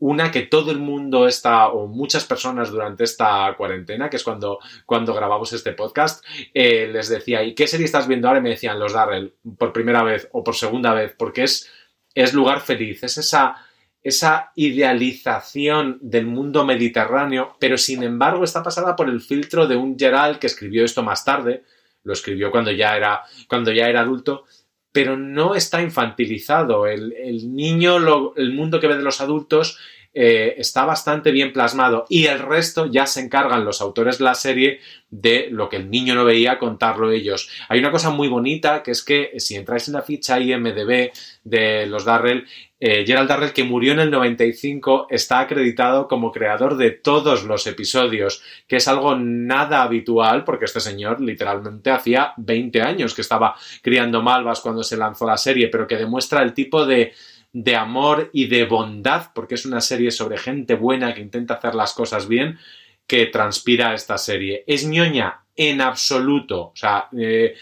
[0.00, 4.58] una que todo el mundo está, o muchas personas durante esta cuarentena, que es cuando,
[4.86, 6.24] cuando grabamos este podcast,
[6.54, 8.40] eh, les decía, ¿y qué serie estás viendo ahora?
[8.40, 11.68] Y me decían, los Darrell, por primera vez o por segunda vez, porque es,
[12.14, 13.56] es lugar feliz, es esa,
[14.02, 19.98] esa idealización del mundo mediterráneo, pero sin embargo está pasada por el filtro de un
[19.98, 21.62] Gerald que escribió esto más tarde,
[22.04, 24.44] lo escribió cuando ya era, cuando ya era adulto,
[24.92, 26.86] pero no está infantilizado.
[26.86, 29.78] El, el niño, lo, el mundo que ve de los adultos
[30.12, 34.34] eh, está bastante bien plasmado y el resto ya se encargan los autores de la
[34.34, 37.48] serie de lo que el niño no veía contarlo ellos.
[37.68, 41.12] Hay una cosa muy bonita que es que si entráis en la ficha IMDB
[41.44, 42.44] de los Darrell,
[42.80, 47.66] eh, Gerald Darrell, que murió en el 95, está acreditado como creador de todos los
[47.66, 53.54] episodios, que es algo nada habitual, porque este señor literalmente hacía 20 años que estaba
[53.82, 57.12] criando malvas cuando se lanzó la serie, pero que demuestra el tipo de,
[57.52, 61.74] de amor y de bondad, porque es una serie sobre gente buena que intenta hacer
[61.74, 62.58] las cosas bien,
[63.06, 64.64] que transpira esta serie.
[64.66, 65.42] ¿Es ñoña?
[65.56, 66.66] En absoluto.
[66.66, 67.54] O sea, eh,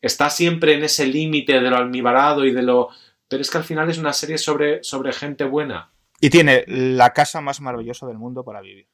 [0.00, 2.90] está siempre en ese límite de lo almibarado y de lo
[3.30, 5.92] pero es que al final es una serie sobre, sobre gente buena.
[6.20, 8.88] Y tiene la casa más maravillosa del mundo para vivir.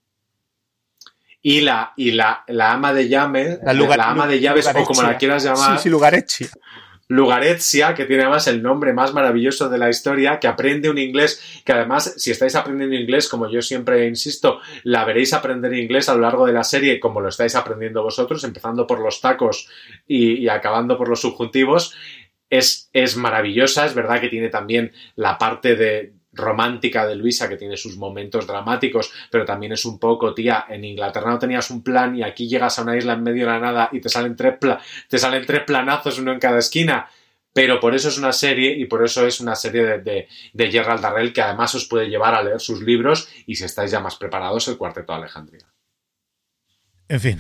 [1.41, 5.17] Y la, y la, la ama de llaves, la, ama de llaves, o como la
[5.17, 5.79] quieras llamar.
[5.79, 6.49] Sí, sí, Lugarezia.
[7.09, 11.63] Lugarezia, que tiene además el nombre más maravilloso de la historia, que aprende un inglés,
[11.65, 16.15] que además, si estáis aprendiendo inglés, como yo siempre insisto, la veréis aprender inglés a
[16.15, 19.69] lo largo de la serie, como lo estáis aprendiendo vosotros, empezando por los tacos
[20.07, 21.95] y, y acabando por los subjuntivos
[22.51, 27.57] es, es maravillosa, es verdad que tiene también la parte de, romántica de Luisa, que
[27.57, 31.83] tiene sus momentos dramáticos, pero también es un poco, tía, en Inglaterra no tenías un
[31.83, 34.37] plan y aquí llegas a una isla en medio de la nada y te salen
[34.37, 34.55] tres,
[35.09, 37.09] te salen tres planazos, uno en cada esquina.
[37.53, 40.71] Pero por eso es una serie y por eso es una serie de, de, de
[40.71, 44.01] Gerald Darrell que además os puede llevar a leer sus libros y si estáis ya
[44.01, 45.67] más preparados, el Cuarteto de Alejandría.
[47.09, 47.39] En fin,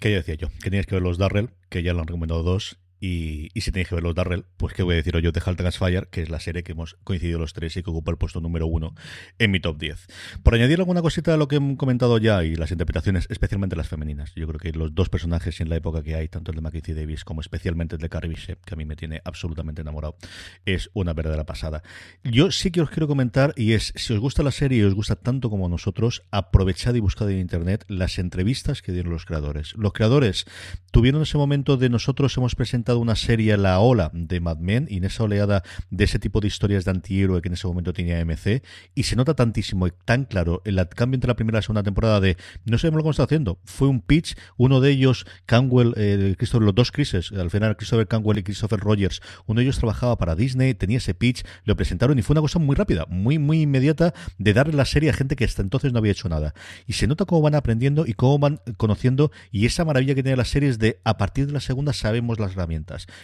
[0.00, 0.48] ¿qué decía yo?
[0.62, 3.88] Que teníais que ver los Darrell, que ya lo han recomendado dos, y, si tenéis
[3.88, 6.30] que ver los Darrell, pues qué voy a decir yo de Halt Fire, que es
[6.30, 8.94] la serie que hemos coincidido los tres y que ocupa el puesto número uno
[9.38, 10.06] en mi top 10.
[10.42, 13.88] Por añadir alguna cosita a lo que he comentado ya y las interpretaciones, especialmente las
[13.88, 14.32] femeninas.
[14.34, 16.94] Yo creo que los dos personajes en la época que hay, tanto el de Mackenzie
[16.94, 20.16] Davis como especialmente el de Carrie Bishop, que a mí me tiene absolutamente enamorado,
[20.64, 21.82] es una verdadera pasada.
[22.22, 24.94] Yo sí que os quiero comentar, y es, si os gusta la serie y os
[24.94, 29.74] gusta tanto como nosotros, aprovechad y buscad en internet las entrevistas que dieron los creadores.
[29.76, 30.46] Los creadores
[30.90, 34.98] tuvieron ese momento de nosotros hemos presentado una serie La Ola de Mad Men y
[34.98, 38.24] en esa oleada de ese tipo de historias de antihéroe que en ese momento tenía
[38.24, 38.62] MC
[38.94, 41.82] y se nota tantísimo y tan claro el cambio entre la primera y la segunda
[41.82, 43.58] temporada de no sabemos lo que está haciendo.
[43.64, 48.38] Fue un pitch, uno de ellos, Canwell, eh, los dos Chrises, al final Christopher Canwell
[48.38, 52.22] y Christopher Rogers, uno de ellos trabajaba para Disney, tenía ese pitch, lo presentaron y
[52.22, 55.44] fue una cosa muy rápida, muy, muy inmediata de darle la serie a gente que
[55.44, 56.54] hasta entonces no había hecho nada.
[56.86, 60.36] Y se nota cómo van aprendiendo y cómo van conociendo y esa maravilla que tiene
[60.36, 62.73] la serie es de a partir de la segunda sabemos las herramientas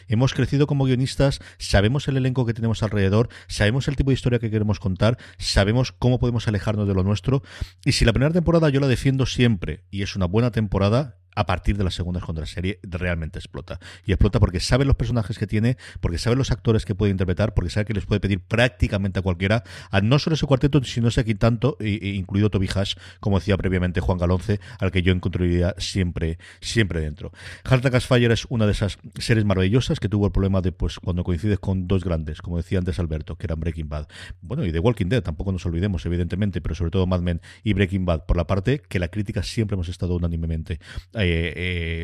[0.09, 4.39] Hemos crecido como guionistas, sabemos el elenco que tenemos alrededor, sabemos el tipo de historia
[4.39, 7.43] que queremos contar, sabemos cómo podemos alejarnos de lo nuestro.
[7.85, 11.47] Y si la primera temporada yo la defiendo siempre y es una buena temporada, a
[11.47, 13.79] partir de las segundas cuando la serie realmente explota.
[14.05, 17.55] Y explota porque sabe los personajes que tiene, porque sabe los actores que puede interpretar,
[17.55, 21.09] porque sabe que les puede pedir prácticamente a cualquiera, a no solo ese cuarteto, sino
[21.09, 25.75] ese aquí tanto, incluido Toby Hash, como decía previamente Juan Galonce, al que yo encontraría
[25.79, 27.33] siempre, siempre dentro.
[27.65, 31.25] Heart Fire es una de esas series maravillosas que tuvo el problema de, pues, cuando
[31.25, 34.09] coincides con dos grandes, como decía antes Alberto, que eran Breaking Bad.
[34.41, 37.73] Bueno, y de Walking Dead, tampoco nos olvidemos, evidentemente, pero sobre todo Mad Men y
[37.73, 40.81] Breaking Bad, por la parte que la crítica siempre hemos estado unánimemente
[41.21, 41.53] eh,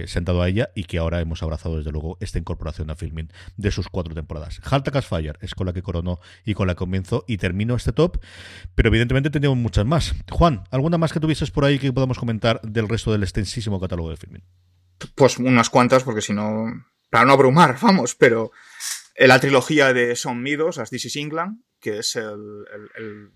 [0.03, 3.29] eh, sentado a ella y que ahora hemos abrazado desde luego esta incorporación a filming
[3.57, 4.61] de sus cuatro temporadas.
[4.71, 7.93] Halt Fire es con la que coronó y con la que comienzo y termino este
[7.93, 8.19] top,
[8.75, 10.15] pero evidentemente tenemos muchas más.
[10.31, 14.11] Juan, ¿alguna más que tuvieses por ahí que podamos comentar del resto del extensísimo catálogo
[14.11, 14.45] de filming?
[15.15, 16.67] Pues unas cuantas, porque si no,
[17.11, 18.53] para no abrumar, vamos, pero
[19.19, 23.33] la trilogía de Son Midos, As This is England, que es el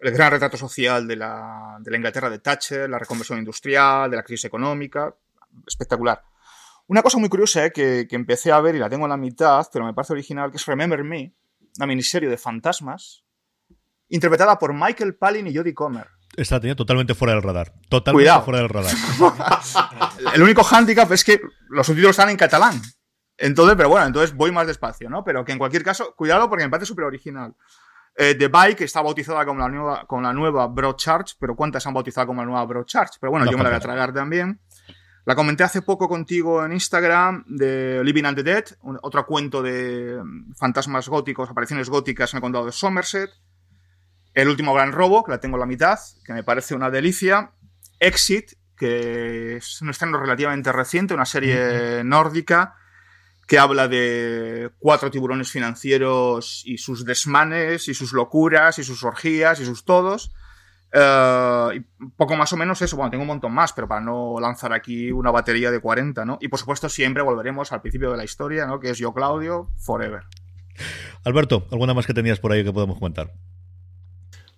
[0.00, 4.22] gran retrato social de la, de la, Inglaterra de Thatcher, la reconversión industrial, de la
[4.22, 5.14] crisis económica,
[5.66, 6.22] espectacular.
[6.86, 9.16] Una cosa muy curiosa eh, que, que, empecé a ver y la tengo en la
[9.16, 11.34] mitad, pero me parece original, que es Remember Me,
[11.76, 13.24] una miniserie de fantasmas,
[14.08, 16.08] interpretada por Michael Palin y Jodie Comer.
[16.36, 17.72] Esta tenía totalmente fuera del radar.
[17.88, 18.92] Totalmente fuera del radar.
[20.34, 22.80] El único hándicap es que los subtítulos están en catalán.
[23.36, 25.24] Entonces, pero bueno, entonces voy más despacio, ¿no?
[25.24, 27.54] Pero que en cualquier caso, cuidado porque me parece súper original.
[28.16, 31.94] Eh, The Bike está bautizada como la nueva, con la nueva Broadchurch, pero ¿cuántas han
[31.94, 33.18] bautizado como la nueva Broadchurch?
[33.20, 34.60] Pero bueno, yo me la voy a tragar también.
[35.24, 38.64] La comenté hace poco contigo en Instagram de Living and the Dead,
[39.02, 43.30] otro cuento de mm, fantasmas góticos, apariciones góticas en el condado de Somerset.
[44.32, 47.52] El último gran robo, que la tengo en la mitad, que me parece una delicia.
[47.98, 52.74] Exit, que es un estreno relativamente reciente, una serie nórdica
[53.46, 59.60] que habla de cuatro tiburones financieros y sus desmanes y sus locuras y sus orgías
[59.60, 60.32] y sus todos.
[60.94, 61.80] Uh, y
[62.16, 65.10] poco más o menos eso, bueno, tengo un montón más, pero para no lanzar aquí
[65.10, 66.38] una batería de 40, ¿no?
[66.40, 68.78] Y por supuesto siempre volveremos al principio de la historia, ¿no?
[68.78, 70.22] Que es yo, Claudio, Forever.
[71.24, 73.32] Alberto, ¿alguna más que tenías por ahí que podemos comentar?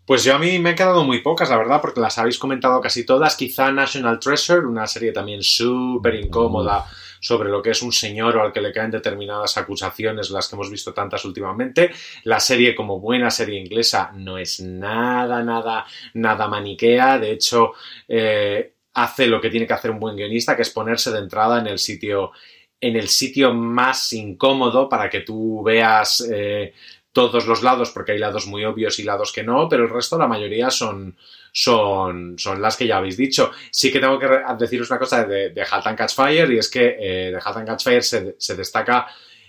[0.07, 2.81] Pues yo a mí me he quedado muy pocas, la verdad, porque las habéis comentado
[2.81, 3.35] casi todas.
[3.35, 6.85] Quizá National Treasure, una serie también súper incómoda
[7.21, 10.57] sobre lo que es un señor o al que le caen determinadas acusaciones, las que
[10.57, 11.91] hemos visto tantas últimamente.
[12.25, 17.19] La serie, como buena serie inglesa, no es nada, nada, nada maniquea.
[17.19, 17.73] De hecho,
[18.09, 21.61] eh, hace lo que tiene que hacer un buen guionista, que es ponerse de entrada
[21.61, 22.33] en el sitio
[22.81, 26.75] en el sitio más incómodo para que tú veas eh,
[27.13, 30.19] todos los lados, porque hay lados muy obvios y lados que no, pero el resto,
[30.19, 31.17] la mayoría son,
[31.59, 33.51] son, son las que ya habéis dicho.
[33.71, 34.29] Sí que tengo que
[34.59, 37.57] deciros una cosa de, de Halt and Catch Fire, y es que eh, de Halt
[37.57, 39.07] and Catch Fire se, destaca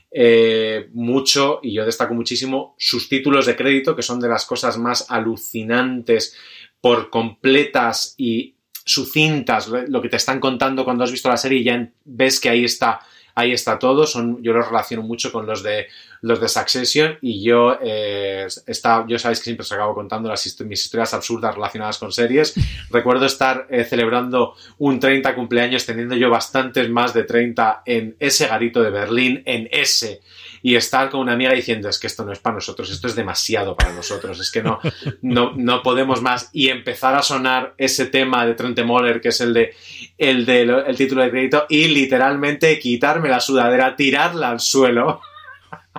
[0.10, 4.78] eh, mucho, y yo destaco muchísimo, sus títulos de crédito, que son de las cosas
[4.78, 6.38] más alucinantes
[6.80, 8.56] por completas y
[8.86, 12.48] sucintas, lo que te están contando cuando has visto la serie y ya ves que
[12.48, 13.02] ahí está
[13.38, 14.08] ahí está todo.
[14.08, 15.88] Son, yo los relaciono mucho con los de
[16.22, 20.46] los de Succession y yo eh, está, yo sabéis que siempre os acabo contando las
[20.66, 22.54] mis historias absurdas relacionadas con series.
[22.90, 28.48] Recuerdo estar eh, celebrando un 30 cumpleaños teniendo yo bastantes más de 30 en ese
[28.48, 30.22] garito de Berlín, en ese
[30.62, 33.16] y estar con una amiga diciendo es que esto no es para nosotros, esto es
[33.16, 34.80] demasiado para nosotros, es que no,
[35.22, 39.42] no, no podemos más y empezar a sonar ese tema de Trente Moller que es
[39.42, 39.76] el de
[40.18, 45.22] el de el título de crédito y literalmente quitarme la sudadera, tirarla al suelo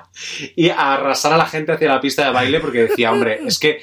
[0.56, 3.82] y arrasar a la gente hacia la pista de baile porque decía, hombre, es que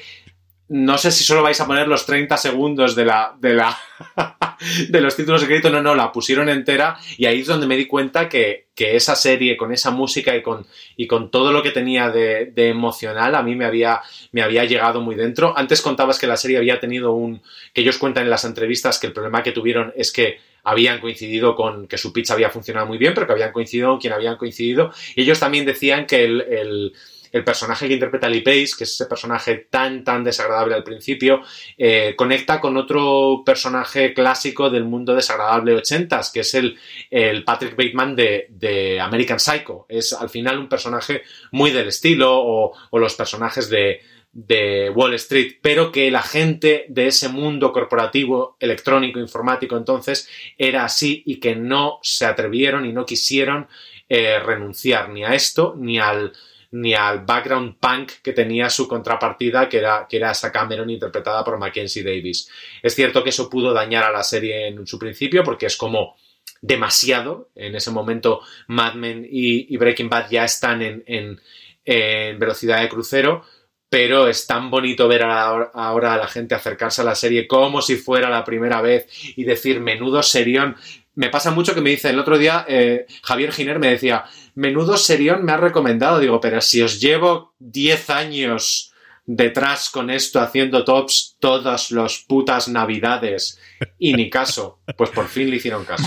[0.68, 3.78] no sé si solo vais a poner los 30 segundos de la, de la,
[4.88, 7.76] de los títulos de crédito, no, no, la pusieron entera y ahí es donde me
[7.76, 10.66] di cuenta que, que esa serie, con esa música y con,
[10.96, 14.00] y con todo lo que tenía de, de, emocional, a mí me había,
[14.32, 15.56] me había llegado muy dentro.
[15.56, 19.06] Antes contabas que la serie había tenido un, que ellos cuentan en las entrevistas que
[19.06, 22.98] el problema que tuvieron es que habían coincidido con que su pitch había funcionado muy
[22.98, 24.92] bien, pero que habían coincidido con quien habían coincidido.
[25.14, 26.92] Y ellos también decían que el,
[27.36, 31.42] el personaje que interpreta Lee Pace, que es ese personaje tan, tan desagradable al principio,
[31.76, 36.78] eh, conecta con otro personaje clásico del mundo desagradable 80 que es el,
[37.10, 39.86] el Patrick Bateman de, American Psycho.
[39.88, 44.00] Es al final un personaje muy del estilo o, los personajes de,
[44.36, 50.84] de Wall Street, pero que la gente de ese mundo corporativo, electrónico, informático entonces era
[50.84, 53.66] así y que no se atrevieron y no quisieron
[54.10, 56.34] eh, renunciar ni a esto ni al
[56.70, 61.58] ni al background punk que tenía su contrapartida, que era, que era Cameron interpretada por
[61.58, 62.50] Mackenzie Davis.
[62.82, 66.16] Es cierto que eso pudo dañar a la serie en su principio, porque es como
[66.60, 67.48] demasiado.
[67.54, 73.44] En ese momento, Mad Men y, Breaking Bad ya están en, en, velocidad de crucero.
[73.88, 77.96] Pero es tan bonito ver ahora a la gente acercarse a la serie como si
[77.96, 79.06] fuera la primera vez
[79.36, 80.76] y decir menudo serión.
[81.14, 84.96] Me pasa mucho que me dice el otro día, eh, Javier Giner me decía, menudo
[84.96, 86.18] serión me ha recomendado.
[86.18, 88.92] Digo, pero si os llevo 10 años
[89.26, 93.58] detrás con esto haciendo tops todas las putas navidades
[93.98, 96.06] y ni caso, pues por fin le hicieron caso.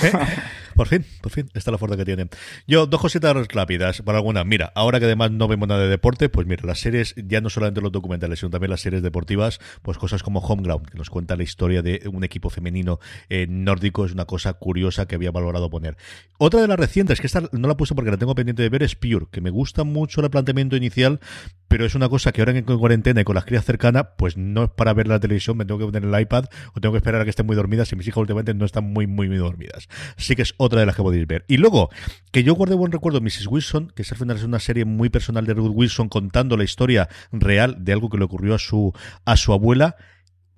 [0.80, 2.30] Por fin, por fin, esta es la fuerza que tiene.
[2.66, 4.46] Yo, dos cositas rápidas para alguna.
[4.46, 7.50] Mira, ahora que además no vemos nada de deporte, pues mira, las series, ya no
[7.50, 11.36] solamente los documentales, sino también las series deportivas, pues cosas como Homeground, que nos cuenta
[11.36, 15.70] la historia de un equipo femenino eh, nórdico, es una cosa curiosa que había valorado
[15.70, 15.98] poner.
[16.38, 18.82] Otra de las recientes, que esta no la puse porque la tengo pendiente de ver,
[18.82, 21.20] es Pure, que me gusta mucho el planteamiento inicial,
[21.68, 24.64] pero es una cosa que ahora en cuarentena y con las crías cercanas, pues no
[24.64, 27.20] es para ver la televisión, me tengo que poner el iPad o tengo que esperar
[27.20, 29.90] a que estén muy dormidas y mis hijas últimamente no están muy, muy, muy dormidas.
[30.18, 31.46] Así que es otra otra de las que podéis ver.
[31.48, 31.90] Y luego,
[32.32, 33.48] que yo guardé buen recuerdo Mrs.
[33.48, 36.64] Wilson, que es al final es una serie muy personal de Ruth Wilson contando la
[36.64, 38.94] historia real de algo que le ocurrió a su,
[39.26, 39.96] a su abuela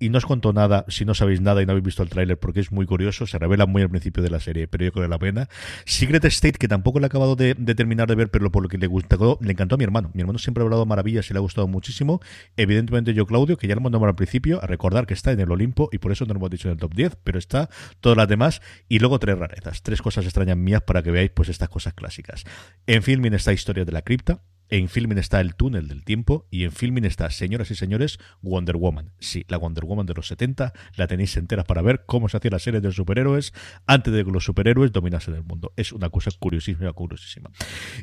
[0.02, 2.36] y no os cuento nada si no sabéis nada y no habéis visto el tráiler
[2.36, 5.04] porque es muy curioso, se revela muy al principio de la serie, pero yo creo
[5.04, 5.48] que la pena.
[5.84, 8.78] Secret State, que tampoco le he acabado de, terminar de ver, pero por lo que
[8.78, 10.10] le gustó, le encantó a mi hermano.
[10.12, 12.20] Mi hermano siempre ha hablado maravillas y le ha gustado muchísimo.
[12.56, 15.52] Evidentemente yo, Claudio, que ya lo nombrado al principio, a recordar que está en el
[15.52, 17.70] Olimpo y por eso no lo hemos dicho en el top 10, pero está
[18.00, 18.60] todas las demás.
[18.88, 22.42] Y luego tres rarezas, tres cosas extrañas mías para que veáis pues estas cosas clásicas.
[22.88, 24.40] En filming está Historia de la Cripta,
[24.72, 28.78] en Filming está El túnel del tiempo y en Filming está, señoras y señores, Wonder
[28.78, 29.12] Woman.
[29.20, 32.52] Sí, la Wonder Woman de los 70, la tenéis entera para ver cómo se hacía
[32.52, 33.52] la serie de los superhéroes
[33.86, 35.74] antes de que los superhéroes dominasen el mundo.
[35.76, 37.50] Es una cosa curiosísima, curiosísima.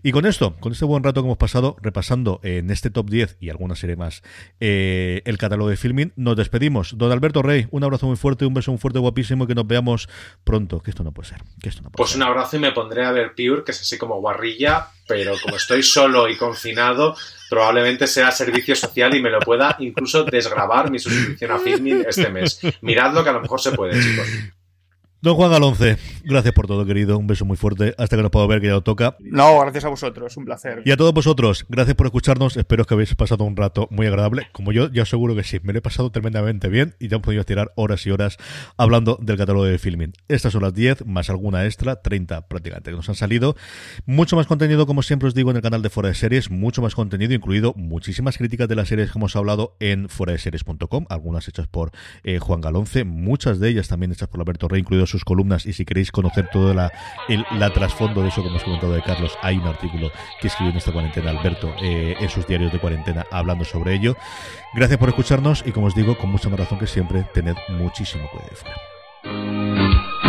[0.03, 3.37] Y con esto, con este buen rato que hemos pasado repasando en este top 10
[3.39, 4.21] y alguna serie más
[4.59, 6.95] eh, el catálogo de Filming, nos despedimos.
[6.99, 9.65] Don Alberto Rey, un abrazo muy fuerte, un beso muy fuerte, guapísimo y que nos
[9.65, 10.07] veamos
[10.43, 10.81] pronto.
[10.81, 11.41] Que esto no puede ser.
[11.59, 13.81] Que esto no puede pues un abrazo y me pondré a ver Pure, que es
[13.81, 17.15] así como guarrilla pero como estoy solo y confinado,
[17.49, 22.29] probablemente sea servicio social y me lo pueda incluso desgrabar mi suscripción a Filmin este
[22.29, 22.61] mes.
[22.81, 24.27] Miradlo que a lo mejor se puede, chicos.
[25.21, 27.17] Don Juan Galonce, gracias por todo, querido.
[27.17, 27.93] Un beso muy fuerte.
[27.97, 29.17] Hasta que nos puedo ver, que ya lo toca.
[29.19, 30.37] No, gracias a vosotros.
[30.37, 30.81] Un placer.
[30.85, 32.55] Y a todos vosotros, gracias por escucharnos.
[32.55, 34.47] Espero que habéis pasado un rato muy agradable.
[34.53, 35.59] Como yo, ya seguro que sí.
[35.61, 38.37] Me lo he pasado tremendamente bien y ya hemos podido tirar horas y horas
[38.77, 40.13] hablando del catálogo de filming.
[40.29, 43.57] Estas son las 10, más alguna extra, 30 prácticamente que nos han salido.
[44.05, 46.49] Mucho más contenido, como siempre os digo, en el canal de Fuera de Series.
[46.49, 51.07] Mucho más contenido, incluido muchísimas críticas de las series que hemos hablado en fueradeseries.com.
[51.09, 51.91] Algunas hechas por
[52.23, 55.65] eh, Juan Galonce, muchas de ellas también hechas por Alberto Rey, incluido sus columnas.
[55.65, 56.91] Y si queréis conocer todo la,
[57.27, 60.77] el trasfondo de eso que hemos comentado de Carlos, hay un artículo que escribió en
[60.77, 64.15] esta cuarentena Alberto eh, en sus diarios de cuarentena hablando sobre ello.
[64.73, 68.29] Gracias por escucharnos y como os digo, con mucha más razón que siempre, tened muchísimo
[68.29, 70.28] cuidado.